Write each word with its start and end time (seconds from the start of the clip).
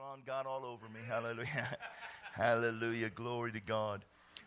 Ron 0.00 0.20
got 0.24 0.46
all 0.46 0.64
over 0.64 0.86
me. 0.88 1.00
Hallelujah. 1.08 1.76
Hallelujah. 2.32 3.10
Glory 3.10 3.50
to 3.50 3.58
God. 3.58 4.04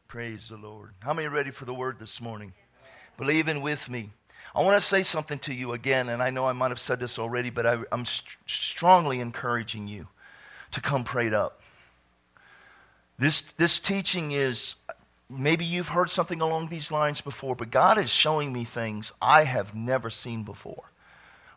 Praise 0.08 0.48
the 0.48 0.56
Lord. 0.56 0.92
How 1.00 1.14
many 1.14 1.28
are 1.28 1.32
ready 1.32 1.52
for 1.52 1.66
the 1.66 1.74
word 1.74 2.00
this 2.00 2.22
morning? 2.22 2.54
Believing 3.18 3.62
with 3.62 3.90
me. 3.90 4.12
I 4.56 4.64
want 4.64 4.82
to 4.82 4.88
say 4.88 5.04
something 5.04 5.40
to 5.40 5.54
you 5.54 5.74
again, 5.74 6.08
and 6.08 6.24
I 6.24 6.30
know 6.30 6.46
I 6.46 6.54
might 6.54 6.72
have 6.72 6.80
said 6.80 7.02
this 7.02 7.20
already, 7.20 7.50
but 7.50 7.66
I, 7.66 7.80
am 7.92 8.06
st- 8.06 8.38
strongly 8.48 9.20
encouraging 9.20 9.90
you 9.90 10.08
to 10.72 10.80
come 10.80 11.04
prayed 11.04 11.34
up. 11.34 11.60
This, 13.20 13.42
this 13.58 13.82
teaching 13.82 14.32
is, 14.32 14.76
maybe 15.30 15.66
you've 15.66 15.90
heard 15.90 16.10
something 16.10 16.40
along 16.40 16.70
these 16.70 16.94
lines 16.94 17.20
before, 17.20 17.56
but 17.56 17.72
God 17.72 17.98
is 17.98 18.10
showing 18.10 18.54
me 18.54 18.64
things 18.64 19.12
I 19.22 19.44
have 19.44 19.76
never 19.76 20.10
seen 20.10 20.44
before. 20.44 20.92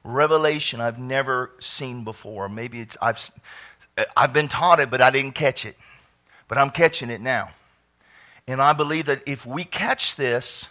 Revelation 0.05 0.83
I've 0.83 0.99
never 0.99 1.53
seen 1.61 2.05
before. 2.05 2.51
Maybe 2.51 2.81
it's, 2.81 2.97
I've, 3.01 3.31
I've 4.17 4.33
been 4.33 4.49
taught 4.49 4.81
it, 4.81 4.91
but 4.91 5.01
I 5.01 5.11
didn't 5.11 5.35
catch 5.35 5.65
it. 5.65 5.77
But 6.49 6.59
I'm 6.59 6.71
catching 6.71 7.11
it 7.11 7.21
now. 7.21 7.51
And 8.47 8.61
I 8.61 8.73
believe 8.73 9.07
that 9.07 9.23
if 9.27 9.47
we 9.47 9.65
catch 9.65 10.17
this, 10.17 10.69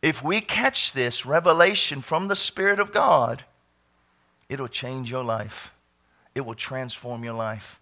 if 0.00 0.22
we 0.22 0.40
catch 0.40 0.92
this 0.92 1.24
revelation 1.24 2.00
from 2.00 2.28
the 2.28 2.36
Spirit 2.36 2.80
of 2.80 2.92
God, 2.92 3.44
it'll 4.48 4.68
change 4.68 5.10
your 5.10 5.22
life. 5.22 5.72
It 6.34 6.40
will 6.40 6.54
transform 6.54 7.22
your 7.22 7.34
life. 7.34 7.78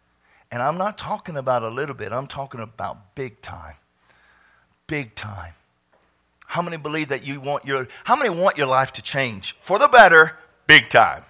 And 0.50 0.60
I'm 0.60 0.76
not 0.76 0.98
talking 0.98 1.36
about 1.36 1.62
a 1.62 1.68
little 1.68 1.94
bit, 1.94 2.12
I'm 2.12 2.26
talking 2.26 2.60
about 2.60 3.14
big 3.14 3.40
time. 3.40 3.76
Big 4.86 5.14
time. 5.14 5.54
How 6.46 6.62
many 6.62 6.76
believe 6.76 7.10
that 7.10 7.24
you 7.24 7.40
want 7.40 7.64
your 7.64 7.86
how 8.02 8.16
many 8.16 8.28
want 8.28 8.58
your 8.58 8.66
life 8.66 8.92
to 8.94 9.02
change 9.02 9.56
for 9.60 9.78
the 9.78 9.86
better 9.86 10.36
big 10.66 10.90
time? 10.90 11.22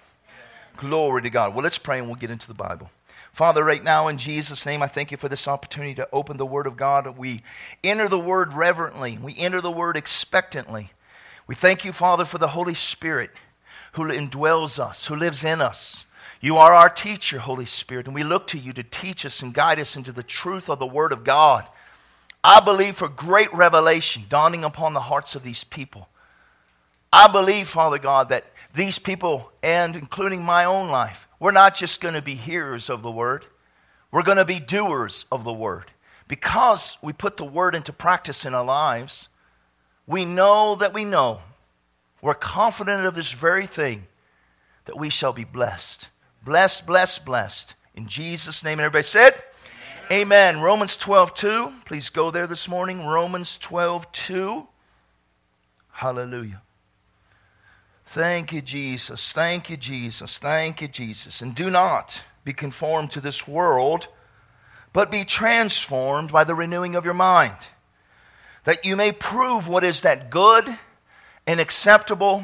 Glory 0.77 1.21
to 1.23 1.29
God. 1.29 1.53
Well, 1.53 1.63
let's 1.63 1.77
pray 1.77 1.99
and 1.99 2.07
we'll 2.07 2.15
get 2.15 2.31
into 2.31 2.47
the 2.47 2.53
Bible. 2.53 2.89
Father, 3.33 3.63
right 3.63 3.83
now 3.83 4.07
in 4.07 4.17
Jesus' 4.17 4.65
name, 4.65 4.81
I 4.81 4.87
thank 4.87 5.11
you 5.11 5.17
for 5.17 5.29
this 5.29 5.47
opportunity 5.47 5.95
to 5.95 6.09
open 6.11 6.37
the 6.37 6.45
Word 6.45 6.67
of 6.67 6.75
God. 6.75 7.17
We 7.17 7.41
enter 7.83 8.09
the 8.09 8.19
Word 8.19 8.53
reverently, 8.53 9.17
we 9.21 9.35
enter 9.37 9.61
the 9.61 9.71
Word 9.71 9.95
expectantly. 9.95 10.91
We 11.47 11.55
thank 11.55 11.85
you, 11.85 11.91
Father, 11.91 12.25
for 12.25 12.37
the 12.37 12.49
Holy 12.49 12.73
Spirit 12.73 13.31
who 13.93 14.03
indwells 14.05 14.79
us, 14.79 15.07
who 15.07 15.15
lives 15.15 15.43
in 15.43 15.61
us. 15.61 16.05
You 16.39 16.57
are 16.57 16.73
our 16.73 16.89
teacher, 16.89 17.39
Holy 17.39 17.65
Spirit, 17.65 18.07
and 18.07 18.15
we 18.15 18.23
look 18.23 18.47
to 18.47 18.57
you 18.57 18.73
to 18.73 18.83
teach 18.83 19.25
us 19.25 19.41
and 19.41 19.53
guide 19.53 19.79
us 19.79 19.95
into 19.95 20.11
the 20.11 20.23
truth 20.23 20.69
of 20.69 20.79
the 20.79 20.87
Word 20.87 21.11
of 21.11 21.23
God. 21.23 21.67
I 22.43 22.59
believe 22.59 22.95
for 22.95 23.07
great 23.07 23.53
revelation 23.53 24.23
dawning 24.27 24.63
upon 24.63 24.93
the 24.93 25.01
hearts 25.01 25.35
of 25.35 25.43
these 25.43 25.63
people. 25.63 26.09
I 27.13 27.27
believe, 27.27 27.67
Father 27.67 27.99
God, 27.99 28.29
that 28.29 28.45
these 28.73 28.99
people, 28.99 29.51
and 29.61 29.95
including 29.95 30.43
my 30.43 30.65
own 30.65 30.89
life, 30.89 31.27
we're 31.39 31.51
not 31.51 31.75
just 31.75 32.01
going 32.01 32.13
to 32.13 32.21
be 32.21 32.35
hearers 32.35 32.89
of 32.89 33.01
the 33.01 33.11
word, 33.11 33.45
we're 34.11 34.23
going 34.23 34.37
to 34.37 34.45
be 34.45 34.59
doers 34.59 35.25
of 35.31 35.43
the 35.43 35.53
word. 35.53 35.91
Because 36.27 36.97
we 37.01 37.11
put 37.11 37.37
the 37.37 37.45
word 37.45 37.75
into 37.75 37.91
practice 37.91 38.45
in 38.45 38.53
our 38.53 38.63
lives, 38.63 39.27
we 40.07 40.23
know 40.25 40.75
that 40.75 40.93
we 40.93 41.03
know, 41.03 41.41
we're 42.21 42.33
confident 42.33 43.05
of 43.05 43.15
this 43.15 43.31
very 43.31 43.67
thing, 43.67 44.07
that 44.85 44.97
we 44.97 45.09
shall 45.09 45.33
be 45.33 45.43
blessed. 45.43 46.09
Blessed, 46.43 46.85
blessed, 46.85 47.25
blessed. 47.25 47.75
In 47.95 48.07
Jesus' 48.07 48.63
name. 48.63 48.79
And 48.79 48.85
everybody 48.85 49.03
said, 49.03 49.33
Amen. 50.11 50.55
Amen. 50.55 50.61
Romans 50.61 50.97
12, 50.97 51.33
2. 51.33 51.73
Please 51.85 52.09
go 52.09 52.31
there 52.31 52.47
this 52.47 52.67
morning. 52.67 53.05
Romans 53.05 53.57
12, 53.57 54.11
2. 54.11 54.67
Hallelujah. 55.91 56.61
Thank 58.11 58.51
you, 58.51 58.61
Jesus. 58.61 59.31
Thank 59.31 59.69
you, 59.69 59.77
Jesus. 59.77 60.37
Thank 60.37 60.81
you, 60.81 60.89
Jesus. 60.89 61.41
And 61.41 61.55
do 61.55 61.69
not 61.69 62.25
be 62.43 62.51
conformed 62.51 63.11
to 63.11 63.21
this 63.21 63.47
world, 63.47 64.09
but 64.91 65.09
be 65.09 65.23
transformed 65.23 66.29
by 66.29 66.43
the 66.43 66.53
renewing 66.53 66.95
of 66.95 67.05
your 67.05 67.13
mind, 67.13 67.55
that 68.65 68.83
you 68.83 68.97
may 68.97 69.13
prove 69.13 69.69
what 69.69 69.85
is 69.85 70.01
that 70.01 70.29
good 70.29 70.77
and 71.47 71.61
acceptable 71.61 72.43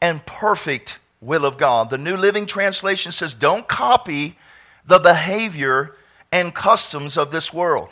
and 0.00 0.24
perfect 0.24 0.98
will 1.20 1.44
of 1.44 1.58
God. 1.58 1.90
The 1.90 1.98
New 1.98 2.16
Living 2.16 2.46
Translation 2.46 3.12
says, 3.12 3.34
Don't 3.34 3.68
copy 3.68 4.38
the 4.86 5.00
behavior 5.00 5.96
and 6.32 6.54
customs 6.54 7.18
of 7.18 7.30
this 7.30 7.52
world, 7.52 7.90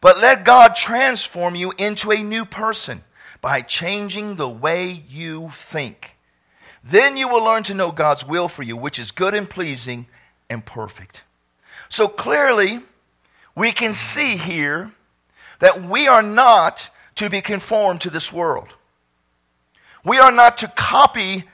but 0.00 0.20
let 0.20 0.44
God 0.44 0.76
transform 0.76 1.56
you 1.56 1.72
into 1.76 2.12
a 2.12 2.22
new 2.22 2.44
person 2.44 3.02
by 3.40 3.60
changing 3.60 4.36
the 4.36 4.48
way 4.48 5.04
you 5.08 5.50
think. 5.54 6.16
Then 6.82 7.16
you 7.16 7.28
will 7.28 7.44
learn 7.44 7.64
to 7.64 7.74
know 7.74 7.90
God's 7.90 8.24
will 8.24 8.48
for 8.48 8.62
you, 8.62 8.76
which 8.76 8.98
is 8.98 9.10
good 9.10 9.34
and 9.34 9.48
pleasing 9.48 10.06
and 10.48 10.64
perfect. 10.64 11.22
So 11.88 12.08
clearly, 12.08 12.80
we 13.54 13.72
can 13.72 13.94
see 13.94 14.36
here 14.36 14.92
that 15.60 15.82
we 15.82 16.06
are 16.06 16.22
not 16.22 16.90
to 17.16 17.28
be 17.28 17.40
conformed 17.40 18.02
to 18.02 18.10
this 18.10 18.32
world. 18.32 18.68
We 20.04 20.18
are 20.18 20.32
not 20.32 20.58
to 20.58 20.68
copy 20.68 21.44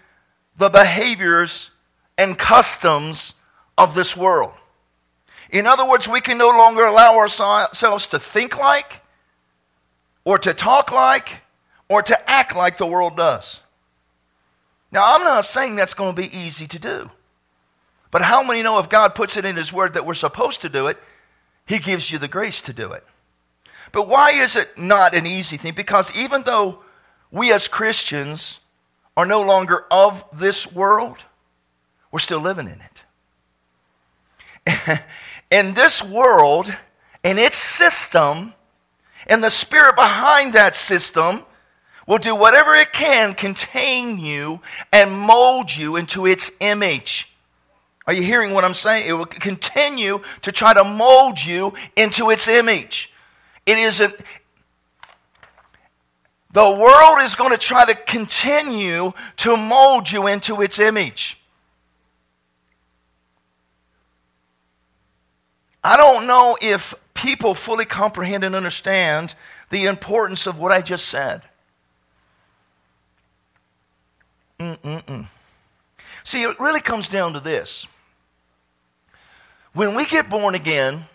the 0.56 0.68
behaviors 0.68 1.70
and 2.16 2.38
customs 2.38 3.34
of 3.76 3.94
this 3.94 4.16
world. 4.16 4.52
In 5.50 5.66
other 5.66 5.88
words, 5.88 6.06
we 6.06 6.20
can 6.20 6.38
no 6.38 6.48
longer 6.48 6.84
allow 6.84 7.16
ourselves 7.16 8.06
to 8.08 8.18
think 8.18 8.58
like 8.58 9.00
or 10.24 10.38
to 10.38 10.54
talk 10.54 10.92
like 10.92 11.30
or 11.88 12.02
to 12.02 12.30
act 12.30 12.56
like 12.56 12.78
the 12.78 12.86
world 12.86 13.16
does. 13.16 13.60
Now, 14.90 15.02
I'm 15.04 15.22
not 15.24 15.46
saying 15.46 15.76
that's 15.76 15.94
going 15.94 16.14
to 16.14 16.22
be 16.22 16.36
easy 16.36 16.66
to 16.68 16.78
do. 16.78 17.10
But 18.10 18.22
how 18.22 18.44
many 18.44 18.62
know 18.62 18.78
if 18.78 18.88
God 18.88 19.16
puts 19.16 19.36
it 19.36 19.44
in 19.44 19.56
His 19.56 19.72
Word 19.72 19.94
that 19.94 20.06
we're 20.06 20.14
supposed 20.14 20.60
to 20.62 20.68
do 20.68 20.86
it, 20.86 20.96
He 21.66 21.80
gives 21.80 22.08
you 22.10 22.18
the 22.18 22.28
grace 22.28 22.60
to 22.62 22.72
do 22.72 22.92
it? 22.92 23.04
But 23.90 24.08
why 24.08 24.30
is 24.30 24.56
it 24.56 24.78
not 24.78 25.14
an 25.14 25.26
easy 25.26 25.56
thing? 25.56 25.74
Because 25.74 26.16
even 26.16 26.42
though 26.42 26.80
we 27.32 27.52
as 27.52 27.66
Christians 27.66 28.60
are 29.16 29.26
no 29.26 29.42
longer 29.42 29.84
of 29.90 30.24
this 30.32 30.70
world, 30.70 31.18
we're 32.12 32.20
still 32.20 32.40
living 32.40 32.68
in 32.68 32.80
it. 32.80 33.04
and 35.50 35.74
this 35.74 36.02
world 36.02 36.72
and 37.24 37.38
its 37.38 37.56
system 37.56 38.54
and 39.26 39.42
the 39.42 39.50
spirit 39.50 39.96
behind 39.96 40.52
that 40.52 40.76
system 40.76 41.44
will 42.06 42.18
do 42.18 42.34
whatever 42.34 42.74
it 42.74 42.92
can 42.92 43.34
contain 43.34 44.18
you 44.18 44.60
and 44.92 45.12
mold 45.12 45.74
you 45.74 45.96
into 45.96 46.26
its 46.26 46.50
image. 46.60 47.30
Are 48.06 48.12
you 48.12 48.22
hearing 48.22 48.52
what 48.52 48.64
I'm 48.64 48.74
saying? 48.74 49.08
It 49.08 49.14
will 49.14 49.24
continue 49.24 50.20
to 50.42 50.52
try 50.52 50.74
to 50.74 50.84
mold 50.84 51.42
you 51.42 51.72
into 51.96 52.30
its 52.30 52.48
image. 52.48 53.10
It 53.64 53.78
isn't. 53.78 54.14
The 56.52 56.70
world 56.70 57.22
is 57.22 57.34
going 57.34 57.50
to 57.50 57.58
try 57.58 57.84
to 57.86 57.94
continue 57.94 59.12
to 59.38 59.56
mold 59.56 60.10
you 60.10 60.26
into 60.26 60.60
its 60.60 60.78
image. 60.78 61.40
I 65.82 65.96
don't 65.96 66.26
know 66.26 66.56
if 66.60 66.94
people 67.14 67.54
fully 67.54 67.84
comprehend 67.84 68.44
and 68.44 68.54
understand 68.54 69.34
the 69.70 69.86
importance 69.86 70.46
of 70.46 70.58
what 70.58 70.72
I 70.72 70.80
just 70.80 71.06
said. 71.06 71.42
Mm-mm-mm. 74.58 75.26
See, 76.22 76.42
it 76.42 76.58
really 76.58 76.80
comes 76.80 77.08
down 77.08 77.34
to 77.34 77.40
this. 77.40 77.86
When 79.72 79.94
we 79.94 80.06
get 80.06 80.30
born 80.30 80.54
again, 80.54 81.06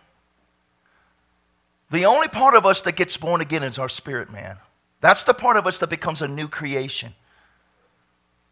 the 1.91 2.05
only 2.05 2.27
part 2.27 2.55
of 2.55 2.65
us 2.65 2.81
that 2.81 2.95
gets 2.95 3.17
born 3.17 3.41
again 3.41 3.63
is 3.63 3.79
our 3.79 3.89
spirit 3.89 4.31
man. 4.31 4.57
That's 5.01 5.23
the 5.23 5.33
part 5.33 5.57
of 5.57 5.65
us 5.65 5.77
that 5.79 5.89
becomes 5.89 6.21
a 6.21 6.27
new 6.27 6.47
creation. 6.47 7.13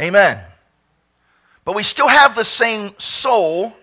Amen. 0.02 0.42
But 1.66 1.76
we 1.76 1.84
still 1.84 2.08
have 2.08 2.36
the 2.36 2.46
same 2.46 2.92
soul 2.98 3.74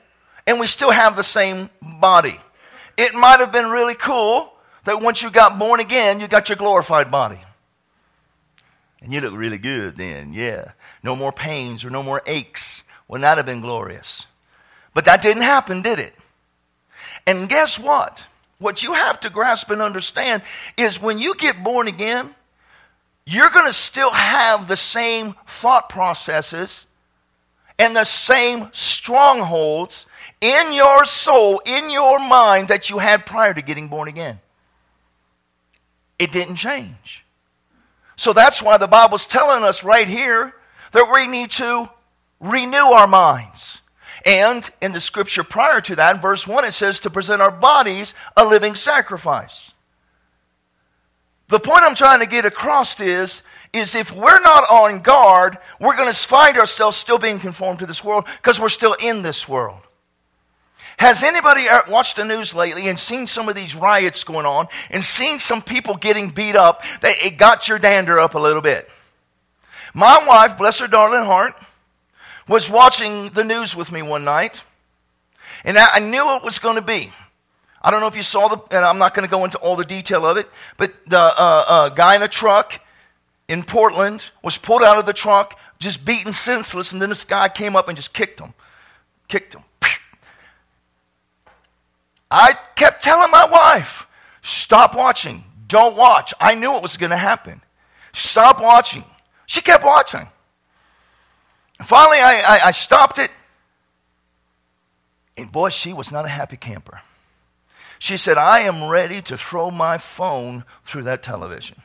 and 0.47 0.59
we 0.59 0.67
still 0.67 0.91
have 0.91 1.17
the 1.17 1.23
same 1.23 1.69
body. 1.83 2.41
It 2.97 3.15
might 3.15 3.41
have 3.41 3.53
been 3.53 3.71
really 3.71 3.95
cool 3.95 4.53
that 4.85 5.03
once 5.03 5.23
you 5.23 5.31
got 5.31 5.59
born 5.59 5.81
again, 5.81 6.21
you 6.21 6.29
got 6.29 6.49
your 6.49 6.57
glorified 6.57 7.11
body. 7.11 7.41
And 9.05 9.13
you 9.13 9.21
look 9.21 9.35
really 9.35 9.59
good 9.59 9.99
then, 9.99 10.33
yeah. 10.33 10.73
No 11.03 11.15
more 11.15 11.31
pains 11.31 11.85
or 11.85 11.91
no 11.91 12.03
more 12.03 12.23
aches. 12.27 12.83
Wouldn't 13.07 13.23
that 13.23 13.37
have 13.37 13.45
been 13.45 13.61
glorious? 13.61 14.27
But 14.95 15.05
that 15.05 15.21
didn't 15.21 15.43
happen, 15.43 15.83
did 15.83 15.99
it? 15.99 16.15
And 17.27 17.47
guess 17.47 17.79
what? 17.79 18.27
What 18.59 18.83
you 18.83 18.95
have 18.95 19.21
to 19.21 19.31
grasp 19.31 19.69
and 19.69 19.83
understand 19.83 20.43
is 20.79 21.03
when 21.03 21.19
you 21.19 21.35
get 21.35 21.63
born 21.63 21.87
again, 21.87 22.35
you're 23.27 23.51
going 23.51 23.67
to 23.67 23.75
still 23.75 24.11
have 24.11 24.69
the 24.69 24.77
same 24.77 25.35
thought 25.47 25.91
processes 25.91 26.87
and 27.79 27.95
the 27.95 28.05
same 28.05 28.71
strongholds 28.73 30.07
in 30.41 30.73
your 30.73 31.05
soul, 31.05 31.61
in 31.67 31.91
your 31.91 32.19
mind 32.21 32.69
that 32.69 32.89
you 32.89 32.99
had 32.99 33.27
prior 33.27 33.53
to 33.53 33.61
getting 33.61 33.89
born 33.89 34.09
again. 34.09 34.41
It 36.19 36.33
didn't 36.33 36.57
change. 36.57 37.24
So 38.17 38.33
that's 38.33 38.63
why 38.63 38.77
the 38.77 38.87
Bible's 38.87 39.27
telling 39.27 39.65
us 39.65 39.85
right 39.85 40.07
here 40.07 40.55
that 40.93 41.11
we 41.13 41.27
need 41.27 41.51
to 41.53 41.91
renew 42.41 42.77
our 42.77 43.07
minds. 43.07 43.81
And 44.25 44.69
in 44.81 44.93
the 44.93 45.01
scripture 45.01 45.45
prior 45.45 45.81
to 45.83 45.97
that, 45.97 46.17
in 46.17 46.23
verse 46.23 46.47
1, 46.47 46.65
it 46.65 46.73
says 46.73 47.01
to 47.01 47.11
present 47.11 47.43
our 47.43 47.51
bodies 47.51 48.15
a 48.37 48.45
living 48.45 48.75
sacrifice. 48.75 49.73
The 51.49 51.61
point 51.61 51.83
I'm 51.83 51.95
trying 51.95 52.21
to 52.21 52.27
get 52.27 52.47
across 52.47 52.99
is, 53.01 53.43
is 53.73 53.95
if 53.95 54.13
we're 54.13 54.41
not 54.41 54.65
on 54.71 55.01
guard, 55.01 55.59
we're 55.79 55.97
going 55.97 56.11
to 56.11 56.15
find 56.15 56.57
ourselves 56.57 56.97
still 56.97 57.19
being 57.19 57.39
conformed 57.39 57.81
to 57.81 57.87
this 57.87 58.03
world 58.03 58.27
because 58.37 58.59
we're 58.59 58.69
still 58.69 58.97
in 59.05 59.23
this 59.23 59.49
world. 59.49 59.81
Has 60.97 61.23
anybody 61.23 61.67
watched 61.89 62.17
the 62.17 62.25
news 62.25 62.55
lately 62.55 62.89
and 62.89 62.99
seen 62.99 63.27
some 63.27 63.49
of 63.49 63.55
these 63.55 63.75
riots 63.75 64.25
going 64.25 64.47
on 64.47 64.69
and 64.91 65.05
seen 65.05 65.39
some 65.39 65.61
people 65.61 65.97
getting 65.97 66.31
beat 66.31 66.57
up 66.57 66.83
that 67.01 67.17
it 67.25 67.37
got 67.37 67.69
your 67.69 67.79
dander 67.79 68.19
up 68.19 68.35
a 68.35 68.39
little 68.39 68.63
bit? 68.63 68.89
My 69.93 70.25
wife, 70.27 70.57
bless 70.57 70.79
her 70.81 70.89
darling 70.89 71.25
heart, 71.25 71.55
was 72.49 72.69
watching 72.69 73.31
the 73.31 73.45
news 73.45 73.75
with 73.75 73.91
me 73.93 74.03
one 74.03 74.25
night, 74.25 74.63
and 75.65 75.79
I 75.79 75.99
knew 75.99 76.37
it 76.37 76.43
was 76.43 76.59
going 76.59 76.77
to 76.77 76.83
be. 76.83 77.13
I 77.81 77.91
don't 77.91 78.01
know 78.01 78.07
if 78.07 78.17
you 78.17 78.23
saw 78.23 78.49
the, 78.49 78.77
and 78.77 78.85
I'm 78.85 78.99
not 78.99 79.15
going 79.15 79.29
to 79.29 79.31
go 79.31 79.45
into 79.45 79.59
all 79.59 79.77
the 79.77 79.85
detail 79.85 80.25
of 80.25 80.37
it, 80.37 80.49
but 80.77 80.95
the 81.07 81.19
uh, 81.19 81.65
uh, 81.69 81.89
guy 81.91 82.17
in 82.17 82.23
a 82.23 82.29
truck 82.29 82.81
in 83.47 83.63
Portland 83.63 84.31
was 84.43 84.57
pulled 84.57 84.83
out 84.83 84.99
of 84.99 85.07
the 85.07 85.13
truck, 85.13 85.59
just 85.79 86.05
beaten 86.05 86.33
senseless, 86.33 86.93
and 86.93 87.03
then 87.03 87.11
this 87.11 87.25
guy 87.25 87.49
came 87.49 87.77
up 87.77 87.89
and 87.89 87.97
just 87.97 88.15
kicked 88.15 88.41
him. 88.41 88.55
Kicked 89.29 89.55
him. 89.55 89.64
I 92.31 92.55
kept 92.75 93.03
telling 93.03 93.31
my 93.31 93.47
wife, 93.47 94.07
stop 94.43 94.95
watching. 94.95 95.45
Don't 95.67 95.97
watch. 95.97 96.35
I 96.41 96.55
knew 96.55 96.77
it 96.77 96.83
was 96.83 96.97
going 96.97 97.11
to 97.11 97.17
happen. 97.17 97.61
Stop 98.13 98.61
watching. 98.61 99.05
She 99.47 99.61
kept 99.61 99.85
watching. 99.85 100.29
Finally, 101.83 102.19
I, 102.19 102.43
I, 102.47 102.61
I 102.67 102.71
stopped 102.71 103.19
it. 103.19 103.31
And 105.37 105.51
boy, 105.51 105.71
she 105.71 105.93
was 105.93 106.13
not 106.13 106.25
a 106.25 106.29
happy 106.29 106.57
camper. 106.57 107.01
She 107.99 108.17
said, 108.17 108.39
I 108.39 108.61
am 108.61 108.85
ready 108.85 109.23
to 109.23 109.37
throw 109.37 109.71
my 109.71 109.99
phone 109.99 110.65
through 110.85 111.05
that 111.05 111.23
television. 111.23 111.83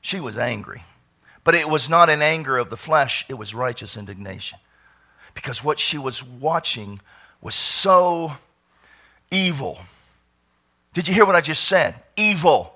She 0.00 0.20
was 0.20 0.36
angry. 0.36 0.82
But 1.44 1.54
it 1.54 1.68
was 1.68 1.90
not 1.90 2.08
an 2.08 2.22
anger 2.22 2.56
of 2.56 2.70
the 2.70 2.76
flesh, 2.76 3.24
it 3.28 3.34
was 3.34 3.54
righteous 3.54 3.96
indignation. 3.96 4.58
Because 5.34 5.62
what 5.62 5.78
she 5.78 5.98
was 5.98 6.24
watching 6.24 7.00
was 7.40 7.54
so 7.54 8.32
evil. 9.34 9.78
Did 10.92 11.08
you 11.08 11.14
hear 11.14 11.26
what 11.26 11.34
I 11.34 11.40
just 11.40 11.64
said? 11.64 11.96
Evil. 12.16 12.72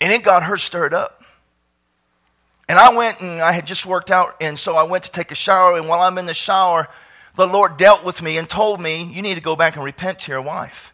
And 0.00 0.12
it 0.12 0.24
got 0.24 0.42
her 0.42 0.58
stirred 0.58 0.92
up. 0.92 1.22
And 2.68 2.78
I 2.78 2.92
went 2.94 3.20
and 3.20 3.40
I 3.40 3.52
had 3.52 3.66
just 3.66 3.86
worked 3.86 4.10
out, 4.10 4.36
and 4.40 4.58
so 4.58 4.74
I 4.74 4.84
went 4.84 5.04
to 5.04 5.10
take 5.10 5.30
a 5.30 5.34
shower. 5.34 5.76
And 5.76 5.88
while 5.88 6.00
I'm 6.00 6.18
in 6.18 6.26
the 6.26 6.34
shower, 6.34 6.88
the 7.36 7.46
Lord 7.46 7.76
dealt 7.76 8.04
with 8.04 8.22
me 8.22 8.38
and 8.38 8.48
told 8.48 8.80
me, 8.80 9.04
You 9.04 9.22
need 9.22 9.34
to 9.34 9.40
go 9.40 9.56
back 9.56 9.76
and 9.76 9.84
repent 9.84 10.20
to 10.20 10.32
your 10.32 10.42
wife 10.42 10.92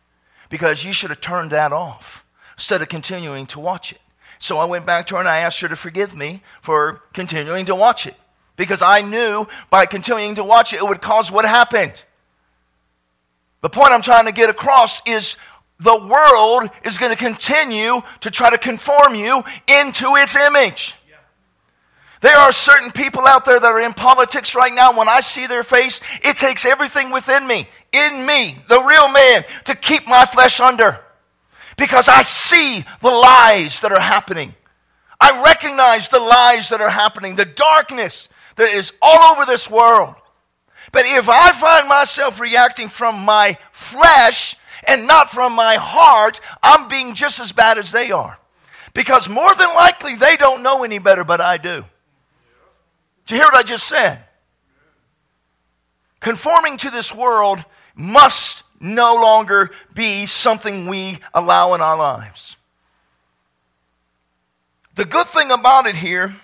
because 0.51 0.85
you 0.85 0.93
should 0.93 1.11
have 1.11 1.21
turned 1.21 1.51
that 1.53 1.73
off 1.73 2.25
instead 2.57 2.83
of 2.83 2.89
continuing 2.89 3.47
to 3.47 3.61
watch 3.61 3.93
it. 3.93 4.01
So 4.39 4.59
I 4.59 4.65
went 4.67 4.87
back 4.87 5.07
to 5.09 5.15
her 5.15 5.21
and 5.21 5.29
I 5.29 5.39
asked 5.39 5.61
her 5.61 5.69
to 5.69 5.77
forgive 5.77 6.15
me 6.15 6.43
for 6.61 7.03
continuing 7.13 7.67
to 7.67 7.75
watch 7.75 8.07
it 8.07 8.15
because 8.57 8.83
I 8.83 9.03
knew 9.03 9.47
by 9.71 9.87
continuing 9.87 10.35
to 10.37 10.45
watch 10.45 10.73
it, 10.73 10.77
it 10.77 10.89
would 10.89 11.01
cause 11.01 11.31
what 11.31 11.45
happened. 11.45 12.03
The 13.61 13.69
point 13.69 13.93
I'm 13.93 14.03
trying 14.03 14.27
to 14.27 14.33
get 14.33 14.51
across 14.51 15.03
is 15.07 15.37
the 15.81 15.97
world 15.97 16.71
is 16.85 16.99
going 16.99 17.13
to 17.13 17.19
continue 17.19 18.01
to 18.21 18.31
try 18.31 18.51
to 18.51 18.59
conform 18.59 19.15
you 19.15 19.43
into 19.69 20.07
its 20.17 20.37
image. 20.37 20.95
There 22.21 22.37
are 22.37 22.51
certain 22.51 22.91
people 22.91 23.27
out 23.27 23.45
there 23.45 23.61
that 23.61 23.67
are 23.67 23.81
in 23.81 23.93
politics 23.93 24.57
right 24.57 24.73
now. 24.73 24.97
When 24.97 25.09
I 25.09 25.21
see 25.21 25.47
their 25.47 25.63
face, 25.63 26.01
it 26.23 26.37
takes 26.37 26.67
everything 26.67 27.11
within 27.11 27.47
me, 27.47 27.69
in 27.93 28.27
me, 28.27 28.59
the 28.69 28.83
real 28.83 29.09
man, 29.09 29.45
to 29.67 29.75
keep 29.77 30.09
my 30.09 30.25
flesh 30.25 30.59
under. 30.59 30.99
Because 31.77 32.09
I 32.09 32.23
see 32.23 32.85
the 33.03 33.11
lies 33.11 33.81
that 33.81 33.93
are 33.93 34.01
happening. 34.01 34.53
I 35.21 35.45
recognize 35.45 36.09
the 36.09 36.19
lies 36.19 36.71
that 36.71 36.81
are 36.81 36.91
happening, 36.91 37.37
the 37.37 37.45
darkness 37.45 38.29
that 38.57 38.73
is 38.73 38.93
all 39.01 39.37
over 39.37 39.47
this 39.47 39.71
world. 39.71 40.17
But 40.93 41.05
if 41.07 41.29
I 41.29 41.53
find 41.53 41.89
myself 41.89 42.41
reacting 42.41 42.89
from 42.89 43.21
my 43.21 43.59
flesh 43.73 44.57
and 44.87 45.07
not 45.07 45.31
from 45.31 45.53
my 45.53 45.75
heart, 45.75 46.41
I'm 46.63 46.89
being 46.89 47.15
just 47.15 47.41
as 47.41 47.53
bad 47.53 47.79
as 47.79 47.93
they 47.93 48.11
are. 48.11 48.39
Because 48.95 49.29
more 49.29 49.55
than 49.55 49.69
likely, 49.75 50.15
they 50.15 50.37
don't 50.37 50.63
know 50.63 50.85
any 50.85 50.99
better, 50.99 51.25
but 51.25 51.41
I 51.41 51.59
do. 51.59 51.85
Do 53.27 53.35
you 53.35 53.41
hear 53.41 53.51
what 53.51 53.55
I 53.55 53.63
just 53.63 53.87
said? 53.87 54.25
Conforming 56.21 56.79
to 56.79 56.91
this 56.91 57.15
world 57.15 57.65
must 57.95 58.63
no 58.81 59.17
longer 59.17 59.71
be 59.95 60.27
something 60.27 60.87
we 60.87 61.19
allow 61.35 61.75
in 61.75 61.81
our 61.81 61.97
lives. 61.97 62.57
The 64.95 65.05
good 65.05 65.27
thing 65.27 65.51
about 65.51 65.87
it 65.87 65.95
here 65.95 66.35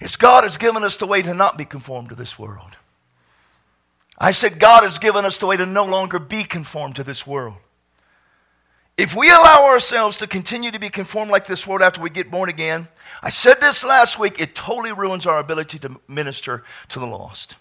is 0.00 0.16
God 0.16 0.44
has 0.44 0.56
given 0.56 0.82
us 0.82 0.96
the 0.96 1.06
way 1.06 1.22
to 1.22 1.32
not 1.32 1.56
be 1.56 1.64
conformed 1.64 2.10
to 2.10 2.14
this 2.14 2.38
world. 2.38 2.69
I 4.20 4.32
said, 4.32 4.58
God 4.58 4.82
has 4.82 4.98
given 4.98 5.24
us 5.24 5.38
the 5.38 5.46
way 5.46 5.56
to 5.56 5.64
no 5.64 5.86
longer 5.86 6.18
be 6.18 6.44
conformed 6.44 6.96
to 6.96 7.04
this 7.04 7.26
world. 7.26 7.54
If 8.98 9.16
we 9.16 9.30
allow 9.30 9.68
ourselves 9.68 10.18
to 10.18 10.26
continue 10.26 10.70
to 10.70 10.78
be 10.78 10.90
conformed 10.90 11.30
like 11.30 11.46
this 11.46 11.66
world 11.66 11.80
after 11.80 12.02
we 12.02 12.10
get 12.10 12.30
born 12.30 12.50
again, 12.50 12.86
I 13.22 13.30
said 13.30 13.58
this 13.58 13.82
last 13.82 14.18
week, 14.18 14.38
it 14.38 14.54
totally 14.54 14.92
ruins 14.92 15.26
our 15.26 15.38
ability 15.38 15.78
to 15.78 15.98
minister 16.06 16.64
to 16.90 16.98
the 16.98 17.06
lost. 17.06 17.56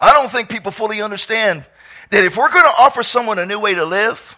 I 0.00 0.12
don't 0.12 0.30
think 0.30 0.50
people 0.50 0.70
fully 0.70 1.02
understand 1.02 1.64
that 2.10 2.24
if 2.24 2.36
we're 2.36 2.52
going 2.52 2.64
to 2.64 2.74
offer 2.78 3.02
someone 3.02 3.40
a 3.40 3.46
new 3.46 3.58
way 3.58 3.74
to 3.74 3.84
live, 3.84 4.36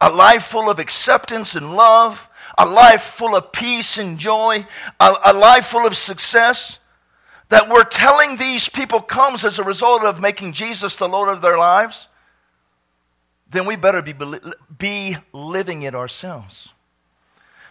a 0.00 0.10
life 0.10 0.44
full 0.44 0.70
of 0.70 0.78
acceptance 0.78 1.56
and 1.56 1.76
love, 1.76 2.26
a 2.56 2.64
life 2.64 3.02
full 3.02 3.36
of 3.36 3.52
peace 3.52 3.98
and 3.98 4.18
joy, 4.18 4.66
a, 4.98 5.14
a 5.26 5.32
life 5.34 5.66
full 5.66 5.86
of 5.86 5.94
success, 5.94 6.78
that 7.54 7.68
we're 7.68 7.84
telling 7.84 8.36
these 8.36 8.68
people 8.68 9.00
comes 9.00 9.44
as 9.44 9.60
a 9.60 9.62
result 9.62 10.02
of 10.02 10.20
making 10.20 10.52
Jesus 10.52 10.96
the 10.96 11.08
Lord 11.08 11.28
of 11.28 11.40
their 11.40 11.56
lives, 11.56 12.08
then 13.48 13.64
we 13.64 13.76
better 13.76 14.02
be, 14.02 14.12
be 14.76 15.16
living 15.32 15.82
it 15.82 15.94
ourselves. 15.94 16.72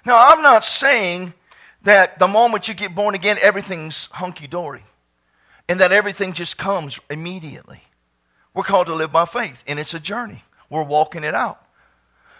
Now, 0.05 0.29
I'm 0.29 0.41
not 0.41 0.63
saying 0.63 1.33
that 1.81 2.17
the 2.17 2.29
moment 2.29 2.69
you 2.69 2.75
get 2.75 2.95
born 2.95 3.13
again, 3.13 3.35
everything's 3.41 4.07
hunky 4.13 4.47
dory 4.47 4.85
and 5.67 5.81
that 5.81 5.91
everything 5.91 6.31
just 6.31 6.57
comes 6.57 6.97
immediately. 7.09 7.83
We're 8.53 8.63
called 8.63 8.87
to 8.87 8.95
live 8.95 9.11
by 9.11 9.25
faith, 9.25 9.61
and 9.67 9.79
it's 9.79 9.93
a 9.93 9.99
journey. 9.99 10.45
We're 10.69 10.83
walking 10.83 11.25
it 11.25 11.33
out. 11.33 11.61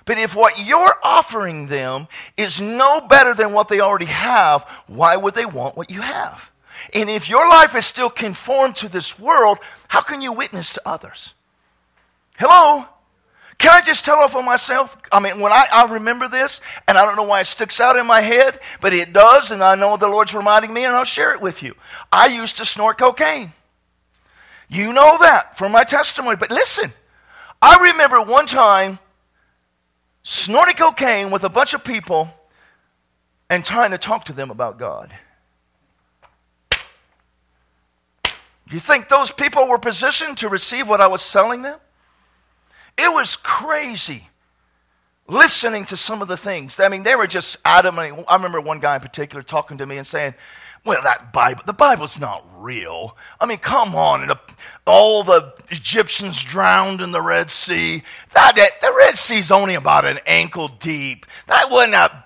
But 0.06 0.18
if 0.18 0.34
what 0.34 0.66
you're 0.66 0.96
offering 1.04 1.68
them 1.68 2.08
is 2.38 2.62
no 2.62 3.02
better 3.02 3.34
than 3.34 3.52
what 3.52 3.68
they 3.68 3.82
already 3.82 4.06
have, 4.06 4.64
why 4.88 5.18
would 5.18 5.36
they 5.36 5.46
want 5.46 5.76
what 5.76 5.92
you 5.92 6.00
have? 6.00 6.53
And 6.94 7.10
if 7.10 7.30
your 7.30 7.48
life 7.50 7.76
is 7.76 7.86
still 7.86 8.10
conformed 8.10 8.76
to 8.78 8.90
this 8.90 9.18
world, 9.20 9.60
how 9.88 10.02
can 10.02 10.22
you 10.22 10.34
witness 10.34 10.74
to 10.74 10.82
others? 10.86 11.34
Hello? 12.38 12.86
Can 13.58 13.72
I 13.72 13.82
just 13.82 14.04
tell 14.04 14.18
off 14.18 14.36
on 14.36 14.46
myself? 14.46 14.98
I 15.12 15.20
mean, 15.20 15.40
when 15.40 15.52
I, 15.52 15.66
I 15.72 15.86
remember 15.94 16.28
this, 16.28 16.60
and 16.88 16.98
I 16.98 17.06
don't 17.06 17.16
know 17.16 17.24
why 17.24 17.42
it 17.42 17.48
sticks 17.48 17.80
out 17.80 17.96
in 17.96 18.06
my 18.06 18.22
head, 18.22 18.60
but 18.82 18.94
it 18.94 19.14
does, 19.14 19.52
and 19.52 19.64
I 19.64 19.76
know 19.76 19.96
the 19.96 20.08
Lord's 20.08 20.34
reminding 20.34 20.74
me, 20.74 20.86
and 20.86 20.94
I'll 20.94 21.04
share 21.04 21.34
it 21.34 21.42
with 21.42 21.64
you. 21.64 21.76
I 22.12 22.28
used 22.28 22.58
to 22.58 22.66
snort 22.66 22.98
cocaine. 22.98 23.54
You 24.68 24.92
know 24.92 25.18
that 25.20 25.58
from 25.58 25.72
my 25.72 25.84
testimony. 25.84 26.36
But 26.36 26.52
listen, 26.52 26.92
I 27.62 27.92
remember 27.92 28.22
one 28.22 28.48
time 28.48 29.00
snorting 30.24 30.76
cocaine 30.76 31.32
with 31.32 31.44
a 31.44 31.50
bunch 31.50 31.74
of 31.74 31.84
people 31.84 32.34
and 33.50 33.64
trying 33.64 33.92
to 33.92 33.98
talk 33.98 34.26
to 34.26 34.34
them 34.34 34.50
about 34.50 34.80
God. 34.80 35.14
You 38.76 38.80
think 38.80 39.10
those 39.10 39.32
people 39.32 39.68
were 39.68 39.78
positioned 39.78 40.38
to 40.38 40.50
receive 40.50 40.88
what 40.88 41.02
I 41.02 41.08
was 41.08 41.22
selling 41.22 41.62
them? 41.62 41.80
It 42.98 43.12
was 43.12 43.36
crazy 43.36 44.28
listening 45.28 45.86
to 45.86 45.98
some 45.98 46.22
of 46.22 46.28
the 46.28 46.38
things. 46.38 46.80
I 46.80 46.90
mean, 46.90 47.04
they 47.04 47.16
were 47.16 47.28
just 47.28 47.58
adamant. 47.64 48.26
I 48.28 48.36
remember 48.36 48.62
one 48.62 48.80
guy 48.80 48.96
in 48.96 49.02
particular 49.02 49.42
talking 49.42 49.78
to 49.78 49.86
me 49.86 49.98
and 49.98 50.06
saying, 50.06 50.34
well, 50.86 51.02
that 51.04 51.32
Bible, 51.32 51.64
the 51.66 51.74
Bible's 51.74 52.20
not 52.20 52.46
real. 52.58 53.16
I 53.40 53.46
mean, 53.46 53.60
come 53.60 53.96
on. 53.96 54.28
The, 54.28 54.40
all 54.86 55.24
the 55.24 55.54
Egyptians 55.70 56.44
drowned 56.44 57.00
in 57.00 57.12
the 57.12 57.22
Red 57.22 57.50
Sea. 57.52 58.04
That, 58.34 58.56
that, 58.58 58.82
the 58.82 58.94
Red 58.98 59.18
Sea's 59.18 59.50
only 59.50 59.76
about 59.76 60.04
an 60.04 60.20
ankle 60.26 60.68
deep. 60.68 61.26
That 61.48 61.70
wasn't 61.72 61.96
a, 61.96 62.26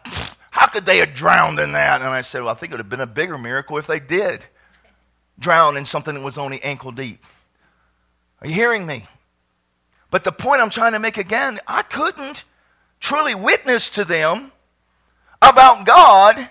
how 0.50 0.68
could 0.68 0.88
they 0.88 0.98
have 0.98 1.14
drowned 1.14 1.60
in 1.60 1.74
that? 1.74 2.02
And 2.02 2.10
I 2.10 2.22
said, 2.22 2.42
well, 2.42 2.50
I 2.50 2.56
think 2.56 2.72
it 2.72 2.76
would 2.76 2.80
have 2.80 2.90
been 2.90 3.00
a 3.00 3.06
bigger 3.06 3.38
miracle 3.38 3.78
if 3.78 3.86
they 3.86 4.00
did 4.00 4.42
drown 5.40 5.78
in 5.78 5.86
something 5.86 6.14
that 6.14 6.24
was 6.24 6.38
only 6.38 6.62
ankle 6.64 6.92
deep. 6.92 7.24
Are 8.42 8.48
you 8.48 8.54
hearing 8.54 8.86
me? 8.86 9.08
But 10.10 10.24
the 10.24 10.32
point 10.32 10.62
I'm 10.62 10.70
trying 10.70 10.94
to 10.94 11.00
make 11.00 11.18
again, 11.18 11.60
I 11.68 11.82
couldn't 11.82 12.44
truly 13.00 13.36
witness 13.36 13.92
to 13.92 14.06
them 14.06 14.52
about 15.42 15.86
God 15.86 16.50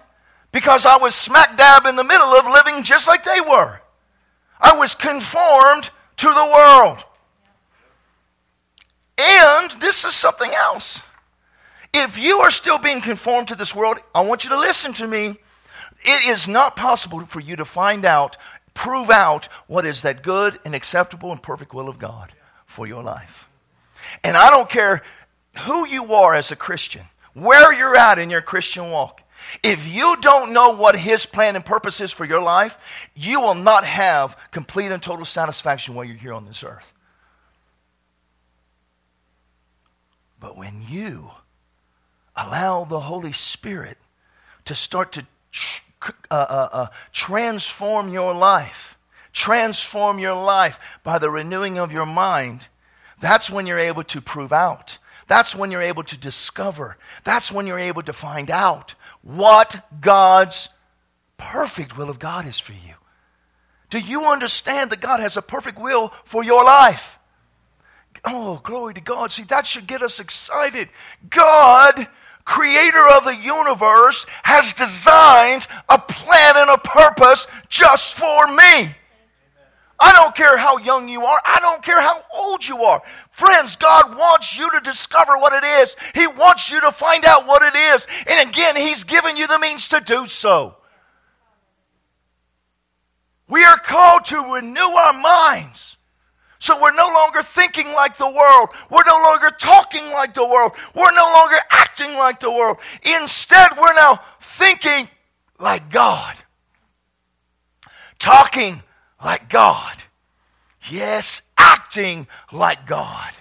because 0.53 0.87
I 0.87 0.99
was 0.99 1.15
smack 1.15 1.57
dab 1.57 1.87
in 1.87 1.97
the 1.97 2.05
middle 2.05 2.29
of 2.29 2.47
living 2.47 2.83
just 2.83 3.07
like 3.07 3.25
they 3.25 3.41
were. 3.41 3.81
I 4.61 4.77
was 4.79 4.95
conformed 4.95 5.91
to 6.19 6.27
the 6.27 6.53
world. 6.55 7.05
And 9.19 9.81
this 9.81 10.05
is 10.05 10.15
something 10.15 10.51
else. 10.53 11.03
If 11.95 12.19
you 12.19 12.41
are 12.41 12.51
still 12.51 12.79
being 12.79 13.01
conformed 13.01 13.49
to 13.49 13.55
this 13.55 13.75
world, 13.75 13.99
I 14.15 14.23
want 14.23 14.45
you 14.45 14.51
to 14.51 14.59
listen 14.59 14.93
to 14.95 15.07
me. 15.07 15.39
It 16.05 16.29
is 16.29 16.47
not 16.47 16.77
possible 16.77 17.25
for 17.27 17.41
you 17.41 17.57
to 17.57 17.65
find 17.65 18.05
out, 18.05 18.37
prove 18.77 19.11
out 19.11 19.49
what 19.67 19.87
is 19.87 20.03
that 20.03 20.23
good 20.23 20.61
and 20.65 20.75
acceptable 20.75 21.33
and 21.33 21.43
perfect 21.43 21.75
will 21.75 21.89
of 21.89 21.99
God 21.99 22.33
for 22.67 22.87
your 22.87 23.03
life. 23.03 23.49
And 24.23 24.37
I 24.37 24.51
don't 24.51 24.69
care 24.69 25.03
who 25.61 25.87
you 25.87 26.13
are 26.15 26.35
as 26.35 26.53
a 26.53 26.57
Christian, 26.57 27.03
where 27.33 27.73
you're 27.73 27.97
at 27.97 28.19
in 28.19 28.31
your 28.31 28.43
Christian 28.43 28.91
walk. 28.91 29.23
If 29.63 29.89
you 29.89 30.17
don't 30.21 30.53
know 30.53 30.71
what 30.71 30.95
His 30.95 31.25
plan 31.27 31.57
and 31.57 31.65
purpose 31.65 32.01
is 32.01 32.13
for 32.13 32.27
your 32.27 32.43
life, 32.43 32.77
you 33.15 33.41
will 33.41 33.55
not 33.55 33.85
have 33.85 34.37
complete 34.51 34.93
and 34.93 35.03
total 35.03 35.25
satisfaction 35.25 35.95
while 35.95 36.05
you're 36.05 36.17
here 36.17 36.35
on 36.35 36.45
this 36.45 36.63
earth. 36.63 36.93
But 40.39 40.57
when 40.57 40.85
you 40.87 41.31
allow 42.37 42.85
the 42.85 43.01
Holy 43.01 43.33
Spirit 43.33 43.97
to 44.67 44.75
start 44.75 45.13
to 45.13 45.27
uh, 46.31 46.35
uh, 46.35 46.69
uh, 46.73 46.87
transform 47.13 48.13
your 48.13 48.35
life, 48.35 48.99
transform 49.33 50.19
your 50.19 50.35
life 50.35 50.79
by 51.03 51.19
the 51.19 51.31
renewing 51.31 51.79
of 51.79 51.93
your 51.93 52.07
mind, 52.07 52.67
that's 53.21 53.51
when 53.51 53.67
you're 53.67 53.79
able 53.79 54.05
to 54.05 54.21
prove 54.21 54.53
out. 54.53 54.99
That's 55.29 55.57
when 55.57 55.71
you're 55.71 55.83
able 55.83 56.05
to 56.05 56.17
discover. 56.17 56.97
That's 57.25 57.51
when 57.51 57.67
you're 57.67 57.79
able 57.79 58.03
to 58.03 58.13
find 58.13 58.51
out 58.51 58.95
what 59.23 59.85
God's 60.01 60.69
perfect 61.37 61.97
will 61.97 62.11
of 62.11 62.19
God 62.19 62.47
is 62.47 62.61
for 62.61 62.73
you. 62.73 62.95
Do 63.91 63.99
you 63.99 64.27
understand 64.27 64.91
that 64.91 65.01
God 65.01 65.21
has 65.21 65.37
a 65.37 65.43
perfect 65.43 65.79
will 65.79 66.13
for 66.25 66.45
your 66.45 66.65
life? 66.65 67.19
Oh, 68.25 68.61
glory 68.63 68.95
to 68.95 69.01
God. 69.01 69.31
See, 69.31 69.45
that 69.45 69.67
should 69.67 69.87
get 69.87 70.03
us 70.03 70.21
excited. 70.21 70.89
God, 71.31 72.09
creator 72.47 73.07
of 73.09 73.25
the 73.25 73.37
universe, 73.37 74.25
has 74.43 74.73
designed 74.73 75.67
a 75.91 75.99
plan 75.99 76.55
and 76.57 76.71
a 76.71 76.79
purpose 76.79 77.47
just 77.69 78.15
for 78.15 78.47
me. 78.49 78.95
I 79.99 80.13
don't 80.13 80.35
care 80.35 80.57
how 80.57 80.79
young 80.79 81.09
you 81.09 81.25
are. 81.25 81.41
I 81.45 81.59
don't 81.61 81.83
care 81.83 82.01
how 82.01 82.21
old 82.35 82.67
you 82.67 82.83
are. 82.85 83.03
Friends, 83.31 83.77
God 83.77 84.17
wants 84.17 84.57
you 84.57 84.71
to 84.71 84.81
discover 84.81 85.39
what 85.39 85.53
it 85.53 85.67
is. 85.83 85.97
He 86.15 86.27
wants 86.27 86.71
you 86.71 86.81
to 86.83 86.93
find 86.93 87.25
out 87.25 87.47
what 87.47 87.63
it 87.63 87.75
is. 87.95 88.07
And 88.27 88.49
again, 88.49 88.77
He's 88.77 89.05
given 89.05 89.37
you 89.37 89.47
the 89.47 89.59
means 89.59 89.89
to 89.89 90.01
do 90.01 90.27
so. 90.27 90.77
We 93.49 93.65
are 93.65 93.79
called 93.79 94.27
to 94.27 94.55
renew 94.55 94.81
our 94.81 95.13
minds. 95.15 95.96
So 96.59 96.81
we're 96.81 96.95
no 96.95 97.07
longer 97.09 97.43
thinking 97.43 97.89
like 97.89 98.17
the 98.17 98.27
world. 98.27 98.71
We're 98.91 99.05
no 99.07 99.21
longer 99.23 99.51
talking 99.51 100.05
like 100.07 100.35
the 100.35 100.47
world. 100.47 100.73
We're 100.95 101.15
no 101.15 101.31
longer 101.35 101.57
acting 101.71 102.15
like 102.15 102.41
the 102.41 102.51
world. 102.51 102.79
Instead, 103.03 103.73
we're 103.79 103.95
now 103.95 104.21
thinking 104.41 105.09
like 105.59 105.91
God. 105.91 106.37
Talking 108.19 108.83
like 109.23 109.49
God. 109.49 110.03
Yes, 110.89 111.43
acting 111.59 112.27
like 112.53 112.87
God. 112.87 113.33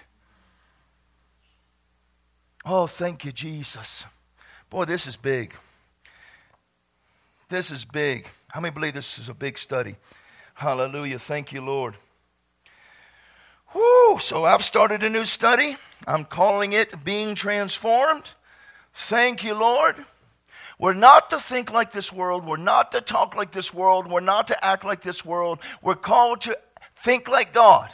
Oh, 2.66 2.88
thank 2.88 3.24
you, 3.24 3.32
Jesus. 3.32 4.06
Boy, 4.70 4.86
this 4.86 5.08
is 5.08 5.16
big. 5.16 5.54
This 7.48 7.70
is 7.70 7.86
big. 7.86 8.28
How 8.50 8.60
many 8.60 8.74
believe 8.74 8.96
this 8.96 9.20
is 9.20 9.30
a 9.30 9.34
big 9.34 9.58
study? 9.58 9.96
Hallelujah. 10.56 11.20
Thank 11.20 11.54
you, 11.54 11.62
Lord. 11.62 11.96
Whoo! 13.76 14.20
So 14.20 14.46
I've 14.46 14.64
started 14.64 15.04
a 15.04 15.10
new 15.10 15.26
study. 15.26 15.76
I'm 16.08 16.24
calling 16.24 16.72
it 16.72 17.04
Being 17.04 17.36
Transformed. 17.36 18.32
Thank 18.94 19.44
you, 19.44 19.54
Lord. 19.54 19.98
We're 20.80 20.94
not 20.94 21.30
to 21.32 21.40
think 21.40 21.74
like 21.74 21.92
this 21.92 22.12
world. 22.12 22.46
We're 22.46 22.56
not 22.56 22.94
to 22.94 23.02
talk 23.02 23.36
like 23.36 23.52
this 23.52 23.74
world. 23.74 24.10
We're 24.10 24.22
not 24.22 24.48
to 24.48 24.66
act 24.66 24.86
like 24.86 25.02
this 25.02 25.26
world. 25.26 25.60
We're 25.82 25.96
called 25.96 26.42
to 26.42 26.58
think 27.04 27.28
like 27.28 27.52
God, 27.52 27.94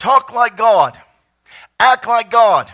talk 0.00 0.32
like 0.32 0.56
God, 0.56 1.00
act 1.78 2.08
like 2.08 2.30
God. 2.30 2.72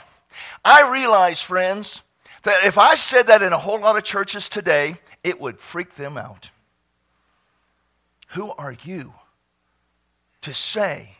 I 0.64 0.90
realize, 0.90 1.42
friends, 1.42 2.00
that 2.44 2.64
if 2.64 2.78
I 2.78 2.96
said 2.96 3.26
that 3.26 3.42
in 3.42 3.52
a 3.52 3.58
whole 3.58 3.80
lot 3.80 3.98
of 3.98 4.04
churches 4.04 4.48
today, 4.48 4.96
it 5.22 5.38
would 5.38 5.60
freak 5.60 5.94
them 5.96 6.16
out. 6.16 6.50
Who 8.28 8.50
are 8.52 8.76
you 8.82 9.12
to 10.42 10.54
say 10.54 11.17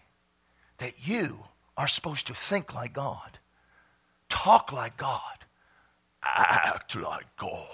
that 0.79 1.07
you 1.07 1.41
are 1.77 1.89
supposed 1.89 2.27
to 2.29 2.35
think 2.35 2.75
like 2.75 2.93
God, 2.93 3.39
talk 4.29 4.73
like 4.73 4.97
God, 4.97 5.21
act 6.23 6.97
like 6.97 7.27
God. 7.37 7.67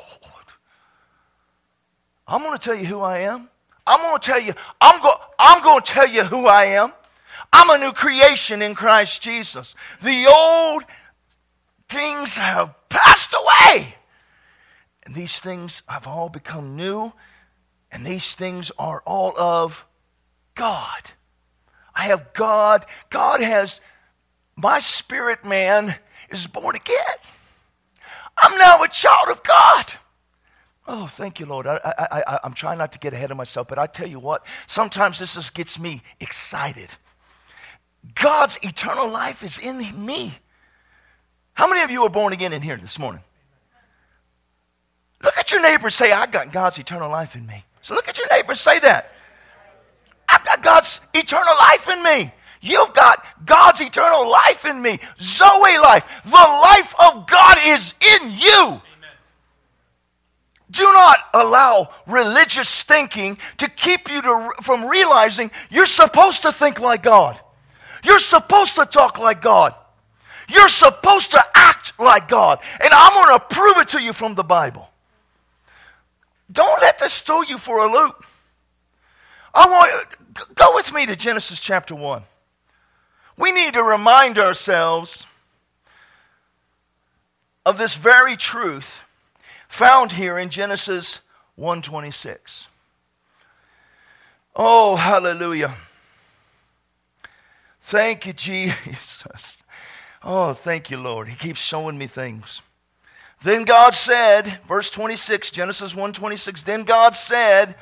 I'm 2.26 2.42
going 2.42 2.56
to 2.56 2.62
tell 2.62 2.74
you 2.74 2.86
who 2.86 3.00
I 3.00 3.18
am. 3.20 3.48
I'm 3.86 4.00
going 4.00 4.18
to 4.18 4.26
tell 4.26 4.40
you, 4.40 4.54
I'm, 4.80 5.02
go, 5.02 5.12
I'm 5.38 5.62
going 5.62 5.82
to 5.82 5.92
tell 5.92 6.08
you 6.08 6.24
who 6.24 6.46
I 6.46 6.66
am. 6.66 6.92
I'm 7.52 7.70
a 7.70 7.84
new 7.84 7.92
creation 7.92 8.62
in 8.62 8.74
Christ 8.74 9.20
Jesus. 9.20 9.74
The 10.02 10.26
old 10.26 10.84
things 11.88 12.36
have 12.36 12.74
passed 12.88 13.34
away. 13.34 13.94
And 15.04 15.14
these 15.14 15.38
things 15.38 15.82
have 15.86 16.06
all 16.06 16.30
become 16.30 16.76
new. 16.76 17.12
And 17.92 18.06
these 18.06 18.34
things 18.34 18.72
are 18.78 19.02
all 19.06 19.38
of 19.38 19.84
God. 20.54 21.12
I 21.94 22.04
have 22.04 22.32
God. 22.32 22.86
God 23.10 23.40
has, 23.40 23.80
my 24.56 24.80
spirit 24.80 25.44
man 25.44 25.94
is 26.30 26.46
born 26.46 26.76
again. 26.76 26.96
I'm 28.36 28.58
now 28.58 28.82
a 28.82 28.88
child 28.88 29.28
of 29.30 29.42
God. 29.42 29.86
Oh, 30.86 31.06
thank 31.06 31.40
you, 31.40 31.46
Lord. 31.46 31.66
I, 31.66 32.38
I'm 32.44 32.52
trying 32.52 32.78
not 32.78 32.92
to 32.92 32.98
get 32.98 33.12
ahead 33.14 33.30
of 33.30 33.36
myself, 33.36 33.68
but 33.68 33.78
I 33.78 33.86
tell 33.86 34.08
you 34.08 34.18
what, 34.18 34.44
sometimes 34.66 35.18
this 35.18 35.34
just 35.34 35.54
gets 35.54 35.78
me 35.78 36.02
excited. 36.20 36.88
God's 38.14 38.58
eternal 38.62 39.08
life 39.10 39.42
is 39.42 39.58
in 39.58 39.78
me. 40.04 40.36
How 41.54 41.68
many 41.68 41.82
of 41.82 41.90
you 41.90 42.02
are 42.02 42.10
born 42.10 42.32
again 42.32 42.52
in 42.52 42.60
here 42.60 42.76
this 42.76 42.98
morning? 42.98 43.22
Look 45.22 45.38
at 45.38 45.50
your 45.50 45.62
neighbor 45.62 45.88
say, 45.88 46.12
I 46.12 46.26
got 46.26 46.52
God's 46.52 46.78
eternal 46.78 47.08
life 47.08 47.34
in 47.34 47.46
me. 47.46 47.64
So 47.80 47.94
look 47.94 48.08
at 48.08 48.18
your 48.18 48.26
neighbor 48.30 48.54
say 48.54 48.78
that. 48.80 49.12
I've 50.34 50.44
got 50.44 50.62
God's 50.62 51.00
eternal 51.14 51.54
life 51.60 51.88
in 51.88 52.02
me. 52.02 52.32
You've 52.60 52.92
got 52.92 53.24
God's 53.44 53.80
eternal 53.80 54.28
life 54.28 54.64
in 54.64 54.80
me. 54.82 54.98
Zoe 55.20 55.78
life. 55.78 56.04
The 56.24 56.30
life 56.30 56.94
of 56.98 57.26
God 57.26 57.56
is 57.66 57.94
in 58.00 58.32
you. 58.32 58.80
Do 60.70 60.82
not 60.82 61.18
allow 61.32 61.90
religious 62.06 62.82
thinking 62.82 63.38
to 63.58 63.68
keep 63.68 64.10
you 64.10 64.22
to, 64.22 64.50
from 64.62 64.88
realizing 64.88 65.52
you're 65.70 65.86
supposed 65.86 66.42
to 66.42 66.52
think 66.52 66.80
like 66.80 67.02
God. 67.04 67.38
You're 68.02 68.18
supposed 68.18 68.74
to 68.74 68.86
talk 68.86 69.18
like 69.18 69.40
God. 69.40 69.74
You're 70.48 70.68
supposed 70.68 71.30
to 71.30 71.44
act 71.54 71.92
like 72.00 72.26
God. 72.26 72.58
And 72.82 72.92
I'm 72.92 73.12
going 73.12 73.38
to 73.38 73.54
prove 73.54 73.78
it 73.78 73.90
to 73.90 74.02
you 74.02 74.12
from 74.12 74.34
the 74.34 74.42
Bible. 74.42 74.90
Don't 76.50 76.80
let 76.82 76.98
this 76.98 77.20
throw 77.20 77.42
you 77.42 77.56
for 77.56 77.86
a 77.86 77.92
loop. 77.92 78.24
I 79.54 79.66
want 79.66 80.54
go 80.54 80.74
with 80.74 80.92
me 80.92 81.06
to 81.06 81.16
Genesis 81.16 81.60
chapter 81.60 81.94
1 81.94 82.22
we 83.36 83.52
need 83.52 83.74
to 83.74 83.82
remind 83.82 84.38
ourselves 84.38 85.26
of 87.66 87.78
this 87.78 87.94
very 87.96 88.36
truth 88.36 89.02
found 89.68 90.12
here 90.12 90.38
in 90.38 90.50
Genesis 90.50 91.20
126. 91.56 92.68
Oh, 94.54 94.96
hallelujah. 94.96 95.74
Thank 97.82 98.26
you, 98.26 98.32
Jesus. 98.34 99.58
Oh, 100.22 100.54
thank 100.54 100.90
you, 100.90 100.96
Lord. 100.96 101.28
He 101.28 101.36
keeps 101.36 101.60
showing 101.60 101.98
me 101.98 102.06
things. 102.06 102.62
Then 103.42 103.64
God 103.64 103.94
said, 103.94 104.58
verse 104.66 104.88
26, 104.88 105.50
Genesis 105.50 105.92
1:26, 105.92 106.64
then 106.64 106.84
God 106.84 107.14
said, 107.14 107.74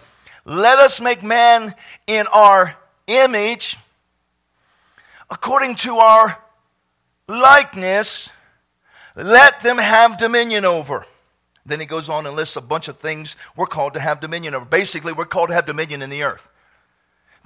"Let 0.44 0.78
us 0.78 1.00
make 1.00 1.22
man 1.22 1.74
in 2.06 2.26
our 2.28 2.76
image 3.06 3.76
according 5.32 5.74
to 5.74 5.96
our 5.96 6.38
likeness, 7.26 8.28
let 9.16 9.60
them 9.60 9.78
have 9.78 10.18
dominion 10.18 10.66
over. 10.66 11.06
Then 11.64 11.80
he 11.80 11.86
goes 11.86 12.10
on 12.10 12.26
and 12.26 12.36
lists 12.36 12.56
a 12.56 12.60
bunch 12.60 12.88
of 12.88 12.98
things 12.98 13.36
we're 13.56 13.66
called 13.66 13.94
to 13.94 14.00
have 14.00 14.20
dominion 14.20 14.54
over. 14.54 14.66
Basically, 14.66 15.12
we're 15.12 15.24
called 15.24 15.48
to 15.48 15.54
have 15.54 15.64
dominion 15.64 16.02
in 16.02 16.10
the 16.10 16.22
earth. 16.22 16.46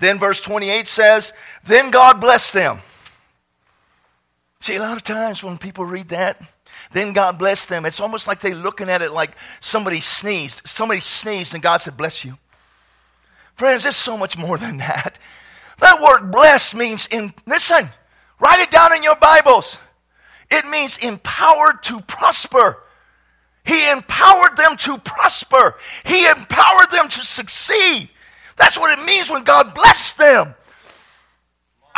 Then 0.01 0.19
verse 0.19 0.41
28 0.41 0.89
says, 0.89 1.33
Then 1.65 1.91
God 1.91 2.21
blessed 2.21 2.55
them. 2.55 2.81
See, 4.61 4.75
a 4.75 4.81
lot 4.81 4.97
of 4.97 5.05
times 5.05 5.45
when 5.45 5.57
people 5.57 5.85
read 5.85 6.09
that, 6.09 6.43
Then 6.93 7.13
God 7.13 7.39
blessed 7.39 7.69
them. 7.69 7.87
It's 7.87 8.01
almost 8.01 8.27
like 8.27 8.41
they're 8.41 8.55
looking 8.55 8.89
at 8.89 9.01
it 9.01 9.13
like 9.13 9.31
somebody 9.61 10.01
sneezed. 10.01 10.67
Somebody 10.67 11.01
sneezed 11.01 11.55
and 11.55 11.63
God 11.63 11.83
said, 11.83 11.97
Bless 11.97 12.25
you. 12.25 12.37
Friends, 13.57 13.87
it's 13.87 13.97
so 13.97 14.17
much 14.17 14.37
more 14.37 14.59
than 14.59 14.77
that. 14.79 15.19
That 15.79 16.01
word 16.01 16.31
blessed 16.31 16.75
means 16.75 17.07
in, 17.07 17.33
listen, 17.47 17.89
write 18.39 18.61
it 18.61 18.71
down 18.71 18.95
in 18.95 19.03
your 19.03 19.17
Bibles. 19.17 19.79
It 20.51 20.67
means 20.69 20.99
empowered 20.99 21.83
to 21.85 22.01
prosper. 22.03 22.83
He 23.65 23.91
empowered 23.91 24.57
them 24.57 24.77
to 24.77 24.99
prosper. 24.99 25.75
He 26.05 26.27
empowered 26.29 26.91
them 26.93 27.09
to 27.09 27.25
succeed. 27.25 28.09
That's 28.57 28.79
what 28.79 28.97
it 28.97 29.05
means 29.05 29.29
when 29.29 29.43
God 29.43 29.75
blessed 29.75 30.19
them. 30.19 30.55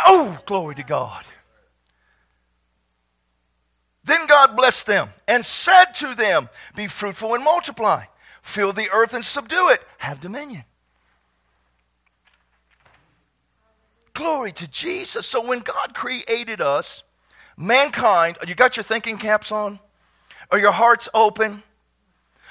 Oh, 0.07 0.38
glory 0.47 0.77
to 0.77 0.83
God. 0.83 1.25
Then 4.05 4.27
God 4.27 4.57
blessed 4.57 4.87
them 4.87 5.11
and 5.27 5.45
said 5.45 5.87
to 5.97 6.15
them, 6.15 6.49
Be 6.75 6.87
fruitful 6.87 7.35
and 7.35 7.45
multiply, 7.45 8.05
fill 8.43 8.73
the 8.73 8.88
earth 8.91 9.12
and 9.12 9.25
subdue 9.25 9.69
it, 9.71 9.83
have 9.99 10.21
dominion. 10.21 10.65
Glory 14.19 14.51
to 14.51 14.67
Jesus. 14.67 15.29
So 15.29 15.47
when 15.47 15.61
God 15.61 15.95
created 15.95 16.61
us, 16.61 17.05
mankind, 17.57 18.37
you 18.49 18.57
got 18.57 18.77
your 18.77 18.83
thinking 18.83 19.17
caps 19.17 19.53
on? 19.53 19.79
Are 20.51 20.59
your 20.59 20.73
hearts 20.73 21.09
open? 21.15 21.63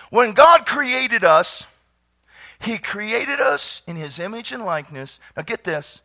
When 0.10 0.32
God 0.32 0.66
created 0.66 1.26
us, 1.26 1.66
He 2.58 2.78
created 2.78 3.42
us 3.42 3.82
in 3.86 3.98
His 3.98 4.18
image 4.18 4.54
and 4.54 4.64
likeness. 4.64 5.20
Now 5.36 5.44
get 5.44 5.66
this. 5.66 6.00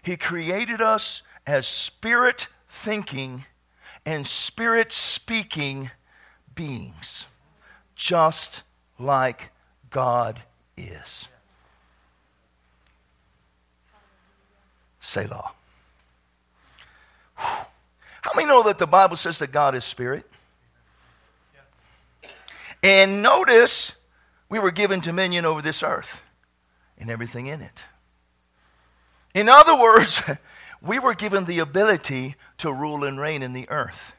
He 0.00 0.16
created 0.16 0.80
us 0.80 1.22
as 1.44 1.66
spirit 1.66 2.46
thinking 2.68 3.46
and 4.06 4.24
spirit 4.24 4.92
speaking 4.92 5.90
beings, 6.54 7.26
just 7.96 8.62
like 8.96 9.50
God 9.90 10.40
is. 10.76 11.26
Selah. 15.10 15.50
How 17.34 18.30
many 18.36 18.46
know 18.46 18.62
that 18.62 18.78
the 18.78 18.86
Bible 18.86 19.16
says 19.16 19.40
that 19.40 19.50
God 19.50 19.74
is 19.74 19.84
spirit? 19.84 20.24
And 22.80 23.20
notice 23.20 23.92
we 24.48 24.60
were 24.60 24.70
given 24.70 25.00
dominion 25.00 25.44
over 25.44 25.62
this 25.62 25.82
earth 25.82 26.22
and 26.96 27.10
everything 27.10 27.48
in 27.48 27.60
it. 27.60 27.82
In 29.34 29.48
other 29.48 29.76
words, 29.76 30.22
we 30.80 31.00
were 31.00 31.14
given 31.14 31.44
the 31.44 31.58
ability 31.58 32.36
to 32.58 32.72
rule 32.72 33.02
and 33.02 33.18
reign 33.18 33.42
in 33.42 33.52
the 33.52 33.68
earth. 33.68 34.12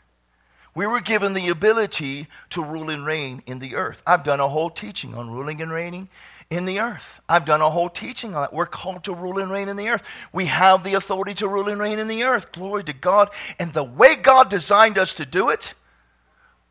We 0.75 0.87
were 0.87 1.01
given 1.01 1.31
the 1.31 1.47
ability 1.47 2.27
to 2.49 2.63
rule 2.63 2.89
and 2.89 3.05
reign 3.05 3.43
in 3.45 3.59
the 3.59 3.75
earth. 3.75 4.01
I've 4.05 4.25
done 4.25 4.41
a 4.41 4.49
whole 4.49 4.69
teaching 4.69 5.15
on 5.15 5.31
ruling 5.31 5.61
and 5.61 5.71
reigning 5.71 6.09
in 6.51 6.65
the 6.65 6.81
earth. 6.81 7.21
I've 7.29 7.45
done 7.45 7.61
a 7.61 7.69
whole 7.69 7.89
teaching 7.89 8.35
on 8.35 8.41
that. 8.41 8.53
We're 8.53 8.65
called 8.65 9.05
to 9.05 9.15
rule 9.15 9.39
and 9.39 9.49
reign 9.49 9.69
in 9.69 9.77
the 9.77 9.87
earth. 9.87 10.03
We 10.33 10.45
have 10.45 10.83
the 10.83 10.95
authority 10.95 11.33
to 11.35 11.47
rule 11.47 11.69
and 11.69 11.79
reign 11.79 11.97
in 11.97 12.09
the 12.09 12.23
earth. 12.23 12.51
Glory 12.51 12.83
to 12.83 12.93
God. 12.93 13.29
And 13.57 13.71
the 13.71 13.85
way 13.85 14.17
God 14.17 14.49
designed 14.49 14.97
us 14.97 15.13
to 15.15 15.25
do 15.25 15.49
it 15.49 15.73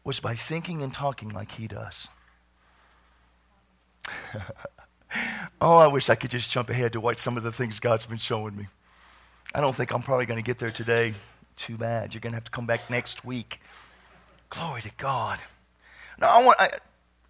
was 0.04 0.20
by 0.20 0.34
thinking 0.34 0.82
and 0.82 0.92
talking 0.92 1.30
like 1.30 1.52
He 1.52 1.66
does. 1.66 2.08
oh, 5.62 5.78
I 5.78 5.87
wish 5.87 6.10
I 6.10 6.14
could 6.14 6.30
just 6.30 6.50
jump 6.50 6.68
ahead 6.68 6.92
to 6.92 7.00
watch 7.00 7.18
some 7.18 7.38
of 7.38 7.42
the 7.42 7.52
things 7.52 7.80
God's 7.80 8.04
been 8.04 8.18
showing 8.18 8.54
me. 8.54 8.68
I 9.54 9.62
don't 9.62 9.75
think 9.75 9.92
I'm 9.92 10.02
probably 10.02 10.26
going 10.26 10.38
to 10.38 10.46
get 10.46 10.58
there 10.58 10.70
today. 10.70 11.14
Too 11.56 11.78
bad. 11.78 12.12
You're 12.12 12.20
going 12.20 12.32
to 12.32 12.37
have 12.37 12.44
to 12.44 12.50
come 12.50 12.66
back 12.66 12.90
next 12.90 13.25
week. 13.25 13.60
Glory 14.50 14.82
to 14.82 14.90
God. 14.99 15.38
Now, 16.18 16.28
I 16.28 16.44
want, 16.44 16.60
I, 16.60 16.68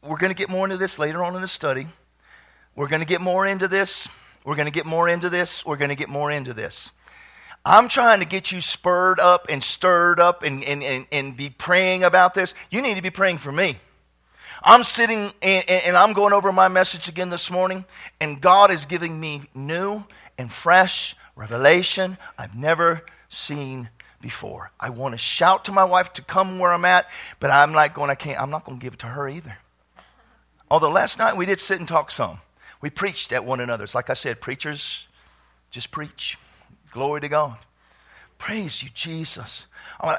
we're 0.03 0.19
going 0.19 0.33
to 0.33 0.37
get 0.37 0.49
more 0.49 0.67
into 0.67 0.77
this 0.77 0.99
later 0.99 1.23
on 1.23 1.37
in 1.37 1.43
the 1.43 1.49
study. 1.49 1.87
We're 2.77 2.89
going 2.89 3.01
to 3.01 3.07
get 3.07 3.21
more 3.21 3.47
into 3.47 3.69
this. 3.69 4.09
We're 4.45 4.57
going 4.57 4.67
to 4.67 4.73
get 4.73 4.87
more 4.87 5.09
into 5.09 5.29
this. 5.29 5.65
We're 5.67 5.77
going 5.77 5.91
to 5.91 5.97
get 5.97 6.09
more 6.09 6.31
into 6.31 6.55
this. 6.55 6.91
I'm 7.65 7.89
trying 7.89 8.21
to 8.21 8.27
get 8.27 8.53
you 8.53 8.61
spurred 8.61 9.21
up 9.21 9.47
and 9.51 9.63
stirred 9.63 10.19
up 10.19 10.43
and, 10.43 10.65
and, 10.65 10.83
and, 10.83 11.07
and 11.13 11.37
be 11.37 11.51
praying 11.51 12.05
about 12.05 12.33
this. 12.33 12.55
You 12.71 12.81
need 12.81 12.97
to 12.97 13.03
be 13.03 13.11
praying 13.11 13.39
for 13.39 13.53
me. 13.53 13.79
I'm 14.63 14.83
sitting 14.83 15.33
and, 15.43 15.71
and 15.71 15.97
I'm 15.97 16.13
going 16.13 16.33
over 16.33 16.53
my 16.53 16.69
message 16.69 17.09
again 17.09 17.31
this 17.31 17.51
morning, 17.51 17.85
and 18.21 18.41
God 18.41 18.71
is 18.71 18.87
giving 18.87 19.19
me 19.19 19.43
new 19.55 20.05
and 20.39 20.53
fresh 20.53 21.17
revelation 21.37 22.19
I've 22.39 22.55
never 22.55 23.03
seen 23.29 23.89
before. 24.21 24.71
I 24.79 24.91
want 24.91 25.13
to 25.13 25.19
shout 25.19 25.67
to 25.67 25.73
my 25.73 25.85
wife 25.85 26.13
to 26.15 26.23
come 26.23 26.59
where 26.59 26.73
I'm 26.73 26.85
at, 26.85 27.09
but 27.41 27.51
I'm 27.51 27.73
like 27.73 27.95
going, 27.95 28.11
I 28.11 28.15
can't, 28.15 28.41
I'm 28.41 28.51
not 28.51 28.65
going 28.65 28.79
to 28.79 28.83
give 28.83 28.95
it 28.95 29.01
to 29.01 29.07
her 29.07 29.29
either. 29.29 29.59
Although 30.71 30.91
last 30.91 31.19
night 31.19 31.37
we 31.37 31.47
did 31.47 31.61
sit 31.61 31.79
and 31.79 31.89
talk 31.89 32.11
some. 32.11 32.41
We 32.81 32.91
preached 32.91 33.33
at 33.33 33.45
one 33.45 33.61
another. 33.61 33.85
It's 33.85 33.95
like 33.95 34.11
I 34.11 34.15
said, 34.15 34.41
preachers 34.41 35.07
just 35.71 35.91
preach. 35.91 36.39
Glory 36.93 37.21
to 37.21 37.29
God. 37.29 37.59
Praise 38.39 38.83
you, 38.83 38.89
Jesus. 38.95 39.67
I 40.01 40.19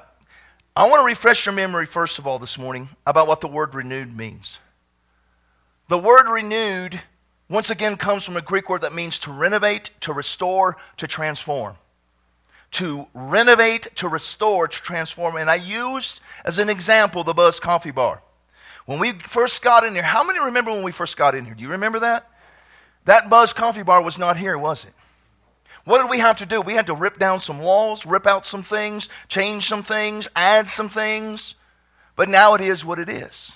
want, 0.77 1.01
to, 1.01 1.05
refresh 1.05 1.45
your 1.45 1.53
memory, 1.53 1.85
first 1.85 2.19
of 2.19 2.27
all, 2.27 2.39
this 2.39 2.57
morning 2.57 2.89
about 3.05 3.27
what 3.27 3.41
the 3.41 3.47
word 3.47 3.73
renewed 3.73 4.15
means. 4.15 4.59
The 5.89 5.97
word 5.97 6.29
renewed, 6.29 7.01
once 7.49 7.69
again, 7.69 7.97
comes 7.97 8.23
from 8.23 8.37
a 8.37 8.41
Greek 8.41 8.69
word 8.69 8.83
that 8.83 8.93
means 8.93 9.19
to 9.19 9.31
renovate, 9.31 9.89
to 10.01 10.13
restore, 10.13 10.77
to 10.97 11.07
transform 11.07 11.75
to 12.71 13.07
renovate, 13.13 13.93
to 13.97 14.07
restore, 14.07 14.67
to 14.67 14.81
transform. 14.81 15.35
And 15.35 15.49
I 15.49 15.55
used 15.55 16.21
as 16.45 16.57
an 16.57 16.69
example 16.69 17.23
the 17.23 17.33
Buzz 17.33 17.59
Coffee 17.59 17.91
Bar. 17.91 18.21
When 18.85 18.99
we 18.99 19.11
first 19.13 19.61
got 19.61 19.83
in 19.83 19.93
here, 19.93 20.03
how 20.03 20.23
many 20.23 20.39
remember 20.39 20.71
when 20.71 20.83
we 20.83 20.91
first 20.91 21.17
got 21.17 21.35
in 21.35 21.45
here? 21.45 21.53
Do 21.53 21.61
you 21.61 21.69
remember 21.69 21.99
that? 21.99 22.29
That 23.05 23.29
Buzz 23.29 23.53
Coffee 23.53 23.83
Bar 23.83 24.03
was 24.03 24.17
not 24.17 24.37
here, 24.37 24.57
was 24.57 24.85
it? 24.85 24.93
What 25.83 26.01
did 26.01 26.11
we 26.11 26.19
have 26.19 26.37
to 26.37 26.45
do? 26.45 26.61
We 26.61 26.75
had 26.75 26.85
to 26.87 26.93
rip 26.93 27.17
down 27.17 27.39
some 27.39 27.59
walls, 27.59 28.05
rip 28.05 28.27
out 28.27 28.45
some 28.45 28.63
things, 28.63 29.09
change 29.27 29.67
some 29.67 29.83
things, 29.83 30.27
add 30.35 30.67
some 30.67 30.89
things. 30.89 31.55
But 32.15 32.29
now 32.29 32.53
it 32.53 32.61
is 32.61 32.85
what 32.85 32.99
it 32.99 33.09
is. 33.09 33.51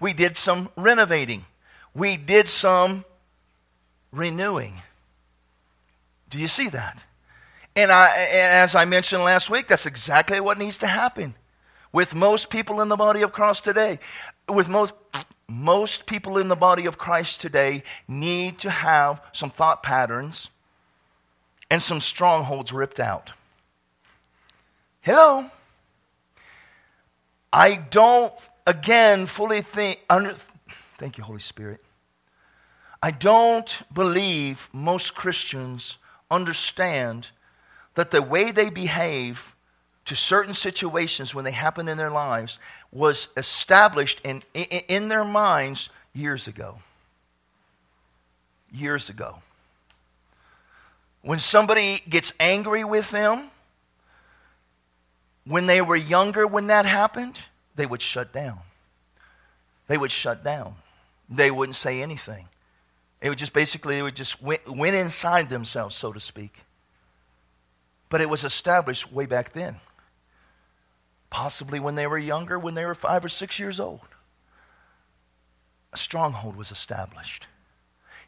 We 0.00 0.12
did 0.12 0.36
some 0.36 0.68
renovating, 0.76 1.44
we 1.94 2.16
did 2.16 2.48
some 2.48 3.04
renewing. 4.12 4.74
Do 6.28 6.38
you 6.38 6.48
see 6.48 6.68
that? 6.68 7.02
And, 7.74 7.90
I, 7.90 8.08
and 8.16 8.58
as 8.58 8.74
I 8.74 8.84
mentioned 8.84 9.22
last 9.22 9.48
week, 9.48 9.68
that's 9.68 9.86
exactly 9.86 10.40
what 10.40 10.58
needs 10.58 10.78
to 10.78 10.86
happen 10.86 11.34
with 11.92 12.14
most 12.14 12.50
people 12.50 12.80
in 12.80 12.88
the 12.88 12.96
body 12.96 13.22
of 13.22 13.32
Christ 13.32 13.64
today. 13.64 13.98
With 14.48 14.68
most, 14.68 14.92
most 15.48 16.06
people 16.06 16.38
in 16.38 16.48
the 16.48 16.56
body 16.56 16.86
of 16.86 16.98
Christ 16.98 17.40
today 17.40 17.82
need 18.06 18.58
to 18.60 18.70
have 18.70 19.20
some 19.32 19.50
thought 19.50 19.82
patterns 19.82 20.48
and 21.70 21.82
some 21.82 22.00
strongholds 22.00 22.72
ripped 22.72 23.00
out. 23.00 23.32
Hello? 25.00 25.50
I 27.52 27.76
don't, 27.76 28.32
again, 28.66 29.26
fully 29.26 29.62
think, 29.62 30.00
under, 30.10 30.34
thank 30.98 31.16
you, 31.16 31.24
Holy 31.24 31.40
Spirit. 31.40 31.82
I 33.02 33.10
don't 33.10 33.80
believe 33.92 34.68
most 34.72 35.14
Christians 35.14 35.96
understand 36.30 37.28
that 37.94 38.10
the 38.10 38.20
way 38.20 38.52
they 38.52 38.70
behave 38.70 39.54
to 40.04 40.16
certain 40.16 40.54
situations 40.54 41.34
when 41.34 41.44
they 41.44 41.52
happen 41.52 41.88
in 41.88 41.96
their 41.96 42.10
lives 42.10 42.58
was 42.92 43.28
established 43.36 44.20
in, 44.24 44.42
in, 44.54 45.08
their 45.08 45.24
minds 45.24 45.90
years 46.14 46.48
ago. 46.48 46.78
Years 48.72 49.08
ago. 49.08 49.38
When 51.22 51.38
somebody 51.38 52.02
gets 52.08 52.32
angry 52.40 52.84
with 52.84 53.10
them, 53.10 53.50
when 55.44 55.66
they 55.66 55.80
were 55.80 55.96
younger, 55.96 56.46
when 56.46 56.68
that 56.68 56.86
happened, 56.86 57.38
they 57.76 57.86
would 57.86 58.02
shut 58.02 58.32
down. 58.32 58.60
They 59.86 59.98
would 59.98 60.12
shut 60.12 60.44
down. 60.44 60.74
They 61.28 61.50
wouldn't 61.50 61.76
say 61.76 62.02
anything. 62.02 62.48
It 63.20 63.28
would 63.28 63.38
just 63.38 63.52
basically, 63.52 63.96
they 63.96 64.02
would 64.02 64.16
just 64.16 64.40
went, 64.42 64.66
went 64.68 64.94
inside 64.94 65.50
themselves, 65.50 65.96
so 65.96 66.12
to 66.12 66.20
speak. 66.20 66.54
But 68.08 68.20
it 68.20 68.30
was 68.30 68.44
established 68.44 69.12
way 69.12 69.26
back 69.26 69.52
then. 69.52 69.76
Possibly 71.30 71.80
when 71.80 71.94
they 71.94 72.06
were 72.06 72.18
younger, 72.18 72.58
when 72.58 72.74
they 72.74 72.84
were 72.84 72.94
five 72.94 73.24
or 73.24 73.28
six 73.28 73.58
years 73.58 73.78
old. 73.78 74.00
A 75.92 75.96
stronghold 75.96 76.56
was 76.56 76.70
established. 76.70 77.46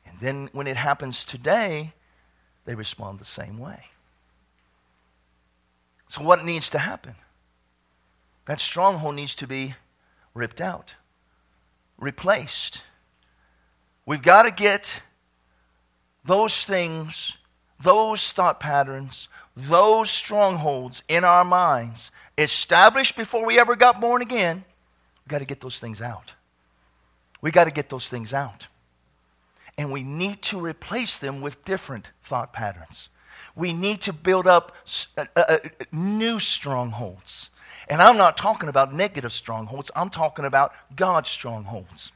And 0.06 0.18
then 0.20 0.48
when 0.52 0.66
it 0.66 0.76
happens 0.76 1.24
today, 1.24 1.92
they 2.64 2.74
respond 2.74 3.18
the 3.18 3.24
same 3.24 3.58
way. 3.58 3.84
So, 6.08 6.22
what 6.22 6.44
needs 6.44 6.70
to 6.70 6.78
happen? 6.78 7.14
That 8.46 8.60
stronghold 8.60 9.14
needs 9.14 9.34
to 9.36 9.46
be 9.46 9.74
ripped 10.34 10.60
out, 10.60 10.94
replaced. 11.98 12.82
We've 14.06 14.22
got 14.22 14.42
to 14.42 14.50
get 14.50 15.02
those 16.24 16.64
things 16.64 17.34
those 17.82 18.32
thought 18.32 18.60
patterns, 18.60 19.28
those 19.56 20.10
strongholds 20.10 21.02
in 21.08 21.24
our 21.24 21.44
minds, 21.44 22.10
established 22.40 23.16
before 23.16 23.44
we 23.44 23.58
ever 23.58 23.76
got 23.76 24.00
born 24.00 24.22
again, 24.22 24.64
we 25.26 25.30
got 25.30 25.38
to 25.38 25.44
get 25.44 25.60
those 25.60 25.78
things 25.78 26.00
out. 26.00 26.34
We 27.40 27.50
got 27.50 27.64
to 27.64 27.70
get 27.70 27.88
those 27.88 28.08
things 28.08 28.32
out. 28.32 28.68
And 29.78 29.90
we 29.90 30.02
need 30.02 30.42
to 30.42 30.60
replace 30.60 31.16
them 31.16 31.40
with 31.40 31.64
different 31.64 32.10
thought 32.24 32.52
patterns. 32.52 33.08
We 33.56 33.72
need 33.72 34.02
to 34.02 34.12
build 34.12 34.46
up 34.46 34.76
uh, 35.16 35.24
uh, 35.34 35.42
uh, 35.48 35.58
new 35.92 36.38
strongholds. 36.38 37.50
And 37.88 38.00
I'm 38.00 38.16
not 38.16 38.36
talking 38.36 38.68
about 38.68 38.94
negative 38.94 39.32
strongholds, 39.32 39.90
I'm 39.96 40.10
talking 40.10 40.44
about 40.44 40.72
God's 40.94 41.30
strongholds. 41.30 42.12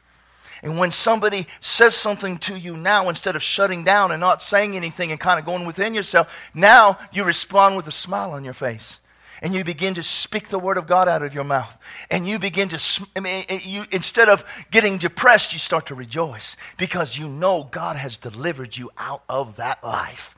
And 0.63 0.79
when 0.79 0.93
somebody 0.93 1.47
says 1.61 1.95
something 1.95 2.39
to 2.39 2.59
you 2.59 2.77
now, 2.77 3.09
instead 3.09 3.37
of 3.37 3.43
shutting 3.43 3.85
down 3.85 4.13
and 4.13 4.21
not 4.21 4.43
saying 4.43 4.77
anything 4.77 5.11
and 5.11 5.21
kind 5.21 5.39
of 5.39 5.45
going 5.45 5.67
within 5.67 5.95
yourself, 5.95 6.33
now 6.55 6.99
you 7.13 7.25
respond 7.25 7.77
with 7.77 7.87
a 7.87 7.93
smile 7.93 8.31
on 8.31 8.45
your 8.45 8.55
face. 8.55 8.99
And 9.45 9.53
you 9.53 9.63
begin 9.63 9.93
to 9.95 10.03
speak 10.03 10.49
the 10.49 10.59
word 10.59 10.79
of 10.79 10.87
God 10.87 11.07
out 11.07 11.23
of 11.23 11.35
your 11.35 11.45
mouth. 11.45 11.77
And 12.11 12.27
you 12.27 12.39
begin 12.39 12.71
to, 12.71 13.07
I 13.15 13.21
mean, 13.21 13.45
you, 13.51 13.85
instead 13.93 14.31
of 14.31 14.43
getting 14.71 14.97
depressed, 14.97 15.53
you 15.53 15.59
start 15.59 15.85
to 15.89 15.95
rejoice 15.95 16.57
because 16.79 17.19
you 17.19 17.29
know 17.29 17.69
God 17.71 17.97
has 17.97 18.17
delivered 18.17 18.75
you 18.75 18.91
out 18.97 19.23
of 19.29 19.57
that 19.57 19.85
life 19.85 20.35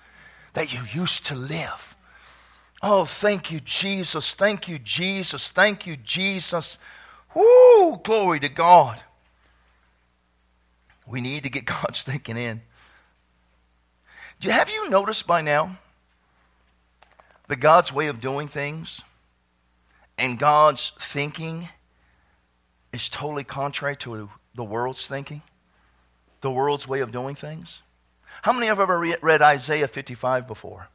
that 0.54 0.74
you 0.74 0.80
used 0.92 1.24
to 1.26 1.36
live. 1.36 1.94
Oh, 2.82 3.04
thank 3.04 3.52
you, 3.52 3.60
Jesus. 3.60 4.34
Thank 4.34 4.66
you, 4.66 4.80
Jesus. 4.80 5.50
Thank 5.50 5.86
you, 5.86 5.96
Jesus. 5.96 6.76
Woo! 7.32 8.00
Glory 8.02 8.40
to 8.40 8.48
God. 8.48 9.00
We 11.06 11.20
need 11.20 11.44
to 11.44 11.48
get 11.48 11.64
God's 11.64 12.02
thinking 12.02 12.36
in. 12.36 12.60
Have 14.40 14.68
you 14.68 14.90
noticed 14.90 15.28
by 15.28 15.42
now 15.42 15.78
that 17.48 17.60
God's 17.60 17.92
way 17.92 18.08
of 18.08 18.20
doing 18.20 18.48
things 18.48 19.02
and 20.18 20.38
God's 20.38 20.92
thinking 20.98 21.68
is 22.92 23.08
totally 23.08 23.44
contrary 23.44 23.96
to 23.98 24.30
the 24.54 24.64
world's 24.64 25.06
thinking? 25.06 25.42
The 26.40 26.50
world's 26.50 26.86
way 26.86 27.00
of 27.00 27.12
doing 27.12 27.34
things? 27.34 27.80
How 28.42 28.52
many 28.52 28.66
have 28.66 28.80
ever 28.80 28.98
read 28.98 29.42
Isaiah 29.42 29.88
55 29.88 30.46
before? 30.46 30.88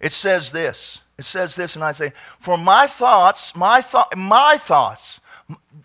It 0.00 0.12
says 0.12 0.50
this. 0.50 1.00
It 1.18 1.24
says 1.24 1.56
this 1.56 1.76
in 1.76 1.82
Isaiah, 1.82 2.12
for 2.38 2.58
my 2.58 2.86
thoughts, 2.86 3.56
my 3.56 3.80
thought, 3.80 4.14
my 4.16 4.58
thoughts, 4.58 5.20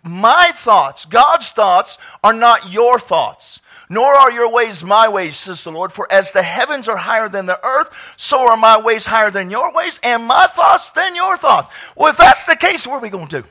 my 0.04 0.50
thoughts, 0.54 1.06
God's 1.06 1.50
thoughts 1.50 1.96
are 2.22 2.34
not 2.34 2.70
your 2.70 2.98
thoughts, 2.98 3.60
nor 3.92 4.14
are 4.14 4.32
your 4.32 4.50
ways 4.50 4.82
my 4.82 5.06
ways, 5.06 5.36
says 5.36 5.64
the 5.64 5.70
Lord. 5.70 5.92
For 5.92 6.10
as 6.10 6.32
the 6.32 6.42
heavens 6.42 6.88
are 6.88 6.96
higher 6.96 7.28
than 7.28 7.44
the 7.44 7.62
earth, 7.62 7.90
so 8.16 8.48
are 8.48 8.56
my 8.56 8.80
ways 8.80 9.04
higher 9.04 9.30
than 9.30 9.50
your 9.50 9.70
ways, 9.70 10.00
and 10.02 10.24
my 10.24 10.46
thoughts 10.46 10.90
than 10.92 11.14
your 11.14 11.36
thoughts. 11.36 11.74
Well, 11.94 12.10
if 12.10 12.16
that's 12.16 12.46
the 12.46 12.56
case, 12.56 12.86
what 12.86 12.96
are 12.96 13.00
we 13.00 13.10
going 13.10 13.28
to 13.28 13.42
do? 13.42 13.48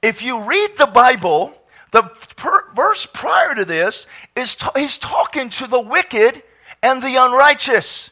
If 0.00 0.22
you 0.22 0.42
read 0.42 0.76
the 0.78 0.86
Bible, 0.86 1.56
the 1.90 2.02
per- 2.36 2.72
verse 2.76 3.04
prior 3.04 3.56
to 3.56 3.64
this 3.64 4.06
is 4.36 4.54
ta- 4.54 4.70
he's 4.76 4.96
talking 4.96 5.50
to 5.50 5.66
the 5.66 5.80
wicked 5.80 6.40
and 6.80 7.02
the 7.02 7.16
unrighteous. 7.16 8.10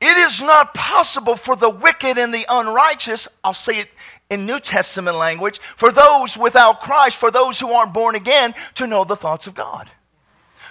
It 0.00 0.16
is 0.16 0.42
not 0.42 0.74
possible 0.74 1.36
for 1.36 1.54
the 1.54 1.70
wicked 1.70 2.18
and 2.18 2.34
the 2.34 2.44
unrighteous, 2.48 3.28
I'll 3.44 3.54
say 3.54 3.78
it 3.78 3.88
in 4.30 4.46
New 4.46 4.60
Testament 4.60 5.16
language, 5.16 5.60
for 5.76 5.92
those 5.92 6.36
without 6.36 6.80
Christ, 6.80 7.16
for 7.16 7.30
those 7.30 7.60
who 7.60 7.72
aren't 7.72 7.94
born 7.94 8.14
again, 8.14 8.54
to 8.74 8.86
know 8.86 9.04
the 9.04 9.16
thoughts 9.16 9.46
of 9.46 9.54
God, 9.54 9.90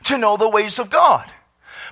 to 0.06 0.18
know 0.18 0.38
the 0.38 0.50
ways 0.50 0.80
of 0.80 0.90
God. 0.90 1.26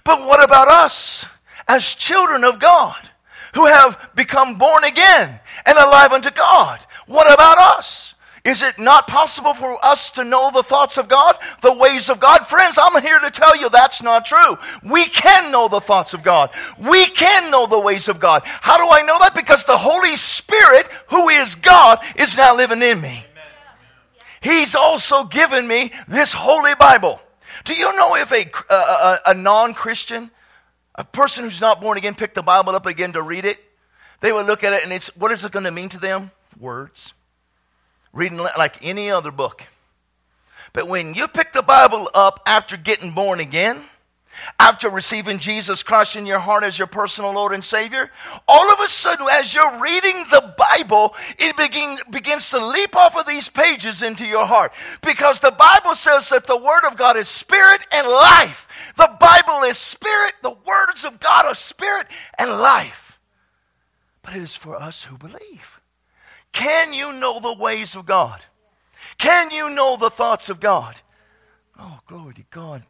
But 0.03 0.25
what 0.25 0.43
about 0.43 0.67
us 0.67 1.25
as 1.67 1.93
children 1.93 2.43
of 2.43 2.59
God 2.59 3.09
who 3.53 3.65
have 3.65 4.09
become 4.15 4.57
born 4.57 4.83
again 4.83 5.39
and 5.65 5.77
alive 5.77 6.11
unto 6.11 6.31
God? 6.31 6.79
What 7.07 7.31
about 7.33 7.57
us? 7.77 8.12
Is 8.45 8.61
it 8.61 8.77
not 8.77 9.07
possible 9.07 9.53
for 9.53 9.77
us 9.85 10.09
to 10.11 10.25
know 10.25 10.51
the 10.51 10.63
thoughts 10.63 10.97
of 10.97 11.07
God, 11.07 11.37
the 11.61 11.73
ways 11.73 12.09
of 12.09 12.19
God? 12.19 12.45
Friends, 12.45 12.77
I'm 12.77 13.01
here 13.01 13.19
to 13.19 13.31
tell 13.31 13.55
you 13.55 13.69
that's 13.69 14.03
not 14.03 14.25
true. 14.25 14.57
We 14.83 15.05
can 15.05 15.49
know 15.49 15.69
the 15.69 15.79
thoughts 15.79 16.13
of 16.13 16.23
God. 16.23 16.49
We 16.77 17.05
can 17.05 17.51
know 17.51 17.67
the 17.67 17.79
ways 17.79 18.09
of 18.09 18.19
God. 18.19 18.41
How 18.43 18.77
do 18.77 18.83
I 18.83 19.03
know 19.03 19.17
that? 19.19 19.33
Because 19.33 19.63
the 19.63 19.77
Holy 19.77 20.17
Spirit, 20.17 20.89
who 21.07 21.29
is 21.29 21.55
God, 21.55 21.99
is 22.17 22.35
now 22.35 22.57
living 22.57 22.81
in 22.81 22.99
me. 22.99 23.25
He's 24.41 24.75
also 24.75 25.23
given 25.23 25.65
me 25.65 25.93
this 26.09 26.33
Holy 26.33 26.75
Bible. 26.75 27.21
Do 27.63 27.73
you 27.73 27.95
know 27.95 28.17
if 28.17 28.29
a, 28.33 28.73
a, 28.73 29.19
a 29.27 29.33
non 29.35 29.73
Christian, 29.73 30.29
a 30.95 31.05
person 31.05 31.45
who's 31.45 31.61
not 31.61 31.79
born 31.79 31.97
again, 31.97 32.13
picked 32.13 32.35
the 32.35 32.43
Bible 32.43 32.75
up 32.75 32.87
again 32.87 33.13
to 33.13 33.21
read 33.21 33.45
it, 33.45 33.57
they 34.19 34.33
would 34.33 34.47
look 34.47 34.65
at 34.65 34.73
it 34.73 34.83
and 34.83 34.91
it's, 34.91 35.15
what 35.15 35.31
is 35.31 35.45
it 35.45 35.53
going 35.53 35.63
to 35.63 35.71
mean 35.71 35.87
to 35.89 35.99
them? 35.99 36.31
Words 36.59 37.13
reading 38.13 38.37
like 38.37 38.85
any 38.85 39.11
other 39.11 39.31
book. 39.31 39.63
But 40.71 40.87
when 40.87 41.13
you 41.13 41.27
pick 41.27 41.53
the 41.53 41.61
Bible 41.61 42.09
up 42.13 42.41
after 42.45 42.77
getting 42.77 43.11
born 43.11 43.39
again, 43.39 43.81
after 44.59 44.89
receiving 44.89 45.37
Jesus 45.39 45.83
Christ 45.83 46.15
in 46.15 46.25
your 46.25 46.39
heart 46.39 46.63
as 46.63 46.77
your 46.77 46.87
personal 46.87 47.33
Lord 47.33 47.53
and 47.53 47.63
Savior, 47.63 48.09
all 48.47 48.71
of 48.71 48.79
a 48.79 48.87
sudden, 48.87 49.27
as 49.31 49.53
you're 49.53 49.79
reading 49.79 50.25
the 50.31 50.55
Bible, 50.57 51.15
it 51.37 51.55
begin, 51.55 51.99
begins 52.09 52.49
to 52.49 52.65
leap 52.65 52.95
off 52.95 53.15
of 53.15 53.27
these 53.27 53.49
pages 53.49 54.01
into 54.01 54.25
your 54.25 54.45
heart. 54.45 54.73
Because 55.01 55.39
the 55.39 55.51
Bible 55.51 55.95
says 55.95 56.29
that 56.29 56.47
the 56.47 56.57
Word 56.57 56.85
of 56.87 56.97
God 56.97 57.17
is 57.17 57.27
spirit 57.27 57.81
and 57.91 58.07
life. 58.07 58.67
The 58.97 59.15
Bible 59.19 59.63
is 59.63 59.77
spirit, 59.77 60.33
the 60.41 60.57
words 60.65 61.03
of 61.03 61.19
God 61.19 61.45
are 61.45 61.55
spirit 61.55 62.07
and 62.37 62.49
life. 62.49 63.19
But 64.23 64.35
it 64.35 64.41
is 64.41 64.55
for 64.55 64.75
us 64.75 65.03
who 65.03 65.17
believe. 65.17 65.72
Can 66.53 66.93
you 66.93 67.11
know 67.11 67.39
the 67.39 67.53
ways 67.53 67.95
of 67.95 68.05
God? 68.05 68.41
Can 69.17 69.51
you 69.51 69.69
know 69.69 69.97
the 69.97 70.09
thoughts 70.09 70.49
of 70.49 70.59
God? 70.59 70.95
Oh, 71.77 71.99
glory 72.07 72.35
to 72.35 72.43
God. 72.51 72.83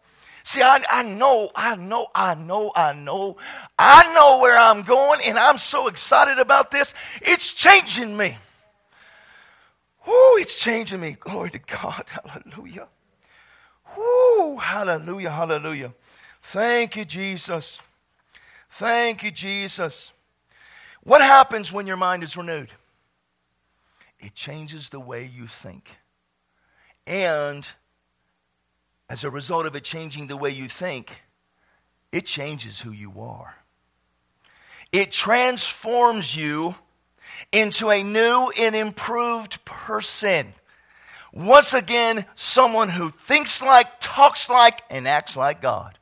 See, 0.44 0.62
I, 0.62 0.84
I 0.92 1.04
know, 1.04 1.50
I 1.56 1.76
know, 1.78 2.08
I 2.14 2.36
know, 2.36 2.72
I 2.76 2.94
know, 2.94 3.38
I 3.80 4.14
know 4.14 4.40
where 4.40 4.58
I'm 4.58 4.84
going, 4.84 5.22
and 5.26 5.40
I'm 5.40 5.58
so 5.58 5.88
excited 5.88 6.38
about 6.38 6.70
this. 6.70 6.94
It's 7.22 7.54
changing 7.54 8.16
me. 8.16 8.38
Whoo, 10.06 10.38
it's 10.38 10.56
changing 10.56 11.00
me. 11.00 11.16
Glory 11.18 11.50
to 11.52 11.60
God. 11.60 12.04
Hallelujah. 12.26 12.88
Whoo, 13.96 14.58
hallelujah, 14.58 15.30
hallelujah. 15.30 15.94
Thank 16.42 16.96
you, 16.96 17.06
Jesus. 17.06 17.80
Thank 18.72 19.24
you, 19.24 19.32
Jesus. 19.32 20.12
What 21.04 21.22
happens 21.22 21.72
when 21.72 21.86
your 21.86 21.98
mind 21.98 22.24
is 22.24 22.36
renewed? 22.36 22.70
It 24.24 24.34
changes 24.34 24.90
the 24.90 25.02
way 25.02 25.26
you 25.26 25.48
think. 25.48 25.90
And 27.06 27.68
as 29.10 29.26
a 29.26 29.30
result 29.30 29.66
of 29.66 29.76
it 29.76 29.84
changing 29.84 30.28
the 30.28 30.38
way 30.38 30.50
you 30.50 30.70
think, 30.70 31.12
it 32.14 32.26
changes 32.26 32.80
who 32.80 32.92
you 32.92 33.20
are. 33.20 33.54
It 34.94 35.12
transforms 35.12 36.36
you 36.36 36.76
into 37.52 37.90
a 37.90 38.02
new 38.02 38.50
and 38.58 38.76
improved 38.76 39.66
person. 39.66 40.54
Once 41.34 41.74
again, 41.74 42.26
someone 42.36 42.90
who 42.90 43.12
thinks 43.28 43.62
like, 43.62 43.88
talks 44.00 44.50
like, 44.50 44.84
and 44.90 45.06
acts 45.06 45.36
like 45.36 45.62
God. 45.62 45.98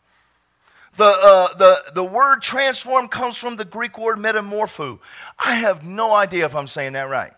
The, 0.98 1.06
uh, 1.06 1.54
the, 1.56 1.84
the 1.96 2.04
word 2.04 2.42
transform 2.42 3.08
comes 3.08 3.38
from 3.38 3.56
the 3.56 3.66
Greek 3.66 3.98
word 3.98 4.18
metamorpho. 4.20 5.00
I 5.40 5.56
have 5.56 5.84
no 5.84 6.14
idea 6.14 6.46
if 6.46 6.54
I'm 6.54 6.68
saying 6.68 6.94
that 6.94 7.10
right. 7.10 7.34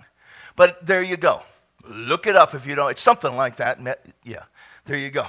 But 0.55 0.85
there 0.85 1.01
you 1.01 1.17
go. 1.17 1.41
Look 1.87 2.27
it 2.27 2.35
up 2.35 2.53
if 2.53 2.65
you 2.65 2.75
don't. 2.75 2.91
It's 2.91 3.01
something 3.01 3.35
like 3.35 3.57
that. 3.57 3.79
Yeah, 4.23 4.43
there 4.85 4.97
you 4.97 5.09
go. 5.11 5.27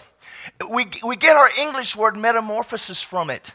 We, 0.71 0.87
we 1.05 1.17
get 1.17 1.37
our 1.37 1.51
English 1.59 1.97
word 1.97 2.17
metamorphosis 2.17 3.03
from 3.03 3.31
it. 3.31 3.55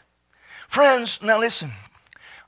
Friends, 0.68 1.20
now 1.22 1.38
listen. 1.38 1.72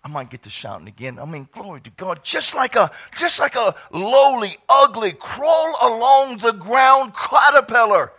I 0.04 0.08
might 0.08 0.30
get 0.30 0.42
to 0.42 0.50
shouting 0.50 0.88
again. 0.88 1.18
I 1.18 1.24
mean, 1.24 1.48
glory 1.52 1.80
to 1.82 1.90
God. 1.90 2.24
Just 2.24 2.54
like 2.56 2.74
a, 2.74 2.90
just 3.16 3.38
like 3.38 3.54
a 3.54 3.74
lowly, 3.92 4.56
ugly, 4.68 5.12
crawl 5.12 5.76
along 5.80 6.38
the 6.38 6.52
ground 6.52 7.14
caterpillar 7.14 8.12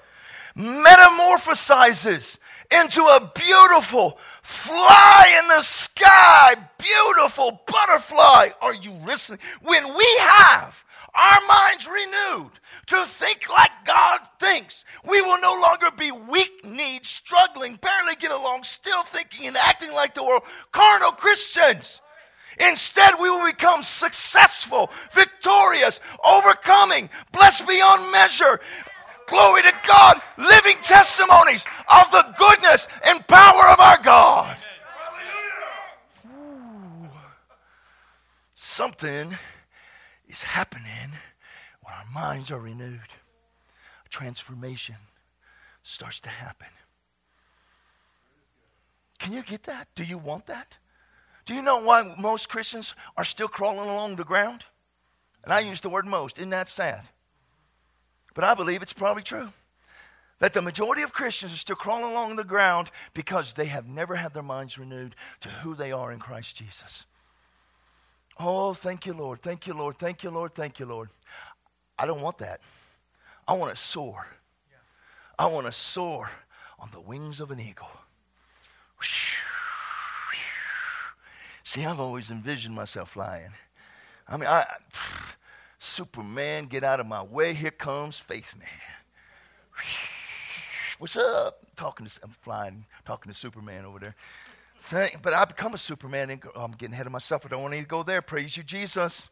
metamorphosizes 0.56 2.38
into 2.72 3.02
a 3.02 3.32
beautiful 3.36 4.18
fly 4.42 5.40
in 5.42 5.48
the 5.50 5.62
sky, 5.62 6.56
beautiful 6.78 7.62
butterfly. 7.68 8.50
Are 8.62 8.74
you 8.74 8.92
listening? 9.06 9.40
When 9.62 9.84
we 9.84 10.16
have 10.20 10.83
our 11.16 11.40
minds 11.48 11.88
renewed 11.88 12.52
to 12.88 13.06
think 13.06 13.48
like 13.50 13.72
God 13.86 14.20
thinks. 14.40 14.84
We 15.06 15.22
will 15.22 15.40
no 15.42 15.54
longer 15.54 15.92
be 15.98 16.12
weak 16.12 16.66
kneed, 16.66 17.06
struggling, 17.06 17.78
barely 17.82 18.16
get 18.16 18.32
along, 18.32 18.64
still 18.64 19.04
thinking 19.04 19.48
and 19.48 19.58
acting 19.58 19.92
like 19.92 20.16
the 20.16 20.24
world, 20.24 20.44
carnal 20.72 21.12
Christians. 21.12 22.02
Instead, 22.60 23.14
we 23.20 23.30
will 23.30 23.46
become 23.46 23.84
successful, 23.84 24.92
victorious, 25.12 26.00
overcoming, 26.24 27.10
blessed 27.32 27.68
beyond 27.68 28.12
measure. 28.12 28.60
Glory 29.28 29.64
to 29.64 29.74
God, 29.88 30.22
living 30.38 30.76
testimonies 30.84 31.66
of 31.90 32.12
the 32.12 32.26
goodness 32.38 32.88
and 33.06 33.26
power 33.28 33.70
of 33.70 33.80
our 33.80 33.98
God. 34.02 34.58
Ooh. 36.28 37.10
Something 38.56 39.36
is 40.34 40.42
happening 40.42 41.12
when 41.84 41.94
our 41.94 42.06
minds 42.12 42.52
are 42.52 42.60
renewed. 42.60 43.00
A 44.06 44.10
transformation 44.10 44.96
starts 45.84 46.20
to 46.22 46.30
happen. 46.30 46.68
Can 49.20 49.32
you 49.32 49.44
get 49.44 49.64
that? 49.64 49.88
Do 49.96 50.04
you 50.04 50.18
want 50.18 50.48
that? 50.48 50.76
Do 51.46 51.54
you 51.54 51.62
know 51.62 51.78
why 51.78 52.16
most 52.20 52.50
Christians 52.50 52.96
are 53.16 53.24
still 53.24 53.48
crawling 53.48 53.90
along 53.90 54.16
the 54.16 54.24
ground? 54.24 54.66
And 55.44 55.54
I 55.54 55.60
use 55.60 55.82
the 55.82 55.90
word 55.90 56.06
most. 56.06 56.40
Isn't 56.40 56.50
that 56.50 56.68
sad? 56.68 57.04
But 58.34 58.44
I 58.44 58.56
believe 58.56 58.82
it's 58.82 58.94
probably 58.94 59.24
true. 59.24 59.50
That 60.40 60.54
the 60.54 60.62
majority 60.62 61.04
of 61.04 61.14
Christians 61.14 61.54
are 61.54 61.58
still 61.58 61.76
crawling 61.76 62.12
along 62.12 62.38
the 62.38 62.44
ground 62.44 62.90
because 63.14 63.54
they 63.54 63.66
have 63.66 63.88
never 63.88 64.16
had 64.16 64.34
their 64.34 64.44
minds 64.44 64.80
renewed 64.80 65.16
to 65.42 65.50
who 65.50 65.76
they 65.76 65.92
are 65.92 66.12
in 66.12 66.20
Christ 66.20 66.58
Jesus. 66.58 67.06
Oh, 68.40 68.74
thank 68.74 69.06
you, 69.06 69.14
Lord. 69.14 69.42
Thank 69.42 69.68
you, 69.68 69.74
Lord. 69.74 69.98
Thank 69.98 70.24
you, 70.24 70.32
Lord. 70.32 70.56
Thank 70.56 70.80
you, 70.80 70.86
Lord. 70.86 71.10
I 71.98 72.06
don't 72.06 72.22
want 72.22 72.40
that. 72.40 72.62
I 73.48 73.54
want 73.54 73.76
to 73.76 73.82
soar. 73.82 74.28
I 75.38 75.48
want 75.48 75.66
to 75.68 75.72
soar 75.72 76.30
on 76.80 76.90
the 76.92 77.02
wings 77.02 77.40
of 77.40 77.52
an 77.52 77.60
eagle. 77.60 77.90
See, 81.64 81.86
I've 81.86 82.00
always 82.00 82.30
envisioned 82.30 82.76
myself 82.76 83.12
flying. 83.12 83.52
I 84.28 84.38
mean, 84.38 84.48
I, 84.48 84.66
Superman, 85.80 86.66
get 86.66 86.84
out 86.84 87.00
of 87.00 87.08
my 87.08 87.24
way. 87.24 87.54
Here 87.54 87.72
comes 87.72 88.20
Faith 88.20 88.54
Man. 88.58 88.68
What's 91.00 91.18
up? 91.18 91.60
Talking 91.76 92.06
to, 92.06 92.20
I'm 92.24 92.30
flying, 92.42 92.86
talking 93.06 93.32
to 93.32 93.38
Superman 93.38 93.86
over 93.86 94.00
there. 94.00 94.16
Thank, 94.88 95.22
but 95.22 95.32
I 95.32 95.46
become 95.46 95.74
a 95.74 95.78
Superman 95.78 96.30
and 96.30 96.44
oh, 96.54 96.62
I'm 96.62 96.74
getting 96.74 96.94
ahead 96.94 97.06
of 97.06 97.14
myself. 97.14 97.46
I 97.46 97.50
don't 97.50 97.62
want 97.62 97.74
to 97.74 97.84
go 97.84 98.04
there. 98.04 98.22
Praise 98.22 98.58
you, 98.58 98.64
Jesus. 98.64 99.30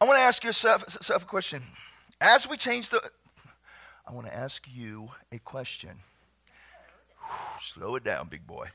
I 0.00 0.04
want 0.04 0.16
to 0.16 0.22
ask 0.22 0.42
yourself 0.42 1.08
a 1.08 1.24
question. 1.24 1.62
As 2.20 2.48
we 2.48 2.56
change 2.56 2.88
the, 2.88 3.00
I 4.04 4.12
want 4.12 4.26
to 4.26 4.34
ask 4.34 4.66
you 4.68 5.10
a 5.30 5.38
question. 5.38 5.90
Slow 7.62 7.94
it 7.94 8.02
down, 8.02 8.26
big 8.28 8.48
boy. 8.48 8.66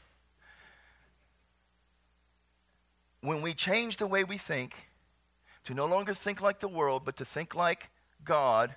When 3.19 3.41
we 3.41 3.53
change 3.53 3.97
the 3.97 4.07
way 4.07 4.23
we 4.23 4.37
think, 4.37 4.73
to 5.65 5.73
no 5.73 5.85
longer 5.85 6.13
think 6.13 6.39
like 6.39 6.61
the 6.61 6.69
world, 6.69 7.03
but 7.03 7.17
to 7.17 7.25
think 7.25 7.55
like 7.55 7.89
God, 8.23 8.73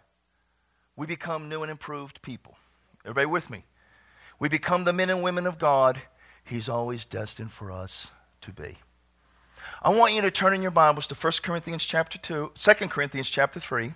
we 0.97 1.07
become 1.07 1.49
new 1.49 1.63
and 1.63 1.71
improved 1.71 2.21
people. 2.21 2.57
Everybody 3.05 3.27
with 3.27 3.49
me? 3.49 3.65
We 4.41 4.49
become 4.49 4.83
the 4.83 4.93
men 4.93 5.09
and 5.09 5.23
women 5.23 5.47
of 5.47 5.61
God 5.61 6.03
He's 6.45 6.69
always 6.69 7.05
destined 7.05 7.53
for 7.53 7.73
us 7.73 8.09
to 8.43 8.53
be. 8.53 8.79
I 9.83 9.91
want 9.91 10.15
you 10.15 10.23
to 10.23 10.31
turn 10.31 10.55
in 10.55 10.63
your 10.63 10.71
Bibles 10.71 11.07
to 11.09 11.15
1 11.15 11.33
Corinthians 11.43 11.85
chapter 11.85 12.19
2, 12.19 12.53
2 12.55 12.75
Corinthians 12.89 13.29
chapter 13.29 13.61
3. 13.61 13.93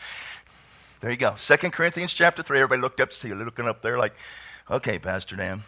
there 1.00 1.10
you 1.10 1.16
go. 1.16 1.34
2 1.36 1.56
Corinthians 1.70 2.12
chapter 2.12 2.42
3. 2.42 2.58
Everybody 2.58 2.82
looked 2.82 3.00
up 3.00 3.10
to 3.10 3.16
see 3.16 3.28
you 3.28 3.36
looking 3.36 3.68
up 3.68 3.82
there 3.82 3.98
like, 3.98 4.14
okay, 4.68 4.98
Pastor 4.98 5.36
Dan. 5.36 5.62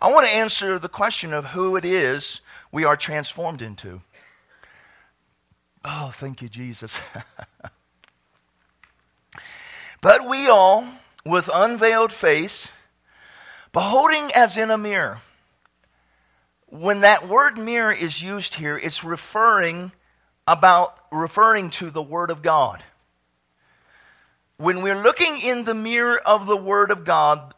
I 0.00 0.10
want 0.10 0.26
to 0.26 0.32
answer 0.32 0.78
the 0.78 0.88
question 0.88 1.32
of 1.32 1.46
who 1.46 1.76
it 1.76 1.84
is 1.84 2.40
we 2.72 2.84
are 2.84 2.96
transformed 2.96 3.60
into. 3.60 4.00
Oh, 5.84 6.10
thank 6.14 6.42
you, 6.42 6.48
Jesus. 6.48 6.98
but 10.00 10.28
we 10.28 10.48
all, 10.48 10.86
with 11.24 11.48
unveiled 11.52 12.12
face, 12.12 12.68
beholding 13.76 14.30
as 14.34 14.56
in 14.56 14.70
a 14.70 14.78
mirror. 14.78 15.20
When 16.64 17.00
that 17.00 17.28
word 17.28 17.58
mirror 17.58 17.92
is 17.92 18.22
used 18.22 18.54
here, 18.54 18.78
it's 18.78 19.04
referring 19.04 19.92
about 20.48 20.98
referring 21.12 21.68
to 21.72 21.90
the 21.90 22.00
Word 22.00 22.30
of 22.30 22.40
God. 22.40 22.82
When 24.56 24.80
we're 24.80 25.02
looking 25.02 25.38
in 25.42 25.66
the 25.66 25.74
mirror 25.74 26.18
of 26.24 26.46
the 26.46 26.56
Word 26.56 26.90
of 26.90 27.04
God, 27.04 27.52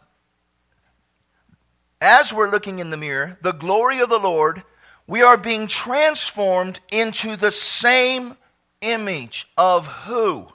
as 2.01 2.33
we're 2.33 2.51
looking 2.51 2.81
in 2.81 2.91
the 2.91 2.97
mirror, 2.97 3.39
the 3.43 3.53
glory 3.53 4.01
of 4.01 4.11
the 4.11 4.19
Lord 4.19 4.65
we 5.07 5.23
are 5.23 5.39
being 5.39 5.69
transformed 5.69 6.81
into 6.91 7.37
the 7.37 7.53
same 7.53 8.37
image 8.81 9.47
of 9.57 9.87
who? 9.87 10.49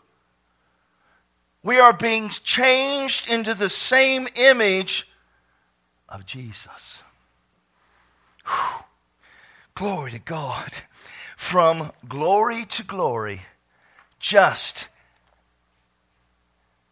We 1.63 1.80
are 1.80 1.93
being 1.93 2.28
changed 2.28 3.30
into 3.30 3.54
the 3.54 3.69
same 3.69 4.28
image 4.36 5.08
of 6.13 6.26
Jesus. 6.26 7.02
Whew. 8.45 8.84
Glory 9.76 10.12
to 10.12 10.19
God. 10.19 10.71
From 11.36 11.91
glory 12.08 12.65
to 12.65 12.84
glory, 12.84 13.41
just 14.19 14.88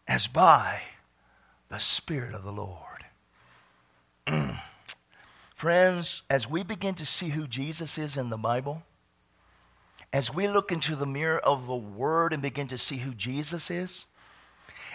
as 0.08 0.26
by 0.26 0.80
the 1.68 1.78
Spirit 1.78 2.34
of 2.34 2.42
the 2.42 2.52
Lord. 2.52 2.78
Mm. 4.26 4.60
Friends, 5.54 6.22
as 6.28 6.50
we 6.50 6.64
begin 6.64 6.96
to 6.96 7.06
see 7.06 7.28
who 7.28 7.46
Jesus 7.46 7.96
is 7.96 8.16
in 8.16 8.28
the 8.28 8.36
Bible, 8.36 8.82
as 10.12 10.34
we 10.34 10.48
look 10.48 10.72
into 10.72 10.96
the 10.96 11.06
mirror 11.06 11.38
of 11.38 11.66
the 11.66 11.76
Word 11.76 12.32
and 12.32 12.42
begin 12.42 12.68
to 12.68 12.76
see 12.78 12.96
who 12.96 13.14
Jesus 13.14 13.70
is, 13.70 14.04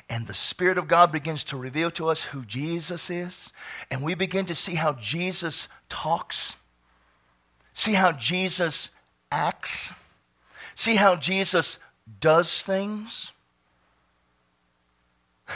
and 0.09 0.25
the 0.25 0.33
Spirit 0.33 0.77
of 0.77 0.87
God 0.87 1.11
begins 1.11 1.43
to 1.45 1.57
reveal 1.57 1.91
to 1.91 2.09
us 2.09 2.23
who 2.23 2.45
Jesus 2.45 3.09
is, 3.09 3.51
and 3.91 4.03
we 4.03 4.15
begin 4.15 4.45
to 4.45 4.55
see 4.55 4.75
how 4.75 4.93
Jesus 4.93 5.67
talks, 5.89 6.55
see 7.73 7.93
how 7.93 8.13
Jesus 8.13 8.89
acts, 9.31 9.91
see 10.75 10.95
how 10.95 11.15
Jesus 11.17 11.77
does 12.19 12.63
things. 12.63 13.31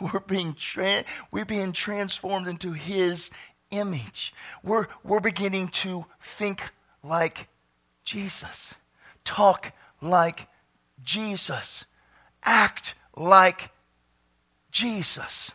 we're 0.00 0.20
being 0.20 0.54
tra- 0.54 1.04
we're 1.30 1.44
being 1.44 1.72
transformed 1.72 2.48
into 2.48 2.72
his 2.72 3.30
image. 3.70 4.34
We're, 4.64 4.88
we're 5.04 5.20
beginning 5.20 5.68
to 5.68 6.06
think 6.20 6.70
like 7.04 7.48
Jesus, 8.04 8.74
talk 9.24 9.72
like 10.00 10.48
Jesus, 11.04 11.84
act 12.42 12.94
like 13.16 13.70
Jesus. 14.70 15.50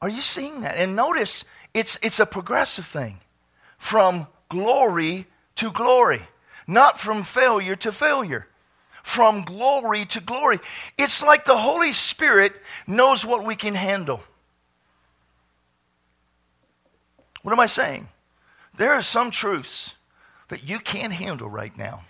Are 0.00 0.08
you 0.08 0.20
seeing 0.20 0.62
that? 0.62 0.76
And 0.76 0.96
notice 0.96 1.44
it's, 1.74 1.98
it's 2.02 2.20
a 2.20 2.26
progressive 2.26 2.86
thing 2.86 3.20
from 3.78 4.26
glory 4.48 5.26
to 5.56 5.70
glory, 5.70 6.26
not 6.66 7.00
from 7.00 7.22
failure 7.22 7.76
to 7.76 7.92
failure. 7.92 8.46
From 9.02 9.42
glory 9.42 10.04
to 10.06 10.20
glory. 10.20 10.60
It's 10.96 11.24
like 11.24 11.44
the 11.44 11.56
Holy 11.56 11.92
Spirit 11.92 12.52
knows 12.86 13.26
what 13.26 13.44
we 13.44 13.56
can 13.56 13.74
handle. 13.74 14.20
What 17.42 17.50
am 17.50 17.58
I 17.58 17.66
saying? 17.66 18.06
There 18.76 18.92
are 18.92 19.02
some 19.02 19.32
truths 19.32 19.94
that 20.48 20.68
you 20.68 20.78
can't 20.78 21.12
handle 21.12 21.48
right 21.48 21.76
now. 21.76 22.04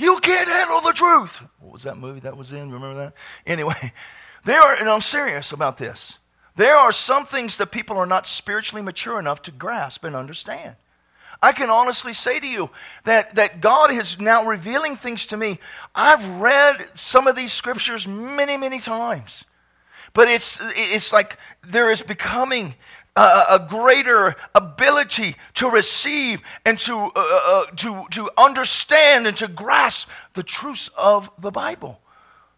You 0.00 0.18
can't 0.18 0.48
handle 0.48 0.80
the 0.80 0.92
truth. 0.92 1.42
What 1.58 1.72
was 1.74 1.82
that 1.82 1.98
movie 1.98 2.20
that 2.20 2.34
was 2.36 2.52
in? 2.52 2.72
Remember 2.72 2.94
that? 2.94 3.14
Anyway, 3.46 3.92
there 4.46 4.60
are, 4.60 4.74
and 4.74 4.88
I'm 4.88 5.02
serious 5.02 5.52
about 5.52 5.76
this. 5.76 6.16
There 6.56 6.74
are 6.74 6.90
some 6.90 7.26
things 7.26 7.58
that 7.58 7.70
people 7.70 7.98
are 7.98 8.06
not 8.06 8.26
spiritually 8.26 8.82
mature 8.82 9.18
enough 9.18 9.42
to 9.42 9.50
grasp 9.50 10.04
and 10.04 10.16
understand. 10.16 10.76
I 11.42 11.52
can 11.52 11.70
honestly 11.70 12.12
say 12.12 12.40
to 12.40 12.46
you 12.46 12.70
that, 13.04 13.34
that 13.34 13.60
God 13.60 13.92
is 13.92 14.18
now 14.18 14.46
revealing 14.46 14.96
things 14.96 15.26
to 15.26 15.36
me. 15.36 15.58
I've 15.94 16.26
read 16.40 16.98
some 16.98 17.26
of 17.26 17.36
these 17.36 17.52
scriptures 17.52 18.06
many, 18.06 18.56
many 18.56 18.80
times. 18.80 19.44
But 20.12 20.28
it's, 20.28 20.60
it's 20.76 21.12
like 21.12 21.36
there 21.62 21.90
is 21.90 22.02
becoming 22.02 22.74
a, 23.16 23.20
a 23.20 23.66
greater 23.68 24.36
ability 24.54 25.36
to 25.54 25.68
receive 25.68 26.40
and 26.64 26.78
to, 26.80 26.94
uh, 26.94 27.10
uh, 27.16 27.40
uh, 27.46 27.64
to, 27.76 28.04
to 28.10 28.30
understand 28.38 29.26
and 29.26 29.36
to 29.36 29.48
grasp 29.48 30.08
the 30.34 30.42
truths 30.42 30.90
of 30.96 31.30
the 31.38 31.50
Bible, 31.50 32.00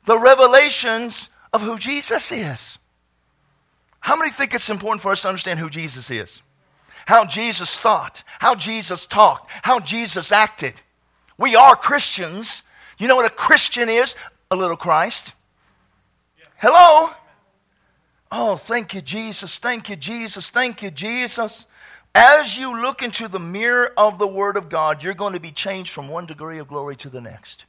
the 0.05 0.19
revelations 0.19 1.29
of 1.53 1.63
who 1.63 1.79
Jesus 1.79 2.33
is. 2.33 2.79
How 4.01 4.17
many 4.17 4.31
think 4.31 4.53
it's 4.55 4.69
important 4.69 5.01
for 5.01 5.13
us 5.13 5.23
to 5.23 5.29
understand 5.29 5.61
who 5.61 5.71
Jesus 5.71 6.11
is? 6.11 6.43
How 7.07 7.25
Jesus 7.25 7.79
thought, 7.79 8.23
how 8.39 8.55
Jesus 8.55 9.07
talked, 9.07 9.51
how 9.63 9.81
Jesus 9.81 10.33
acted. 10.33 10.75
We 11.39 11.57
are 11.57 11.75
Christians. 11.75 12.63
You 12.99 13.09
know 13.09 13.17
what 13.17 13.27
a 13.27 13.31
Christian 13.31 13.89
is? 13.89 14.15
A 14.51 14.57
little 14.57 14.77
Christ. 14.77 15.33
Hello? 16.59 17.11
Oh, 18.35 18.57
thank 18.57 18.95
you, 18.95 19.03
Jesus. 19.03 19.59
Thank 19.59 19.91
you, 19.91 19.97
Jesus. 19.97 20.49
Thank 20.49 20.81
you, 20.83 20.91
Jesus. 20.91 21.67
As 22.15 22.57
you 22.57 22.81
look 22.81 23.03
into 23.03 23.29
the 23.29 23.39
mirror 23.39 23.93
of 23.95 24.19
the 24.19 24.27
Word 24.27 24.57
of 24.57 24.71
God, 24.71 25.03
you're 25.03 25.13
going 25.13 25.35
to 25.35 25.41
be 25.41 25.53
changed 25.53 25.93
from 25.93 26.09
one 26.09 26.25
degree 26.25 26.59
of 26.59 26.69
glory 26.69 26.97
to 26.97 27.11
the 27.11 27.21
next. 27.21 27.67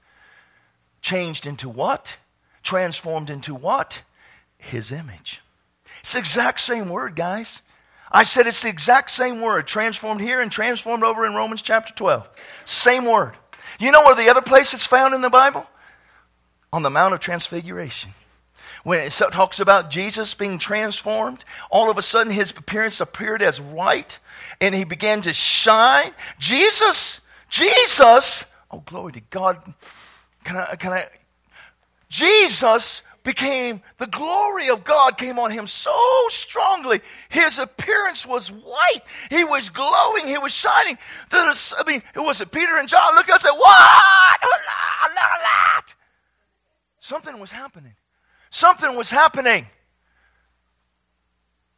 Changed 1.02 1.46
into 1.46 1.68
what? 1.68 2.16
Transformed 2.64 3.30
into 3.30 3.54
what? 3.54 4.04
His 4.58 4.90
image. 4.90 5.42
It's 6.00 6.14
the 6.14 6.20
exact 6.20 6.62
same 6.62 6.88
word, 6.88 7.18
guys. 7.18 7.62
I 8.10 8.24
said 8.24 8.48
it's 8.48 8.62
the 8.62 8.70
exact 8.70 9.10
same 9.10 9.42
word, 9.42 9.68
transformed 9.68 10.22
here 10.22 10.40
and 10.40 10.50
transformed 10.50 11.04
over 11.04 11.26
in 11.26 11.34
Romans 11.34 11.62
chapter 11.62 11.94
12. 11.94 12.30
Same 12.64 13.06
word. 13.06 13.34
You 13.80 13.92
know 13.92 14.04
where 14.04 14.16
the 14.16 14.30
other 14.30 14.42
place 14.42 14.74
it's 14.74 14.86
found 14.86 15.14
in 15.14 15.20
the 15.20 15.30
Bible? 15.30 15.66
On 16.72 16.84
the 16.84 16.90
Mount 16.90 17.14
of 17.14 17.20
Transfiguration. 17.20 18.14
When 18.84 19.00
it 19.00 19.12
talks 19.12 19.62
about 19.62 19.90
Jesus 19.90 20.34
being 20.34 20.60
transformed, 20.60 21.46
all 21.72 21.90
of 21.90 21.98
a 21.98 22.02
sudden 22.02 22.34
his 22.34 22.52
appearance 22.52 23.00
appeared 23.00 23.42
as 23.42 23.60
white 23.60 24.20
and 24.60 24.76
he 24.76 24.84
began 24.84 25.22
to 25.22 25.34
shine. 25.34 26.12
Jesus, 26.38 27.22
Jesus, 27.50 28.44
oh, 28.72 28.80
glory 28.86 29.14
to 29.14 29.22
God. 29.22 29.64
Can 30.44 30.58
I, 30.58 30.76
can 30.76 30.92
I? 30.92 31.08
Jesus 32.10 33.04
became, 33.24 33.82
the 34.00 34.08
glory 34.08 34.70
of 34.70 34.84
God 34.84 35.18
came 35.18 35.40
on 35.40 35.50
him 35.50 35.66
so 35.66 35.98
strongly. 36.30 37.00
His 37.30 37.60
appearance 37.60 38.26
was 38.26 38.50
white. 38.52 39.02
He 39.30 39.46
was 39.46 39.70
glowing. 39.70 40.28
He 40.28 40.38
was 40.38 40.52
shining. 40.52 40.98
I 41.32 41.84
mean, 41.88 42.04
it 42.14 42.20
was 42.20 42.44
Peter 42.52 42.78
and 42.78 42.90
John 42.90 43.16
looked 43.16 43.30
at 43.30 43.44
and 43.46 43.58
What? 43.58 44.40
Look 44.44 44.60
at 44.60 45.16
that. 45.16 45.86
Something 47.00 47.40
was 47.40 47.52
happening. 47.52 47.96
Something 48.54 48.96
was 48.96 49.10
happening. 49.10 49.66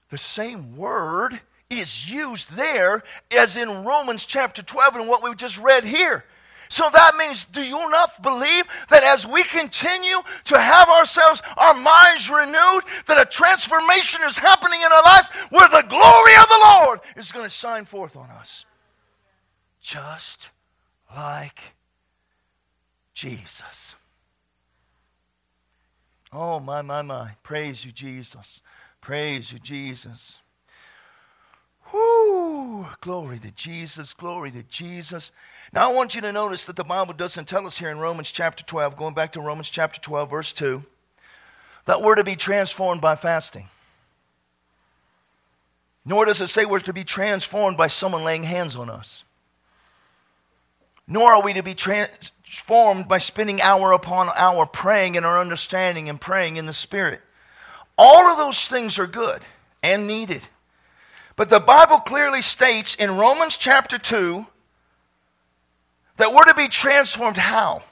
The 0.09 0.17
same 0.17 0.75
word 0.75 1.39
is 1.69 2.11
used 2.11 2.51
there 2.51 3.01
as 3.31 3.55
in 3.55 3.85
Romans 3.85 4.25
chapter 4.25 4.61
12 4.61 4.97
and 4.97 5.07
what 5.07 5.23
we 5.23 5.33
just 5.35 5.57
read 5.57 5.85
here. 5.85 6.25
So 6.67 6.89
that 6.91 7.15
means, 7.15 7.45
do 7.45 7.63
you 7.63 7.89
not 7.89 8.21
believe 8.21 8.65
that 8.89 9.03
as 9.05 9.25
we 9.25 9.45
continue 9.45 10.17
to 10.43 10.59
have 10.59 10.89
ourselves, 10.89 11.41
our 11.55 11.75
minds 11.75 12.29
renewed, 12.29 12.83
that 13.07 13.21
a 13.21 13.25
transformation 13.25 14.19
is 14.27 14.38
happening 14.38 14.81
in 14.81 14.91
our 14.91 15.03
lives 15.03 15.29
where 15.51 15.69
the 15.69 15.88
glory 15.88 16.35
of 16.35 16.49
the 16.49 16.59
Lord 16.61 16.99
is 17.15 17.31
going 17.31 17.45
to 17.45 17.49
shine 17.49 17.85
forth 17.85 18.17
on 18.17 18.29
us? 18.31 18.65
Just 19.79 20.49
like 21.15 21.61
Jesus. 23.13 23.95
Oh, 26.36 26.60
my, 26.60 26.82
my, 26.82 27.02
my. 27.02 27.32
Praise 27.43 27.86
you, 27.86 27.93
Jesus. 27.93 28.60
Praise 29.00 29.54
you, 29.54 29.60
Jesus. 29.60 30.36
Whoo! 31.93 32.86
Glory 33.00 33.39
to 33.39 33.52
Jesus. 33.52 34.13
Glory 34.13 34.52
to 34.52 34.63
Jesus. 34.63 35.32
Now, 35.71 35.89
I 35.89 35.93
want 35.93 36.13
you 36.13 36.19
to 36.21 36.34
notice 36.34 36.65
that 36.65 36.76
the 36.76 36.84
Bible 36.84 37.13
doesn't 37.13 37.48
tell 37.48 37.65
us 37.65 37.78
here 37.78 37.89
in 37.89 38.00
Romans 38.00 38.30
chapter 38.30 38.65
12, 38.65 38.98
going 38.98 39.13
back 39.13 39.32
to 39.34 39.41
Romans 39.41 39.69
chapter 39.69 40.02
12, 40.02 40.30
verse 40.30 40.52
2, 40.52 40.84
that 41.86 42.02
we're 42.02 42.15
to 42.15 42.24
be 42.26 42.36
transformed 42.36 43.00
by 43.00 43.15
fasting. 43.15 43.69
Nor 46.04 46.26
does 46.26 46.41
it 46.41 46.48
say 46.48 46.65
we're 46.65 46.80
to 46.80 46.93
be 46.93 47.06
transformed 47.06 47.78
by 47.78 47.88
someone 47.88 48.26
laying 48.26 48.43
hands 48.43 48.76
on 48.76 48.89
us. 48.89 49.24
Nor 51.08 51.32
are 51.32 51.43
we 51.43 51.54
to 51.54 51.63
be 51.63 51.76
transformed 52.45 53.08
by 53.08 53.17
spending 53.17 53.62
hour 53.62 53.91
upon 53.91 54.29
hour 54.36 54.65
praying 54.65 55.15
in 55.15 55.25
our 55.25 55.39
understanding 55.39 56.10
and 56.10 56.21
praying 56.21 56.58
in 56.58 56.65
the 56.65 56.73
Spirit. 56.73 57.21
All 57.97 58.27
of 58.27 58.38
those 58.38 58.67
things 58.67 58.99
are 58.99 59.08
good 59.08 59.41
and 59.81 60.08
needed. 60.08 60.41
But 61.36 61.49
the 61.49 61.60
Bible 61.60 61.99
clearly 61.99 62.41
states 62.41 62.95
in 62.95 63.17
Romans 63.17 63.58
chapter 63.58 63.97
2 63.97 64.45
that 66.17 66.34
we're 66.34 66.45
to 66.45 66.53
be 66.53 66.67
transformed 66.67 67.38
how? 67.38 67.84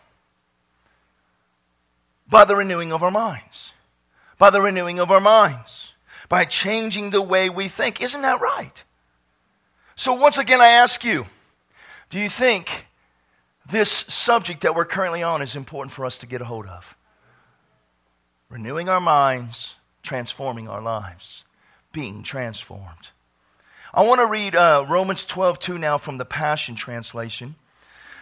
By 2.29 2.45
the 2.45 2.55
renewing 2.55 2.93
of 2.93 3.03
our 3.03 3.11
minds. 3.11 3.73
By 4.37 4.49
the 4.49 4.61
renewing 4.61 4.99
of 4.99 5.11
our 5.11 5.19
minds. 5.19 5.93
By 6.29 6.45
changing 6.45 7.09
the 7.09 7.21
way 7.21 7.49
we 7.49 7.67
think. 7.67 8.01
Isn't 8.01 8.21
that 8.21 8.39
right? 8.39 8.83
So, 9.95 10.13
once 10.13 10.37
again, 10.37 10.61
I 10.61 10.69
ask 10.69 11.03
you 11.03 11.25
do 12.09 12.19
you 12.19 12.29
think 12.29 12.85
this 13.69 13.89
subject 13.89 14.61
that 14.61 14.75
we're 14.75 14.85
currently 14.85 15.23
on 15.23 15.41
is 15.41 15.55
important 15.55 15.93
for 15.93 16.05
us 16.05 16.17
to 16.19 16.27
get 16.27 16.41
a 16.41 16.45
hold 16.45 16.65
of? 16.65 16.97
Renewing 18.49 18.89
our 18.89 18.99
minds, 18.99 19.75
transforming 20.01 20.67
our 20.67 20.81
lives, 20.81 21.43
being 21.91 22.23
transformed. 22.23 23.09
I 23.93 24.03
want 24.05 24.21
to 24.21 24.27
read 24.27 24.55
uh, 24.55 24.85
Romans 24.89 25.25
12 25.25 25.59
2 25.59 25.77
now 25.77 25.97
from 25.97 26.17
the 26.17 26.25
Passion 26.25 26.75
Translation. 26.75 27.55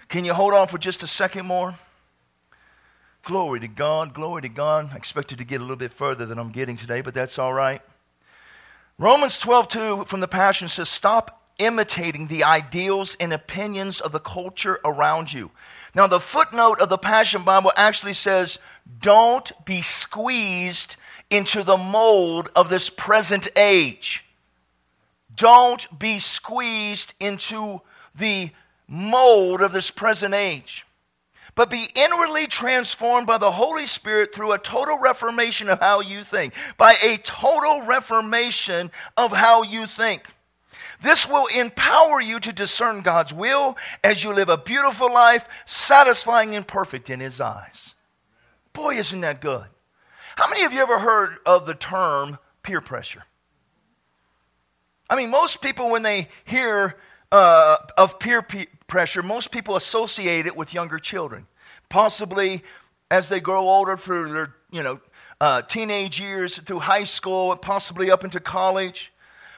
Can 0.09 0.25
you 0.25 0.33
hold 0.33 0.53
on 0.53 0.67
for 0.67 0.77
just 0.77 1.03
a 1.03 1.07
second 1.07 1.45
more? 1.45 1.75
Glory 3.23 3.59
to 3.59 3.67
God, 3.67 4.13
glory 4.13 4.41
to 4.41 4.49
God. 4.49 4.89
I 4.91 4.97
expected 4.97 5.37
to 5.37 5.43
get 5.43 5.61
a 5.61 5.63
little 5.63 5.75
bit 5.75 5.93
further 5.93 6.25
than 6.25 6.39
I'm 6.39 6.51
getting 6.51 6.75
today, 6.75 7.01
but 7.01 7.13
that's 7.13 7.39
all 7.39 7.53
right. 7.53 7.81
Romans 8.97 9.37
12, 9.37 9.67
2 9.67 10.03
from 10.05 10.19
the 10.19 10.27
Passion 10.27 10.69
says, 10.69 10.89
Stop 10.89 11.40
imitating 11.61 12.27
the 12.27 12.43
ideals 12.43 13.15
and 13.19 13.31
opinions 13.31 14.01
of 14.01 14.11
the 14.11 14.19
culture 14.19 14.79
around 14.83 15.31
you. 15.31 15.51
Now, 15.93 16.07
the 16.07 16.19
footnote 16.19 16.81
of 16.81 16.89
the 16.89 16.97
Passion 16.97 17.43
Bible 17.43 17.71
actually 17.75 18.13
says, 18.13 18.59
Don't 18.99 19.51
be 19.65 19.81
squeezed 19.81 20.95
into 21.29 21.63
the 21.63 21.77
mold 21.77 22.49
of 22.55 22.69
this 22.69 22.89
present 22.89 23.47
age. 23.55 24.25
Don't 25.35 25.87
be 25.97 26.19
squeezed 26.19 27.13
into 27.19 27.81
the 28.15 28.51
mold 28.87 29.61
of 29.61 29.71
this 29.71 29.89
present 29.91 30.33
age, 30.33 30.85
but 31.55 31.69
be 31.69 31.87
inwardly 31.95 32.47
transformed 32.47 33.27
by 33.27 33.37
the 33.37 33.51
Holy 33.51 33.85
Spirit 33.85 34.35
through 34.35 34.51
a 34.51 34.57
total 34.57 34.97
reformation 34.99 35.69
of 35.69 35.79
how 35.79 36.01
you 36.01 36.23
think. 36.23 36.53
By 36.77 36.95
a 37.01 37.17
total 37.17 37.83
reformation 37.83 38.91
of 39.15 39.31
how 39.31 39.63
you 39.63 39.85
think. 39.85 40.27
This 41.01 41.27
will 41.27 41.47
empower 41.47 42.21
you 42.21 42.39
to 42.39 42.53
discern 42.53 43.01
God's 43.01 43.33
will 43.33 43.77
as 44.03 44.23
you 44.23 44.33
live 44.33 44.49
a 44.49 44.57
beautiful 44.57 45.11
life, 45.11 45.45
satisfying 45.65 46.55
and 46.55 46.67
perfect 46.67 47.09
in 47.09 47.19
His 47.19 47.41
eyes. 47.41 47.95
Boy, 48.73 48.95
isn't 48.95 49.21
that 49.21 49.41
good? 49.41 49.65
How 50.35 50.49
many 50.49 50.63
of 50.63 50.73
you 50.73 50.81
ever 50.81 50.99
heard 50.99 51.37
of 51.45 51.65
the 51.65 51.73
term 51.73 52.37
peer 52.63 52.81
pressure? 52.81 53.23
I 55.09 55.15
mean, 55.15 55.29
most 55.29 55.61
people, 55.61 55.89
when 55.89 56.03
they 56.03 56.29
hear 56.45 56.95
uh, 57.31 57.77
of 57.97 58.19
peer 58.19 58.41
pe- 58.41 58.67
pressure, 58.87 59.21
most 59.21 59.51
people 59.51 59.75
associate 59.75 60.45
it 60.45 60.55
with 60.55 60.73
younger 60.73 60.99
children. 60.99 61.47
Possibly 61.89 62.63
as 63.09 63.27
they 63.27 63.41
grow 63.41 63.61
older 63.67 63.97
through 63.97 64.31
their, 64.31 64.55
you 64.71 64.83
know, 64.83 65.01
uh, 65.41 65.63
teenage 65.63 66.19
years, 66.19 66.57
through 66.59 66.79
high 66.79 67.03
school, 67.03 67.55
possibly 67.57 68.09
up 68.09 68.23
into 68.23 68.39
college. 68.39 69.11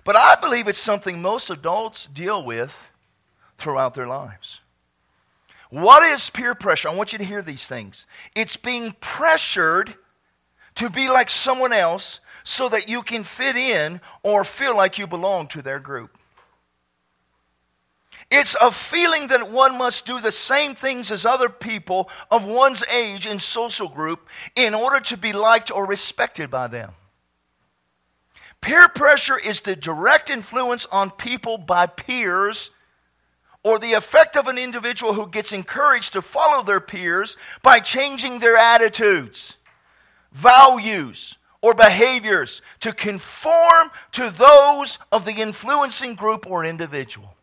But 0.03 0.15
I 0.15 0.35
believe 0.35 0.67
it's 0.67 0.79
something 0.79 1.21
most 1.21 1.49
adults 1.49 2.07
deal 2.07 2.43
with 2.43 2.89
throughout 3.57 3.93
their 3.93 4.07
lives. 4.07 4.59
What 5.69 6.03
is 6.03 6.29
peer 6.29 6.53
pressure? 6.53 6.89
I 6.89 6.93
want 6.93 7.13
you 7.13 7.17
to 7.17 7.25
hear 7.25 7.41
these 7.41 7.65
things. 7.65 8.05
It's 8.35 8.57
being 8.57 8.95
pressured 8.99 9.95
to 10.75 10.89
be 10.89 11.09
like 11.09 11.29
someone 11.29 11.73
else 11.73 12.19
so 12.43 12.69
that 12.69 12.89
you 12.89 13.01
can 13.01 13.23
fit 13.23 13.55
in 13.55 14.01
or 14.21 14.43
feel 14.43 14.75
like 14.75 14.97
you 14.97 15.07
belong 15.07 15.47
to 15.47 15.61
their 15.61 15.79
group. 15.79 16.17
It's 18.29 18.55
a 18.59 18.71
feeling 18.71 19.27
that 19.27 19.51
one 19.51 19.77
must 19.77 20.05
do 20.05 20.19
the 20.19 20.31
same 20.31 20.75
things 20.75 21.11
as 21.11 21.25
other 21.25 21.49
people 21.49 22.09
of 22.31 22.45
one's 22.45 22.83
age 22.87 23.27
in 23.27 23.39
social 23.39 23.87
group 23.87 24.27
in 24.55 24.73
order 24.73 24.99
to 25.01 25.17
be 25.17 25.33
liked 25.33 25.71
or 25.71 25.85
respected 25.85 26.49
by 26.49 26.67
them. 26.67 26.93
Peer 28.63 28.87
pressure 28.87 29.37
is 29.37 29.59
the 29.59 29.75
direct 29.75 30.29
influence 30.29 30.85
on 30.89 31.11
people 31.11 31.57
by 31.57 31.85
peers 31.85 32.71
or 33.61 33.77
the 33.77 33.91
effect 33.91 34.37
of 34.37 34.47
an 34.47 34.57
individual 34.57 35.11
who 35.11 35.27
gets 35.27 35.51
encouraged 35.51 36.13
to 36.13 36.21
follow 36.21 36.63
their 36.63 36.79
peers 36.79 37.35
by 37.61 37.81
changing 37.81 38.39
their 38.39 38.55
attitudes, 38.55 39.57
values, 40.31 41.37
or 41.61 41.73
behaviors 41.73 42.61
to 42.79 42.93
conform 42.93 43.91
to 44.13 44.29
those 44.29 44.97
of 45.11 45.25
the 45.25 45.41
influencing 45.41 46.15
group 46.15 46.49
or 46.49 46.63
individual. 46.63 47.35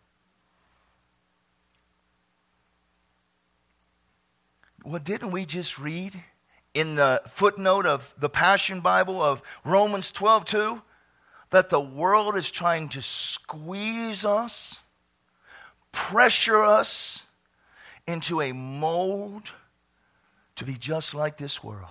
Well, 4.86 5.02
didn't 5.02 5.32
we 5.32 5.44
just 5.44 5.78
read 5.78 6.24
in 6.72 6.94
the 6.94 7.20
footnote 7.28 7.84
of 7.84 8.14
the 8.18 8.30
Passion 8.30 8.80
Bible 8.80 9.20
of 9.20 9.42
Romans 9.66 10.10
12 10.10 10.46
2 10.46 10.82
that 11.50 11.68
the 11.68 11.80
world 11.80 12.36
is 12.36 12.50
trying 12.50 12.88
to 12.90 13.02
squeeze 13.02 14.24
us, 14.24 14.78
pressure 15.92 16.62
us 16.62 17.24
into 18.06 18.40
a 18.40 18.52
mold 18.52 19.50
to 20.56 20.64
be 20.64 20.74
just 20.74 21.14
like 21.14 21.36
this 21.36 21.62
world? 21.62 21.88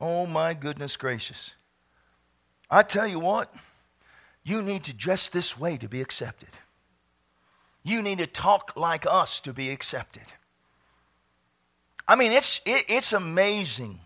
Oh, 0.00 0.26
my 0.26 0.54
goodness 0.54 0.96
gracious. 0.96 1.52
I 2.70 2.82
tell 2.82 3.06
you 3.06 3.18
what, 3.18 3.54
you 4.42 4.62
need 4.62 4.84
to 4.84 4.92
dress 4.92 5.28
this 5.28 5.58
way 5.58 5.76
to 5.76 5.88
be 5.88 6.00
accepted. 6.00 6.50
You 7.82 8.02
need 8.02 8.18
to 8.18 8.26
talk 8.26 8.72
like 8.76 9.06
us 9.06 9.40
to 9.40 9.52
be 9.52 9.70
accepted. 9.70 10.24
I 12.08 12.16
mean, 12.16 12.32
it's, 12.32 12.60
it, 12.64 12.84
it's 12.88 13.12
amazing 13.12 14.00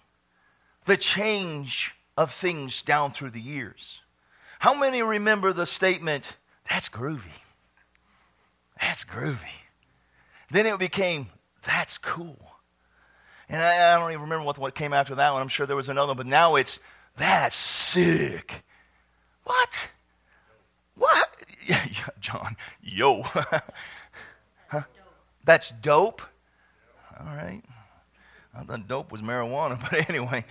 the 0.85 0.97
change 0.97 1.95
of 2.19 2.33
things 2.33 2.83
down 2.83 3.13
through 3.13 3.31
the 3.31 3.41
years. 3.41 4.01
How 4.59 4.75
many 4.75 5.05
remember 5.05 5.53
the 5.53 5.67
statement, 5.67 6.37
that's 6.69 6.89
groovy? 6.89 7.23
That's 8.81 9.05
groovy. 9.05 9.39
Then 10.51 10.67
it 10.67 10.77
became, 10.81 11.29
that's 11.63 11.97
cool. 11.97 12.55
And 13.49 13.63
I, 13.63 13.95
I 13.95 14.01
don't 14.01 14.11
even 14.11 14.23
remember 14.23 14.45
what, 14.45 14.59
what 14.59 14.75
came 14.75 14.93
after 14.93 15.15
that 15.15 15.33
one. 15.33 15.41
I'm 15.41 15.47
sure 15.47 15.65
there 15.65 15.77
was 15.77 15.89
another 15.89 16.09
one, 16.09 16.17
but 16.17 16.27
now 16.27 16.57
it's, 16.57 16.81
that's 17.17 17.55
sick. 17.55 18.65
What? 19.45 19.91
What? 20.97 21.37
Yeah, 21.69 21.85
yeah 21.91 22.09
John, 22.19 22.57
yo. 22.83 23.23
huh? 24.69 24.83
That's 25.45 25.71
dope? 25.83 26.23
All 27.21 27.27
right. 27.27 27.63
I 28.55 28.63
thought 28.65 28.89
dope 28.89 29.13
was 29.13 29.21
marijuana, 29.21 29.79
but 29.91 30.09
anyway. 30.09 30.47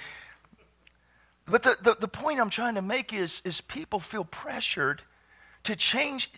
But 1.47 1.63
the, 1.63 1.77
the, 1.81 1.97
the 1.99 2.07
point 2.07 2.39
I'm 2.39 2.49
trying 2.49 2.75
to 2.75 2.81
make 2.81 3.13
is, 3.13 3.41
is 3.45 3.61
people 3.61 3.99
feel 3.99 4.25
pressured 4.25 5.01
to 5.63 5.75
change. 5.75 6.29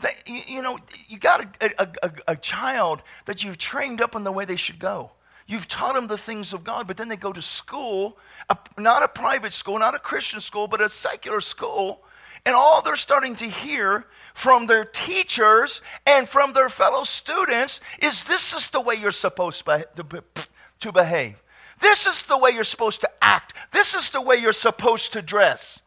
They, 0.00 0.10
you, 0.26 0.40
you, 0.46 0.62
know, 0.62 0.78
you 1.08 1.18
got 1.18 1.62
a, 1.62 1.82
a, 1.82 1.88
a, 2.02 2.12
a 2.28 2.36
child 2.36 3.02
that 3.24 3.42
you've 3.42 3.58
trained 3.58 4.00
up 4.00 4.14
in 4.14 4.24
the 4.24 4.32
way 4.32 4.44
they 4.44 4.56
should 4.56 4.78
go. 4.78 5.12
You've 5.46 5.68
taught 5.68 5.94
them 5.94 6.06
the 6.06 6.18
things 6.18 6.52
of 6.52 6.64
God, 6.64 6.86
but 6.86 6.96
then 6.96 7.08
they 7.08 7.16
go 7.16 7.32
to 7.32 7.42
school, 7.42 8.18
a, 8.48 8.56
not 8.78 9.02
a 9.02 9.08
private 9.08 9.52
school, 9.52 9.78
not 9.78 9.94
a 9.94 9.98
Christian 9.98 10.40
school, 10.40 10.66
but 10.66 10.80
a 10.80 10.88
secular 10.88 11.40
school, 11.40 12.00
and 12.46 12.54
all 12.54 12.82
they're 12.82 12.96
starting 12.96 13.34
to 13.36 13.48
hear 13.48 14.06
from 14.34 14.66
their 14.66 14.84
teachers 14.84 15.80
and 16.06 16.28
from 16.28 16.52
their 16.52 16.68
fellow 16.68 17.04
students 17.04 17.80
is 18.02 18.24
this 18.24 18.54
is 18.54 18.68
the 18.68 18.80
way 18.80 18.94
you're 18.94 19.12
supposed 19.12 19.64
to 19.64 20.92
behave. 20.92 21.43
This 21.84 22.06
is 22.06 22.22
the 22.22 22.38
way 22.38 22.50
you're 22.50 22.64
supposed 22.64 23.02
to 23.02 23.10
act. 23.20 23.52
This 23.70 23.94
is 23.94 24.08
the 24.08 24.22
way 24.22 24.36
you're 24.36 24.54
supposed 24.54 25.12
to 25.12 25.20
dress. 25.20 25.80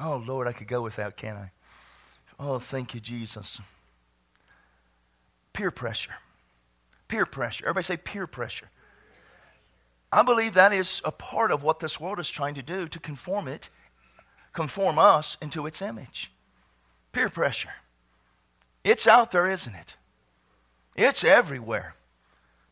Oh, 0.00 0.20
Lord, 0.26 0.48
I 0.48 0.52
could 0.52 0.66
go 0.66 0.82
without, 0.82 1.16
can't 1.16 1.38
I? 1.38 1.52
Oh, 2.40 2.58
thank 2.58 2.92
you, 2.92 2.98
Jesus. 2.98 3.60
Peer 5.52 5.70
pressure. 5.70 6.14
Peer 7.06 7.24
pressure. 7.24 7.66
Everybody 7.66 7.84
say 7.84 7.96
peer 7.96 8.26
pressure. 8.26 8.68
I 10.10 10.24
believe 10.24 10.54
that 10.54 10.72
is 10.72 11.00
a 11.04 11.12
part 11.12 11.52
of 11.52 11.62
what 11.62 11.78
this 11.78 12.00
world 12.00 12.18
is 12.18 12.28
trying 12.28 12.56
to 12.56 12.62
do 12.62 12.88
to 12.88 12.98
conform 12.98 13.46
it, 13.46 13.70
conform 14.52 14.98
us 14.98 15.38
into 15.40 15.66
its 15.66 15.80
image. 15.80 16.32
Peer 17.12 17.28
pressure. 17.28 17.74
It's 18.82 19.06
out 19.06 19.30
there, 19.30 19.46
isn't 19.46 19.74
it? 19.76 19.94
It's 20.96 21.22
everywhere. 21.22 21.94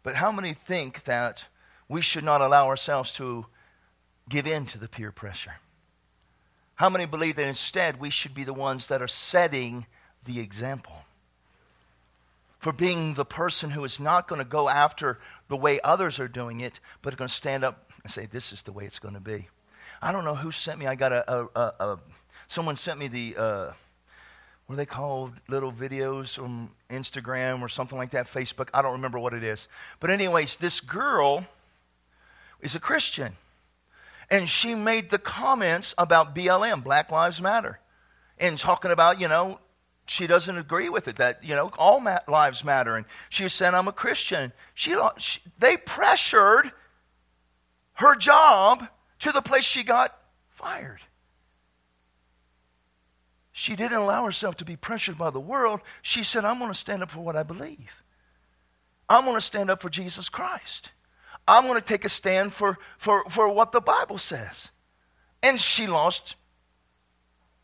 But 0.02 0.16
how 0.16 0.32
many 0.32 0.54
think 0.54 1.04
that 1.04 1.44
we 1.90 2.00
should 2.00 2.22
not 2.22 2.40
allow 2.40 2.68
ourselves 2.68 3.12
to 3.12 3.44
give 4.28 4.46
in 4.46 4.64
to 4.64 4.78
the 4.78 4.88
peer 4.88 5.10
pressure? 5.10 5.56
How 6.76 6.88
many 6.88 7.04
believe 7.04 7.36
that 7.36 7.48
instead 7.48 8.00
we 8.00 8.10
should 8.10 8.32
be 8.32 8.44
the 8.44 8.54
ones 8.54 8.86
that 8.86 9.02
are 9.02 9.08
setting 9.08 9.86
the 10.24 10.38
example? 10.38 10.94
For 12.60 12.72
being 12.72 13.14
the 13.14 13.24
person 13.24 13.70
who 13.70 13.84
is 13.84 13.98
not 13.98 14.28
going 14.28 14.38
to 14.38 14.46
go 14.46 14.68
after 14.68 15.18
the 15.48 15.56
way 15.56 15.80
others 15.82 16.20
are 16.20 16.28
doing 16.28 16.60
it, 16.60 16.78
but 17.02 17.12
are 17.12 17.16
going 17.16 17.28
to 17.28 17.34
stand 17.34 17.64
up 17.64 17.90
and 18.04 18.12
say, 18.12 18.26
This 18.26 18.52
is 18.52 18.62
the 18.62 18.72
way 18.72 18.84
it's 18.84 19.00
going 19.00 19.14
to 19.14 19.20
be. 19.20 19.48
I 20.00 20.12
don't 20.12 20.24
know 20.24 20.36
who 20.36 20.52
sent 20.52 20.78
me. 20.78 20.86
I 20.86 20.94
got 20.94 21.12
a, 21.12 21.30
a, 21.30 21.48
a, 21.54 21.74
a 21.80 22.00
someone 22.46 22.76
sent 22.76 23.00
me 23.00 23.08
the, 23.08 23.34
uh, 23.36 23.72
what 24.66 24.74
are 24.74 24.76
they 24.76 24.86
called? 24.86 25.32
Little 25.48 25.72
videos 25.72 26.36
from 26.36 26.70
Instagram 26.88 27.62
or 27.62 27.68
something 27.68 27.98
like 27.98 28.12
that, 28.12 28.26
Facebook. 28.26 28.68
I 28.72 28.80
don't 28.80 28.92
remember 28.92 29.18
what 29.18 29.34
it 29.34 29.42
is. 29.42 29.66
But, 29.98 30.10
anyways, 30.10 30.56
this 30.56 30.80
girl 30.80 31.44
is 32.62 32.74
a 32.74 32.80
Christian. 32.80 33.36
And 34.30 34.48
she 34.48 34.74
made 34.74 35.10
the 35.10 35.18
comments 35.18 35.94
about 35.98 36.34
BLM, 36.34 36.84
Black 36.84 37.10
Lives 37.10 37.42
Matter, 37.42 37.80
and 38.38 38.56
talking 38.56 38.90
about, 38.90 39.20
you 39.20 39.28
know, 39.28 39.58
she 40.06 40.26
doesn't 40.26 40.58
agree 40.58 40.88
with 40.88 41.06
it, 41.06 41.16
that, 41.16 41.44
you 41.44 41.54
know, 41.54 41.70
all 41.78 42.00
ma- 42.00 42.18
lives 42.26 42.64
matter. 42.64 42.96
And 42.96 43.06
she 43.28 43.48
said, 43.48 43.74
I'm 43.74 43.86
a 43.86 43.92
Christian. 43.92 44.52
She, 44.74 44.96
she, 45.18 45.40
they 45.58 45.76
pressured 45.76 46.72
her 47.94 48.16
job 48.16 48.88
to 49.20 49.30
the 49.30 49.40
place 49.40 49.62
she 49.62 49.84
got 49.84 50.16
fired. 50.48 51.00
She 53.52 53.76
didn't 53.76 53.98
allow 53.98 54.24
herself 54.24 54.56
to 54.56 54.64
be 54.64 54.74
pressured 54.74 55.16
by 55.16 55.30
the 55.30 55.38
world. 55.38 55.80
She 56.02 56.24
said, 56.24 56.44
I'm 56.44 56.58
going 56.58 56.72
to 56.72 56.78
stand 56.78 57.02
up 57.02 57.10
for 57.12 57.20
what 57.20 57.36
I 57.36 57.44
believe. 57.44 58.02
I'm 59.08 59.24
going 59.24 59.36
to 59.36 59.40
stand 59.40 59.70
up 59.70 59.80
for 59.80 59.90
Jesus 59.90 60.28
Christ. 60.28 60.90
I'm 61.50 61.64
going 61.64 61.74
to 61.74 61.84
take 61.84 62.04
a 62.04 62.08
stand 62.08 62.54
for, 62.54 62.78
for, 62.96 63.24
for 63.24 63.52
what 63.52 63.72
the 63.72 63.80
Bible 63.80 64.18
says. 64.18 64.70
And 65.42 65.58
she 65.58 65.88
lost 65.88 66.36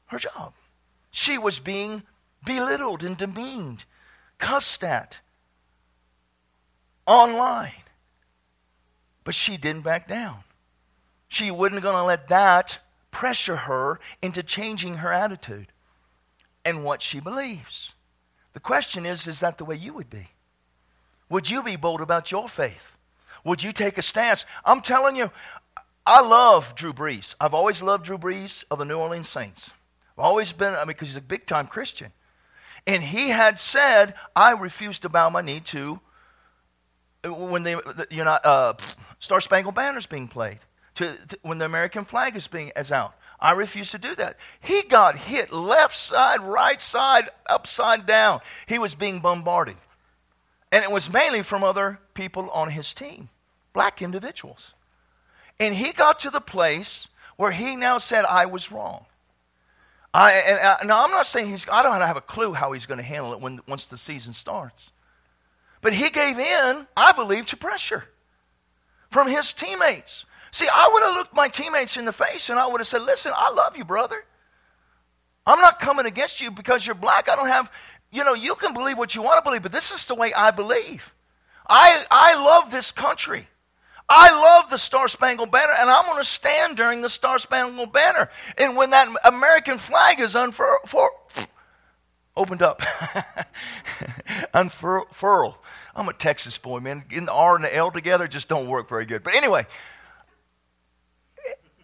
her 0.07 0.19
job. 0.19 0.55
She 1.13 1.39
was 1.39 1.61
being 1.61 2.03
belittled 2.45 3.05
and 3.05 3.17
demeaned, 3.17 3.85
cussed 4.39 4.83
at 4.83 5.21
online. 7.07 7.85
But 9.23 9.37
she 9.37 9.57
didn't 9.57 9.83
back 9.83 10.09
down. 10.09 10.39
She 11.29 11.53
wasn't 11.53 11.83
going 11.83 11.95
to 11.95 12.03
let 12.03 12.29
that 12.29 12.81
pressure 13.13 13.57
her 13.57 14.01
into 14.21 14.43
changing 14.43 14.97
her 14.97 15.13
attitude 15.13 15.69
and 16.65 16.83
what 16.83 17.03
she 17.03 17.21
believes. 17.21 17.93
The 18.53 18.59
question 18.59 19.07
is 19.07 19.29
is 19.29 19.39
that 19.39 19.59
the 19.59 19.65
way 19.65 19.77
you 19.77 19.93
would 19.95 20.11
be? 20.11 20.31
Would 21.29 21.49
you 21.49 21.63
be 21.63 21.77
bold 21.77 22.01
about 22.01 22.33
your 22.33 22.49
faith? 22.49 22.96
Would 23.47 23.63
you 23.63 23.71
take 23.71 23.97
a 23.97 24.03
stance? 24.03 24.45
I'm 24.65 24.81
telling 24.81 25.15
you, 25.15 25.31
I 26.05 26.21
love 26.21 26.75
Drew 26.75 26.93
Brees. 26.93 27.37
I've 27.41 27.55
always 27.55 27.81
loved 27.81 28.05
Drew 28.05 28.19
Brees 28.19 28.65
of 28.73 28.81
the 28.81 28.85
New 28.85 28.99
Orleans 28.99 29.29
Saints. 29.29 29.71
I've 30.19 30.25
always 30.25 30.51
been, 30.51 30.75
I 30.75 30.79
mean, 30.81 30.89
because 30.89 31.09
he's 31.09 31.17
a 31.17 31.21
big 31.21 31.47
time 31.47 31.69
Christian. 31.69 32.13
And 32.89 33.03
he 33.03 33.29
had 33.29 33.61
said, 33.61 34.15
I 34.35 34.51
refuse 34.53 34.99
to 35.01 35.09
bow 35.09 35.31
my 35.31 35.43
knee 35.43 35.61
to 35.61 36.01
when 37.25 37.63
they, 37.63 37.77
you 38.11 38.25
know, 38.25 38.39
uh, 38.43 38.75
Star 39.21 39.41
Spangled 39.41 39.77
Banner 39.77 39.99
is 39.99 40.07
being 40.07 40.27
played, 40.27 40.59
to, 40.97 41.17
to, 41.29 41.39
when 41.43 41.59
the 41.59 41.67
American 41.67 42.05
flag 42.05 42.35
is 42.35 42.49
being 42.49 42.73
is 42.77 42.91
out. 42.91 43.15
I 43.39 43.53
refuse 43.53 43.93
to 43.93 43.99
do 43.99 44.15
that. 44.17 44.39
He 44.61 44.83
got 44.83 45.17
hit 45.17 45.53
left 45.53 45.97
side, 45.97 46.41
right 46.41 46.83
side, 46.83 47.29
upside 47.49 48.07
down. 48.07 48.41
He 48.67 48.79
was 48.79 48.97
being 48.97 49.21
bombarded. 49.21 49.77
And 50.73 50.83
it 50.83 50.91
was 50.91 51.11
mainly 51.11 51.43
from 51.43 51.63
other 51.63 52.01
people 52.15 52.51
on 52.51 52.71
his 52.71 52.93
team, 52.93 53.29
black 53.77 54.01
individuals. 54.01 54.73
And 55.61 55.75
he 55.75 55.93
got 55.93 56.21
to 56.21 56.31
the 56.31 56.41
place 56.41 57.09
where 57.37 57.53
he 57.53 57.77
now 57.77 57.99
said, 57.99 58.25
I 58.25 58.47
was 58.47 58.73
wrong. 58.73 59.05
I, 60.15 60.33
and, 60.33 60.59
uh, 60.59 60.77
now, 60.87 61.05
I'm 61.05 61.11
not 61.11 61.27
saying 61.27 61.51
he's, 61.51 61.67
I 61.71 61.83
don't 61.83 62.01
have 62.01 62.17
a 62.17 62.23
clue 62.23 62.55
how 62.55 62.73
he's 62.73 62.87
going 62.87 62.97
to 62.97 63.05
handle 63.05 63.35
it 63.35 63.41
when, 63.41 63.61
once 63.69 63.85
the 63.85 63.99
season 63.99 64.33
starts. 64.33 64.91
But 65.83 65.93
he 65.93 66.09
gave 66.09 66.39
in, 66.39 66.87
I 66.97 67.13
believe, 67.13 67.45
to 67.47 67.57
pressure 67.59 68.05
from 69.11 69.29
his 69.29 69.53
teammates. 69.53 70.25
See, 70.53 70.67
I 70.73 70.89
would 70.91 71.03
have 71.03 71.15
looked 71.15 71.37
my 71.37 71.49
teammates 71.49 71.99
in 71.99 72.07
the 72.07 72.13
face 72.13 72.49
and 72.49 72.59
I 72.59 72.67
would 72.67 72.81
have 72.81 72.87
said, 72.87 73.03
Listen, 73.03 73.33
I 73.37 73.53
love 73.53 73.77
you, 73.77 73.85
brother. 73.85 74.25
I'm 75.47 75.61
not 75.61 75.81
coming 75.81 76.07
against 76.07 76.41
you 76.41 76.51
because 76.51 76.87
you're 76.87 76.95
black. 76.95 77.29
I 77.29 77.37
don't 77.37 77.49
have, 77.49 77.71
you 78.11 78.25
know, 78.25 78.33
you 78.33 78.55
can 78.55 78.73
believe 78.73 78.97
what 78.97 79.15
you 79.15 79.21
want 79.21 79.37
to 79.37 79.45
believe, 79.45 79.63
but 79.63 79.71
this 79.71 79.93
is 79.93 80.07
the 80.07 80.15
way 80.15 80.33
I 80.33 80.51
believe. 80.51 81.13
I, 81.69 82.05
I 82.11 82.43
love 82.43 82.71
this 82.71 82.91
country. 82.91 83.47
I 84.09 84.31
love 84.33 84.71
the 84.71 84.77
Star 84.77 85.09
Spangled 85.09 85.51
Banner, 85.51 85.73
and 85.79 85.91
I'm 85.91 86.05
going 86.07 86.19
to 86.19 86.25
stand 86.25 86.77
during 86.77 87.03
the 87.03 87.09
Star 87.09 87.39
Spangled 87.39 87.93
Banner. 87.93 88.31
And 88.57 88.77
when 88.77 88.91
that 88.91 89.09
American 89.25 89.79
flag 89.79 90.21
is 90.21 90.37
unfurled, 90.37 90.89
opened 92.37 92.63
up, 92.63 92.83
unfurled. 94.55 95.59
I'm 95.95 96.09
a 96.09 96.13
Texas 96.13 96.59
boy, 96.59 96.81
man. 96.81 97.05
Getting 97.09 97.25
the 97.25 97.33
R 97.33 97.57
and 97.57 97.65
the 97.65 97.75
L 97.75 97.91
together 97.91 98.29
just 98.29 98.49
don't 98.49 98.69
work 98.69 98.89
very 98.89 99.07
good. 99.07 99.25
But 99.25 99.35
anyway, 99.35 99.67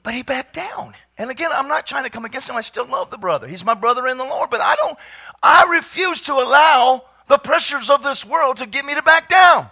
but 0.03 0.15
he 0.15 0.23
backed 0.23 0.55
down. 0.55 0.95
And 1.19 1.31
again, 1.31 1.51
I'm 1.53 1.69
not 1.69 1.87
trying 1.87 2.05
to 2.05 2.11
come 2.11 2.25
against 2.25 2.49
him. 2.49 2.57
I 2.57 2.61
still 2.61 2.87
love 2.87 3.11
the 3.11 3.19
brother. 3.19 3.49
He's 3.49 3.65
my 3.65 3.75
brother 3.75 4.07
in 4.07 4.19
the 4.19 4.25
Lord. 4.25 4.51
But 4.51 4.61
I 4.61 4.77
don't, 4.77 4.99
I 5.43 5.67
refuse 5.71 6.21
to 6.23 6.35
allow 6.35 7.05
the 7.29 7.39
pressures 7.39 7.91
of 7.91 8.03
this 8.03 8.25
world 8.25 8.59
to 8.59 8.67
get 8.67 8.85
me 8.85 8.95
to 8.95 9.03
back 9.03 9.29
down. 9.29 9.69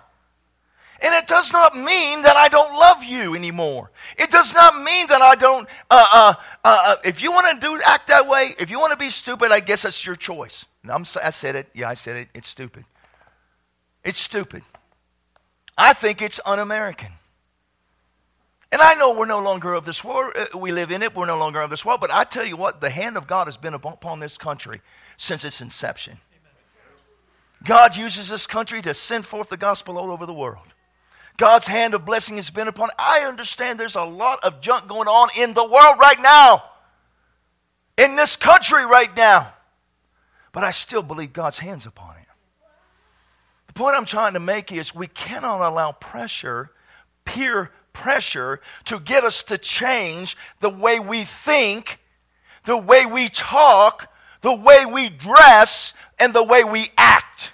And 1.02 1.14
it 1.14 1.26
does 1.26 1.52
not 1.52 1.74
mean 1.74 2.22
that 2.22 2.36
I 2.36 2.48
don't 2.48 2.74
love 2.78 3.02
you 3.02 3.34
anymore. 3.34 3.90
It 4.18 4.30
does 4.30 4.52
not 4.52 4.82
mean 4.82 5.06
that 5.06 5.22
I 5.22 5.34
don't. 5.34 5.68
Uh, 5.90 6.06
uh, 6.12 6.34
uh, 6.64 6.82
uh 6.84 6.96
if 7.04 7.22
you 7.22 7.32
want 7.32 7.60
to 7.60 7.66
do 7.66 7.80
act 7.86 8.08
that 8.08 8.28
way, 8.28 8.54
if 8.58 8.70
you 8.70 8.78
want 8.78 8.92
to 8.92 8.98
be 8.98 9.08
stupid, 9.10 9.50
I 9.50 9.60
guess 9.60 9.82
that's 9.82 10.04
your 10.04 10.16
choice. 10.16 10.66
I'm, 10.88 11.04
I 11.22 11.30
said 11.30 11.56
it. 11.56 11.68
Yeah, 11.74 11.88
I 11.88 11.94
said 11.94 12.16
it. 12.16 12.28
It's 12.34 12.48
stupid. 12.48 12.84
It's 14.04 14.18
stupid. 14.18 14.62
I 15.76 15.94
think 15.94 16.20
it's 16.20 16.40
un-American. 16.44 17.12
And 18.72 18.80
I 18.80 18.94
know 18.94 19.14
we're 19.14 19.26
no 19.26 19.40
longer 19.40 19.74
of 19.74 19.84
this 19.84 20.04
world. 20.04 20.34
Uh, 20.36 20.58
we 20.58 20.70
live 20.70 20.90
in 20.90 21.02
it. 21.02 21.14
We're 21.14 21.26
no 21.26 21.38
longer 21.38 21.60
of 21.60 21.70
this 21.70 21.84
world. 21.84 22.00
But 22.00 22.12
I 22.12 22.24
tell 22.24 22.44
you 22.44 22.56
what, 22.56 22.80
the 22.80 22.90
hand 22.90 23.16
of 23.16 23.26
God 23.26 23.46
has 23.46 23.56
been 23.56 23.74
upon 23.74 24.20
this 24.20 24.38
country 24.38 24.80
since 25.16 25.44
its 25.44 25.60
inception. 25.60 26.18
God 27.64 27.96
uses 27.96 28.28
this 28.28 28.46
country 28.46 28.80
to 28.82 28.94
send 28.94 29.26
forth 29.26 29.48
the 29.48 29.56
gospel 29.56 29.98
all 29.98 30.10
over 30.10 30.24
the 30.24 30.32
world. 30.32 30.66
God's 31.36 31.66
hand 31.66 31.94
of 31.94 32.04
blessing 32.04 32.36
has 32.36 32.50
been 32.50 32.68
upon. 32.68 32.90
I 32.98 33.20
understand 33.20 33.80
there's 33.80 33.96
a 33.96 34.04
lot 34.04 34.40
of 34.44 34.60
junk 34.60 34.88
going 34.88 35.08
on 35.08 35.30
in 35.38 35.54
the 35.54 35.64
world 35.64 35.98
right 35.98 36.20
now. 36.20 36.64
in 38.00 38.16
this 38.16 38.36
country 38.36 38.84
right 38.86 39.14
now. 39.16 39.52
But 40.52 40.64
I 40.64 40.70
still 40.70 41.02
believe 41.02 41.32
God's 41.32 41.58
hands 41.58 41.86
upon 41.86 42.16
it. 42.16 42.26
The 43.68 43.74
point 43.74 43.94
I'm 43.96 44.06
trying 44.06 44.32
to 44.34 44.40
make 44.40 44.72
is 44.72 44.94
we 44.94 45.06
cannot 45.06 45.60
allow 45.60 45.92
pressure, 45.92 46.70
peer 47.24 47.70
pressure, 47.92 48.60
to 48.86 48.98
get 48.98 49.22
us 49.24 49.42
to 49.44 49.58
change 49.58 50.36
the 50.60 50.70
way 50.70 50.98
we 50.98 51.24
think, 51.24 52.00
the 52.64 52.76
way 52.76 53.06
we 53.06 53.28
talk, 53.28 54.10
the 54.40 54.54
way 54.54 54.86
we 54.86 55.08
dress, 55.08 55.94
and 56.18 56.32
the 56.32 56.42
way 56.42 56.64
we 56.64 56.90
act. 56.96 57.52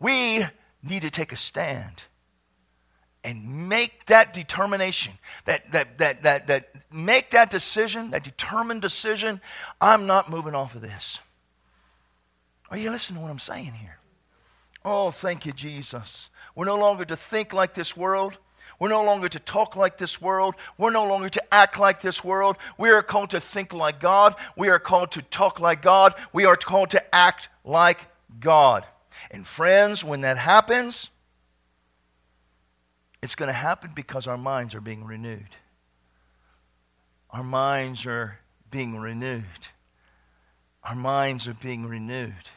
We 0.00 0.44
need 0.82 1.02
to 1.02 1.10
take 1.10 1.32
a 1.32 1.36
stand 1.36 2.04
and 3.22 3.68
make 3.68 4.06
that 4.06 4.32
determination, 4.32 5.12
that, 5.44 5.70
that, 5.72 5.98
that, 5.98 6.22
that, 6.22 6.46
that 6.46 6.74
make 6.90 7.30
that 7.30 7.50
decision, 7.50 8.10
that 8.12 8.24
determined 8.24 8.80
decision. 8.82 9.40
I'm 9.80 10.06
not 10.06 10.30
moving 10.30 10.54
off 10.54 10.74
of 10.74 10.80
this. 10.80 11.20
Are 12.70 12.78
you 12.78 12.90
listening 12.90 13.18
to 13.18 13.22
what 13.22 13.30
I'm 13.30 13.38
saying 13.38 13.72
here? 13.72 13.98
Oh, 14.84 15.10
thank 15.10 15.44
you, 15.44 15.52
Jesus. 15.52 16.30
We're 16.54 16.64
no 16.64 16.78
longer 16.78 17.04
to 17.04 17.16
think 17.16 17.52
like 17.52 17.74
this 17.74 17.96
world. 17.96 18.38
We're 18.78 18.88
no 18.88 19.04
longer 19.04 19.28
to 19.28 19.38
talk 19.38 19.76
like 19.76 19.98
this 19.98 20.22
world. 20.22 20.54
We're 20.78 20.90
no 20.90 21.06
longer 21.06 21.28
to 21.28 21.54
act 21.54 21.78
like 21.78 22.00
this 22.00 22.24
world. 22.24 22.56
We 22.78 22.88
are 22.90 23.02
called 23.02 23.30
to 23.30 23.40
think 23.40 23.74
like 23.74 24.00
God. 24.00 24.34
We 24.56 24.70
are 24.70 24.78
called 24.78 25.12
to 25.12 25.22
talk 25.22 25.60
like 25.60 25.82
God. 25.82 26.14
We 26.32 26.46
are 26.46 26.56
called 26.56 26.90
to 26.90 27.14
act 27.14 27.50
like 27.62 27.98
God. 28.40 28.86
And 29.30 29.46
friends, 29.46 30.02
when 30.02 30.22
that 30.22 30.38
happens, 30.38 31.08
it's 33.22 33.34
going 33.34 33.48
to 33.48 33.52
happen 33.52 33.92
because 33.94 34.26
our 34.26 34.38
minds 34.38 34.74
are 34.74 34.80
being 34.80 35.04
renewed. 35.04 35.50
Our 37.30 37.44
minds 37.44 38.06
are 38.06 38.40
being 38.70 38.98
renewed. 38.98 39.44
Our 40.82 40.94
minds 40.94 41.46
are 41.46 41.54
being 41.54 41.86
renewed. 41.86 42.50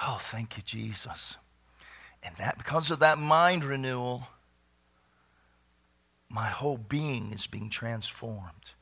Oh, 0.00 0.18
thank 0.20 0.56
you, 0.56 0.62
Jesus. 0.64 1.36
And 2.22 2.34
that 2.38 2.58
because 2.58 2.90
of 2.90 3.00
that 3.00 3.18
mind 3.18 3.62
renewal, 3.62 4.26
my 6.28 6.46
whole 6.46 6.78
being 6.78 7.30
is 7.32 7.46
being 7.46 7.68
transformed. 7.68 8.72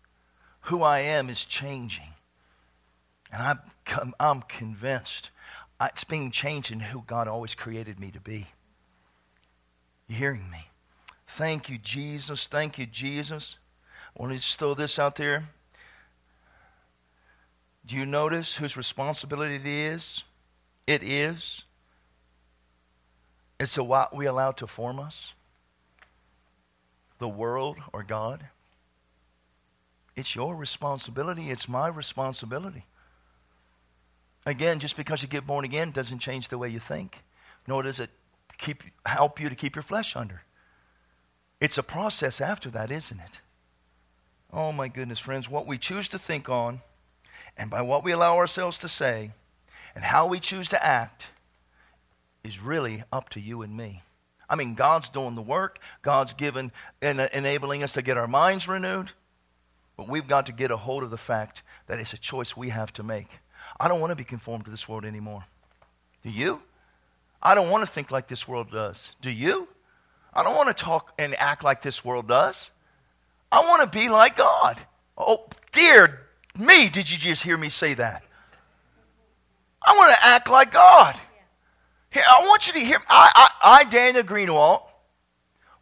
Who 0.62 0.82
I 0.82 1.00
am 1.00 1.28
is 1.28 1.44
changing. 1.44 2.14
And 3.32 3.42
I'm, 3.42 4.14
I'm 4.20 4.42
convinced 4.42 5.30
it's 5.80 6.04
being 6.04 6.30
changed 6.30 6.70
in 6.70 6.80
who 6.80 7.02
God 7.06 7.26
always 7.26 7.54
created 7.54 7.98
me 7.98 8.10
to 8.10 8.20
be. 8.20 8.46
You 10.08 10.16
hearing 10.16 10.50
me? 10.50 10.68
Thank 11.26 11.68
you, 11.68 11.78
Jesus. 11.78 12.46
Thank 12.46 12.78
you, 12.78 12.86
Jesus. 12.86 13.56
I 14.16 14.22
want 14.22 14.32
to 14.32 14.38
just 14.38 14.58
throw 14.58 14.74
this 14.74 14.98
out 14.98 15.16
there. 15.16 15.48
Do 17.86 17.96
you 17.96 18.04
notice 18.04 18.56
whose 18.56 18.76
responsibility 18.76 19.54
it 19.54 19.66
is? 19.66 20.24
It 20.86 21.02
is. 21.02 21.62
It's 23.58 23.78
a 23.78 23.84
what 23.84 24.14
we 24.14 24.26
allow 24.26 24.52
to 24.52 24.66
form 24.66 24.98
us. 24.98 25.32
The 27.18 27.28
world 27.28 27.78
or 27.92 28.02
God. 28.02 28.46
It's 30.16 30.34
your 30.34 30.56
responsibility. 30.56 31.50
It's 31.50 31.68
my 31.68 31.88
responsibility. 31.88 32.84
Again, 34.50 34.80
just 34.80 34.96
because 34.96 35.22
you 35.22 35.28
get 35.28 35.46
born 35.46 35.64
again 35.64 35.92
doesn't 35.92 36.18
change 36.18 36.48
the 36.48 36.58
way 36.58 36.68
you 36.68 36.80
think, 36.80 37.22
nor 37.68 37.84
does 37.84 38.00
it 38.00 38.10
keep, 38.58 38.82
help 39.06 39.38
you 39.38 39.48
to 39.48 39.54
keep 39.54 39.76
your 39.76 39.84
flesh 39.84 40.16
under. 40.16 40.42
It's 41.60 41.78
a 41.78 41.84
process 41.84 42.40
after 42.40 42.68
that, 42.70 42.90
isn't 42.90 43.20
it? 43.20 43.40
Oh 44.52 44.72
my 44.72 44.88
goodness, 44.88 45.20
friends, 45.20 45.48
what 45.48 45.68
we 45.68 45.78
choose 45.78 46.08
to 46.08 46.18
think 46.18 46.48
on, 46.48 46.80
and 47.56 47.70
by 47.70 47.82
what 47.82 48.02
we 48.02 48.10
allow 48.10 48.38
ourselves 48.38 48.76
to 48.78 48.88
say, 48.88 49.30
and 49.94 50.02
how 50.02 50.26
we 50.26 50.40
choose 50.40 50.68
to 50.70 50.84
act, 50.84 51.28
is 52.42 52.60
really 52.60 53.04
up 53.12 53.28
to 53.28 53.40
you 53.40 53.62
and 53.62 53.76
me. 53.76 54.02
I 54.48 54.56
mean, 54.56 54.74
God's 54.74 55.10
doing 55.10 55.36
the 55.36 55.42
work, 55.42 55.78
God's 56.02 56.32
given 56.32 56.72
and 57.00 57.20
enabling 57.20 57.84
us 57.84 57.92
to 57.92 58.02
get 58.02 58.18
our 58.18 58.26
minds 58.26 58.66
renewed, 58.66 59.12
but 59.96 60.08
we've 60.08 60.26
got 60.26 60.46
to 60.46 60.52
get 60.52 60.72
a 60.72 60.76
hold 60.76 61.04
of 61.04 61.10
the 61.10 61.16
fact 61.16 61.62
that 61.86 62.00
it's 62.00 62.14
a 62.14 62.18
choice 62.18 62.56
we 62.56 62.70
have 62.70 62.92
to 62.94 63.04
make. 63.04 63.28
I 63.80 63.88
don't 63.88 63.98
want 63.98 64.10
to 64.10 64.16
be 64.16 64.24
conformed 64.24 64.66
to 64.66 64.70
this 64.70 64.86
world 64.86 65.06
anymore. 65.06 65.42
Do 66.22 66.28
you? 66.28 66.60
I 67.42 67.54
don't 67.54 67.70
want 67.70 67.82
to 67.82 67.90
think 67.90 68.10
like 68.10 68.28
this 68.28 68.46
world 68.46 68.70
does. 68.70 69.10
Do 69.22 69.30
you? 69.30 69.66
I 70.34 70.44
don't 70.44 70.54
want 70.54 70.68
to 70.68 70.74
talk 70.74 71.14
and 71.18 71.34
act 71.36 71.64
like 71.64 71.80
this 71.80 72.04
world 72.04 72.28
does. 72.28 72.70
I 73.50 73.60
want 73.60 73.90
to 73.90 73.98
be 73.98 74.10
like 74.10 74.36
God. 74.36 74.78
Oh, 75.16 75.46
dear 75.72 76.26
me, 76.58 76.90
did 76.90 77.10
you 77.10 77.16
just 77.16 77.42
hear 77.42 77.56
me 77.56 77.70
say 77.70 77.94
that? 77.94 78.22
I 79.84 79.96
want 79.96 80.12
to 80.12 80.26
act 80.26 80.50
like 80.50 80.72
God. 80.72 81.18
Here, 82.10 82.22
I 82.28 82.46
want 82.46 82.66
you 82.66 82.74
to 82.74 82.80
hear. 82.80 82.98
I, 83.08 83.30
I, 83.34 83.78
I 83.80 83.84
Daniel 83.84 84.24
Greenwald, 84.24 84.82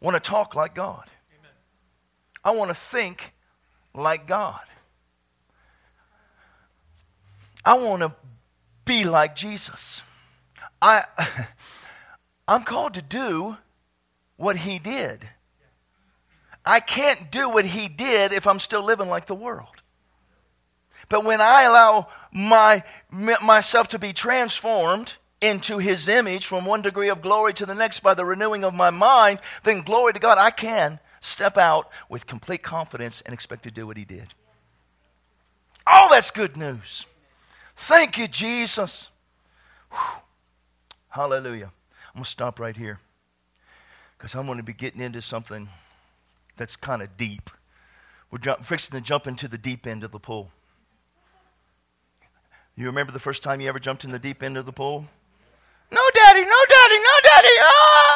want 0.00 0.14
to 0.14 0.20
talk 0.20 0.54
like 0.54 0.74
God. 0.74 1.04
Amen. 1.36 1.50
I 2.44 2.52
want 2.52 2.70
to 2.70 2.76
think 2.76 3.34
like 3.92 4.28
God. 4.28 4.60
I 7.68 7.74
want 7.74 8.00
to 8.00 8.14
be 8.86 9.04
like 9.04 9.36
Jesus. 9.36 10.02
I, 10.80 11.04
I'm 12.48 12.64
called 12.64 12.94
to 12.94 13.02
do 13.02 13.58
what 14.38 14.56
he 14.56 14.78
did. 14.78 15.28
I 16.64 16.80
can't 16.80 17.30
do 17.30 17.50
what 17.50 17.66
he 17.66 17.86
did 17.86 18.32
if 18.32 18.46
I'm 18.46 18.58
still 18.58 18.82
living 18.82 19.10
like 19.10 19.26
the 19.26 19.34
world. 19.34 19.82
But 21.10 21.26
when 21.26 21.42
I 21.42 21.64
allow 21.64 22.08
my, 22.32 22.84
myself 23.10 23.88
to 23.88 23.98
be 23.98 24.14
transformed 24.14 25.16
into 25.42 25.76
his 25.76 26.08
image 26.08 26.46
from 26.46 26.64
one 26.64 26.80
degree 26.80 27.10
of 27.10 27.20
glory 27.20 27.52
to 27.52 27.66
the 27.66 27.74
next 27.74 28.00
by 28.00 28.14
the 28.14 28.24
renewing 28.24 28.64
of 28.64 28.72
my 28.72 28.88
mind, 28.88 29.40
then 29.64 29.82
glory 29.82 30.14
to 30.14 30.18
God, 30.18 30.38
I 30.38 30.52
can 30.52 31.00
step 31.20 31.58
out 31.58 31.90
with 32.08 32.26
complete 32.26 32.62
confidence 32.62 33.20
and 33.20 33.34
expect 33.34 33.64
to 33.64 33.70
do 33.70 33.86
what 33.86 33.98
he 33.98 34.06
did. 34.06 34.28
Oh, 35.86 36.08
that's 36.10 36.30
good 36.30 36.56
news. 36.56 37.04
Thank 37.78 38.18
you, 38.18 38.26
Jesus. 38.26 39.08
Whew. 39.90 40.20
Hallelujah. 41.10 41.70
I'm 42.08 42.14
going 42.14 42.24
to 42.24 42.30
stop 42.30 42.58
right 42.58 42.76
here 42.76 42.98
because 44.16 44.34
I'm 44.34 44.46
going 44.46 44.58
to 44.58 44.64
be 44.64 44.72
getting 44.72 45.00
into 45.00 45.22
something 45.22 45.68
that's 46.56 46.74
kind 46.74 47.02
of 47.02 47.16
deep. 47.16 47.50
We're 48.30 48.38
jump, 48.38 48.66
fixing 48.66 48.98
to 48.98 49.00
jump 49.00 49.28
into 49.28 49.46
the 49.46 49.56
deep 49.56 49.86
end 49.86 50.02
of 50.02 50.10
the 50.10 50.18
pool. 50.18 50.50
You 52.76 52.86
remember 52.86 53.12
the 53.12 53.20
first 53.20 53.42
time 53.42 53.60
you 53.60 53.68
ever 53.68 53.78
jumped 53.78 54.04
in 54.04 54.10
the 54.10 54.18
deep 54.18 54.42
end 54.42 54.58
of 54.58 54.66
the 54.66 54.72
pool? 54.72 55.06
No, 55.90 56.02
daddy, 56.14 56.42
no, 56.42 56.64
daddy, 56.68 56.98
no, 56.98 57.20
daddy. 57.22 57.48
Ah! 57.60 58.08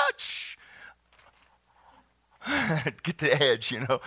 Get 3.03 3.19
the 3.19 3.43
edge, 3.43 3.71
you 3.71 3.81
know. 3.81 4.01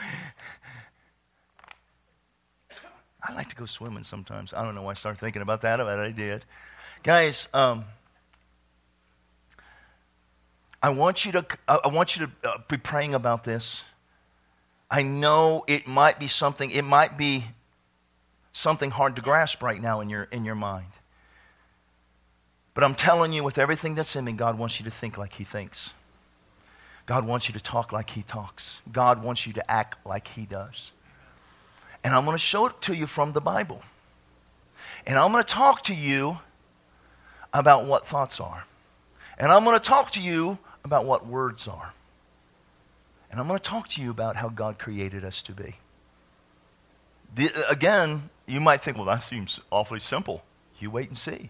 I 3.27 3.33
like 3.33 3.49
to 3.49 3.55
go 3.55 3.65
swimming 3.65 4.03
sometimes. 4.03 4.53
I 4.53 4.63
don't 4.63 4.75
know 4.75 4.83
why 4.83 4.91
I 4.91 4.93
started 4.93 5.19
thinking 5.19 5.41
about 5.41 5.61
that, 5.63 5.77
but 5.77 5.87
I 5.87 6.11
did. 6.11 6.45
Guys, 7.01 7.47
um, 7.53 7.85
I 10.81 10.89
want 10.89 11.25
you 11.25 11.31
to, 11.31 11.45
I 11.67 11.87
want 11.87 12.15
you 12.15 12.27
to 12.27 12.49
uh, 12.49 12.57
be 12.67 12.77
praying 12.77 13.15
about 13.15 13.43
this. 13.43 13.81
I 14.91 15.01
know 15.01 15.63
it 15.67 15.87
might 15.87 16.19
be 16.19 16.27
something, 16.27 16.69
it 16.69 16.83
might 16.83 17.17
be 17.17 17.45
something 18.53 18.91
hard 18.91 19.15
to 19.15 19.23
grasp 19.23 19.63
right 19.63 19.81
now 19.81 20.01
in 20.01 20.09
your, 20.09 20.23
in 20.25 20.45
your 20.45 20.55
mind. 20.55 20.91
But 22.75 22.83
I'm 22.83 22.93
telling 22.93 23.33
you, 23.33 23.43
with 23.43 23.57
everything 23.57 23.95
that's 23.95 24.15
in 24.15 24.25
me, 24.25 24.33
God 24.33 24.59
wants 24.59 24.79
you 24.79 24.85
to 24.85 24.91
think 24.91 25.17
like 25.17 25.33
He 25.33 25.45
thinks. 25.45 25.89
God 27.07 27.25
wants 27.25 27.47
you 27.47 27.53
to 27.53 27.59
talk 27.59 27.91
like 27.91 28.11
He 28.11 28.21
talks. 28.21 28.81
God 28.91 29.23
wants 29.23 29.47
you 29.47 29.53
to 29.53 29.71
act 29.71 30.05
like 30.05 30.27
He 30.27 30.45
does. 30.45 30.91
And 32.05 32.13
I'm 32.13 32.23
going 32.23 32.35
to 32.35 32.39
show 32.39 32.67
it 32.67 32.79
to 32.81 32.95
you 32.95 33.07
from 33.07 33.33
the 33.33 33.41
Bible. 33.41 33.81
And 35.07 35.17
I'm 35.17 35.31
going 35.31 35.43
to 35.43 35.53
talk 35.53 35.81
to 35.85 35.95
you 35.95 36.37
about 37.51 37.85
what 37.85 38.05
thoughts 38.05 38.39
are. 38.39 38.65
And 39.39 39.51
I'm 39.51 39.63
going 39.63 39.77
to 39.77 39.83
talk 39.83 40.11
to 40.11 40.21
you 40.21 40.59
about 40.83 41.05
what 41.05 41.25
words 41.25 41.67
are. 41.67 41.93
And 43.31 43.39
I'm 43.39 43.47
going 43.47 43.57
to 43.57 43.69
talk 43.69 43.89
to 43.89 44.03
you 44.03 44.11
about 44.11 44.35
how 44.35 44.49
God 44.49 44.77
created 44.77 45.25
us 45.25 45.41
to 45.41 45.51
be. 45.51 45.77
The, 47.33 47.67
again, 47.71 48.29
you 48.45 48.61
might 48.61 48.83
think, 48.83 48.97
well, 48.97 49.07
that 49.07 49.23
seems 49.23 49.59
awfully 49.71 49.99
simple. 49.99 50.43
You 50.79 50.91
wait 50.91 51.09
and 51.09 51.17
see. 51.17 51.49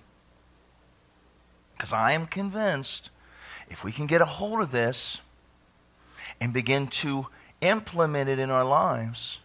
Because 1.74 1.92
I 1.92 2.14
am 2.14 2.28
convinced 2.28 3.10
if 3.70 3.84
we 3.84 3.92
can 3.92 4.08
get 4.08 4.22
a 4.22 4.26
hold 4.26 4.62
of 4.62 4.72
this 4.72 5.20
and 6.40 6.54
begin 6.54 6.88
to 6.88 7.28
implement 7.60 8.30
it 8.30 8.40
in 8.40 8.50
our 8.50 8.64
lives 8.64 9.40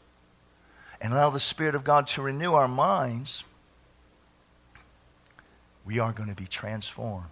and 1.00 1.12
allow 1.12 1.30
the 1.30 1.40
Spirit 1.40 1.74
of 1.74 1.84
God 1.84 2.06
to 2.08 2.22
renew 2.22 2.52
our 2.52 2.68
minds, 2.68 3.44
we 5.84 5.98
are 5.98 6.12
going 6.12 6.28
to 6.28 6.34
be 6.34 6.46
transformed. 6.46 7.26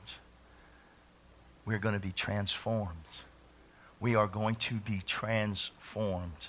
We're 1.64 1.78
going 1.78 1.94
to 1.94 2.00
be 2.00 2.12
transformed. 2.12 2.92
We 4.00 4.14
are 4.14 4.26
going 4.26 4.54
to 4.54 4.74
be 4.74 5.00
transformed. 5.04 6.48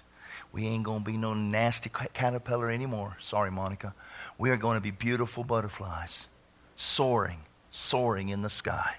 We 0.51 0.65
ain't 0.65 0.83
going 0.83 1.03
to 1.03 1.05
be 1.05 1.17
no 1.17 1.33
nasty 1.33 1.91
caterpillar 2.13 2.71
anymore. 2.71 3.17
Sorry, 3.19 3.51
Monica. 3.51 3.93
We 4.37 4.49
are 4.49 4.57
going 4.57 4.77
to 4.77 4.81
be 4.81 4.91
beautiful 4.91 5.43
butterflies, 5.43 6.27
soaring, 6.75 7.39
soaring 7.69 8.29
in 8.29 8.41
the 8.41 8.49
sky, 8.49 8.95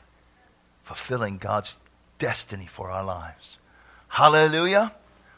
fulfilling 0.84 1.38
God's 1.38 1.76
destiny 2.18 2.66
for 2.66 2.90
our 2.90 3.04
lives. 3.04 3.58
Hallelujah. 4.08 4.92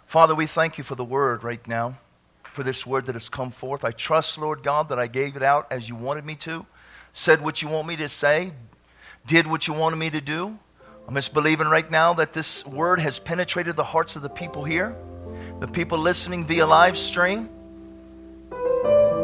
Father, 0.06 0.34
we 0.34 0.46
thank 0.46 0.76
you 0.76 0.84
for 0.84 0.94
the 0.94 1.04
word 1.04 1.44
right 1.44 1.66
now, 1.66 1.98
for 2.53 2.62
this 2.62 2.86
word 2.86 3.07
that 3.07 3.14
has 3.14 3.28
come 3.28 3.50
forth. 3.50 3.84
I 3.84 3.92
trust, 3.92 4.36
Lord 4.36 4.62
God, 4.62 4.90
that 4.90 4.98
I 4.98 5.07
gave 5.07 5.36
it 5.36 5.42
out 5.42 5.72
as 5.72 5.88
you 5.88 5.96
wanted 5.96 6.24
me 6.24 6.34
to, 6.36 6.66
said 7.14 7.40
what 7.40 7.62
you 7.62 7.68
want 7.68 7.88
me 7.88 7.96
to 7.96 8.09
say, 8.09 8.53
did 9.26 9.46
what 9.46 9.66
you 9.66 9.74
wanted 9.74 9.96
me 9.96 10.11
to 10.11 10.20
do. 10.20 10.59
I'm 11.09 11.14
just 11.14 11.32
believing 11.34 11.66
right 11.66 11.90
now 11.90 12.14
that 12.14 12.32
this 12.32 12.64
word 12.66 13.00
has 13.00 13.18
penetrated 13.18 13.74
the 13.74 13.84
hearts 13.84 14.16
of 14.16 14.22
the 14.22 14.28
people 14.28 14.64
here, 14.64 14.94
the 15.61 15.66
people 15.66 15.98
listening 15.98 16.44
via 16.44 16.66
live 16.66 16.98
stream. 16.98 17.48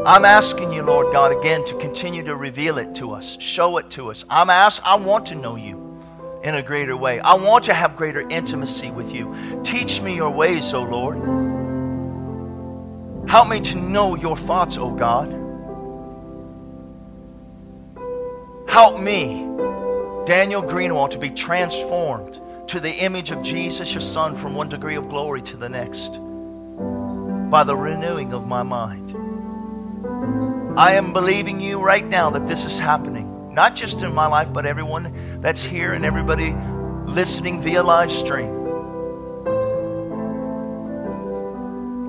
I'm 0.06 0.24
asking 0.24 0.72
you, 0.72 0.82
Lord 0.82 1.12
God, 1.12 1.36
again 1.38 1.64
to 1.66 1.76
continue 1.76 2.24
to 2.24 2.34
reveal 2.34 2.78
it 2.78 2.94
to 2.96 3.12
us, 3.12 3.38
show 3.40 3.76
it 3.76 3.90
to 3.90 4.10
us. 4.10 4.24
I'm 4.30 4.48
ask, 4.48 4.80
I 4.84 4.96
want 4.96 5.26
to 5.26 5.34
know 5.34 5.56
you 5.56 6.00
in 6.42 6.54
a 6.54 6.62
greater 6.62 6.96
way. 6.96 7.20
I 7.20 7.34
want 7.34 7.64
to 7.64 7.74
have 7.74 7.94
greater 7.94 8.26
intimacy 8.28 8.90
with 8.90 9.14
you. 9.14 9.60
Teach 9.64 10.00
me 10.00 10.16
your 10.16 10.30
ways, 10.30 10.72
O 10.72 10.82
Lord. 10.82 11.47
Help 13.28 13.48
me 13.48 13.60
to 13.60 13.76
know 13.76 14.14
your 14.14 14.38
thoughts, 14.38 14.78
O 14.78 14.90
God. 14.90 15.28
Help 18.66 18.98
me, 18.98 19.44
Daniel 20.24 20.62
Greenwald, 20.62 21.10
to 21.10 21.18
be 21.18 21.28
transformed 21.28 22.40
to 22.68 22.80
the 22.80 22.90
image 22.90 23.30
of 23.30 23.42
Jesus, 23.42 23.92
your 23.92 24.00
Son, 24.00 24.34
from 24.34 24.54
one 24.54 24.70
degree 24.70 24.96
of 24.96 25.10
glory 25.10 25.42
to 25.42 25.58
the 25.58 25.68
next 25.68 26.18
by 27.50 27.64
the 27.64 27.76
renewing 27.76 28.32
of 28.32 28.46
my 28.46 28.62
mind. 28.62 29.14
I 30.78 30.92
am 30.92 31.12
believing 31.12 31.60
you 31.60 31.82
right 31.82 32.06
now 32.06 32.30
that 32.30 32.46
this 32.46 32.64
is 32.64 32.78
happening, 32.78 33.52
not 33.52 33.76
just 33.76 34.02
in 34.02 34.14
my 34.14 34.26
life, 34.26 34.50
but 34.52 34.64
everyone 34.64 35.40
that's 35.42 35.62
here 35.62 35.92
and 35.92 36.06
everybody 36.06 36.54
listening 37.04 37.60
via 37.60 37.82
live 37.82 38.10
stream. 38.10 38.57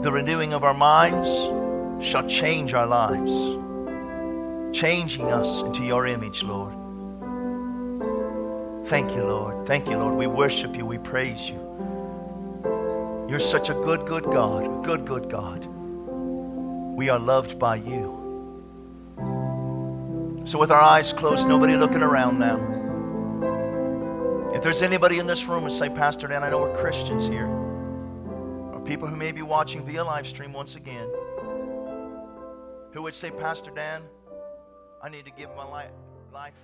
The 0.02 0.12
renewing 0.12 0.54
of 0.54 0.64
our 0.64 0.74
minds 0.74 1.30
shall 2.02 2.26
change 2.30 2.74
our 2.74 2.88
lives, 2.88 3.34
changing 4.74 5.30
us 5.30 5.62
into 5.62 5.84
your 5.84 6.08
image, 6.08 6.42
Lord. 6.42 6.74
Thank 8.88 9.12
you, 9.12 9.24
Lord. 9.24 9.68
Thank 9.68 9.90
you, 9.90 9.98
Lord. 9.98 10.16
We 10.16 10.26
worship 10.26 10.76
you. 10.76 10.86
We 10.86 11.00
praise 11.00 11.50
you. 11.50 11.58
You're 13.30 13.42
such 13.42 13.70
a 13.70 13.74
good, 13.74 14.06
good 14.08 14.24
God. 14.24 14.86
Good, 14.86 15.06
good 15.06 15.30
God. 15.30 15.66
We 15.66 17.10
are 17.10 17.20
loved 17.20 17.60
by 17.60 17.76
you. 17.76 18.16
So, 20.46 20.58
with 20.58 20.72
our 20.72 20.82
eyes 20.82 21.12
closed, 21.12 21.48
nobody 21.48 21.76
looking 21.76 22.02
around 22.02 22.40
now. 22.40 22.58
If 24.56 24.64
there's 24.64 24.82
anybody 24.82 25.20
in 25.20 25.28
this 25.28 25.46
room 25.46 25.64
who 25.64 25.70
say, 25.70 25.90
Pastor 25.90 26.28
Dan, 26.28 26.42
I 26.44 26.50
know 26.50 26.62
we're 26.62 26.76
Christians 26.78 27.28
here, 27.28 27.48
people 28.90 29.08
who 29.08 29.16
may 29.16 29.32
be 29.32 29.44
watching 29.44 29.86
via 29.86 30.04
live 30.04 30.26
stream 30.26 30.52
once 30.52 30.76
again, 30.76 31.08
who 32.92 33.04
would 33.04 33.14
say, 33.14 33.30
Pastor 33.30 33.70
Dan, 33.70 34.02
I 35.00 35.10
need 35.10 35.26
to 35.26 35.32
give 35.32 35.48
my 35.56 35.64
life 36.34 36.56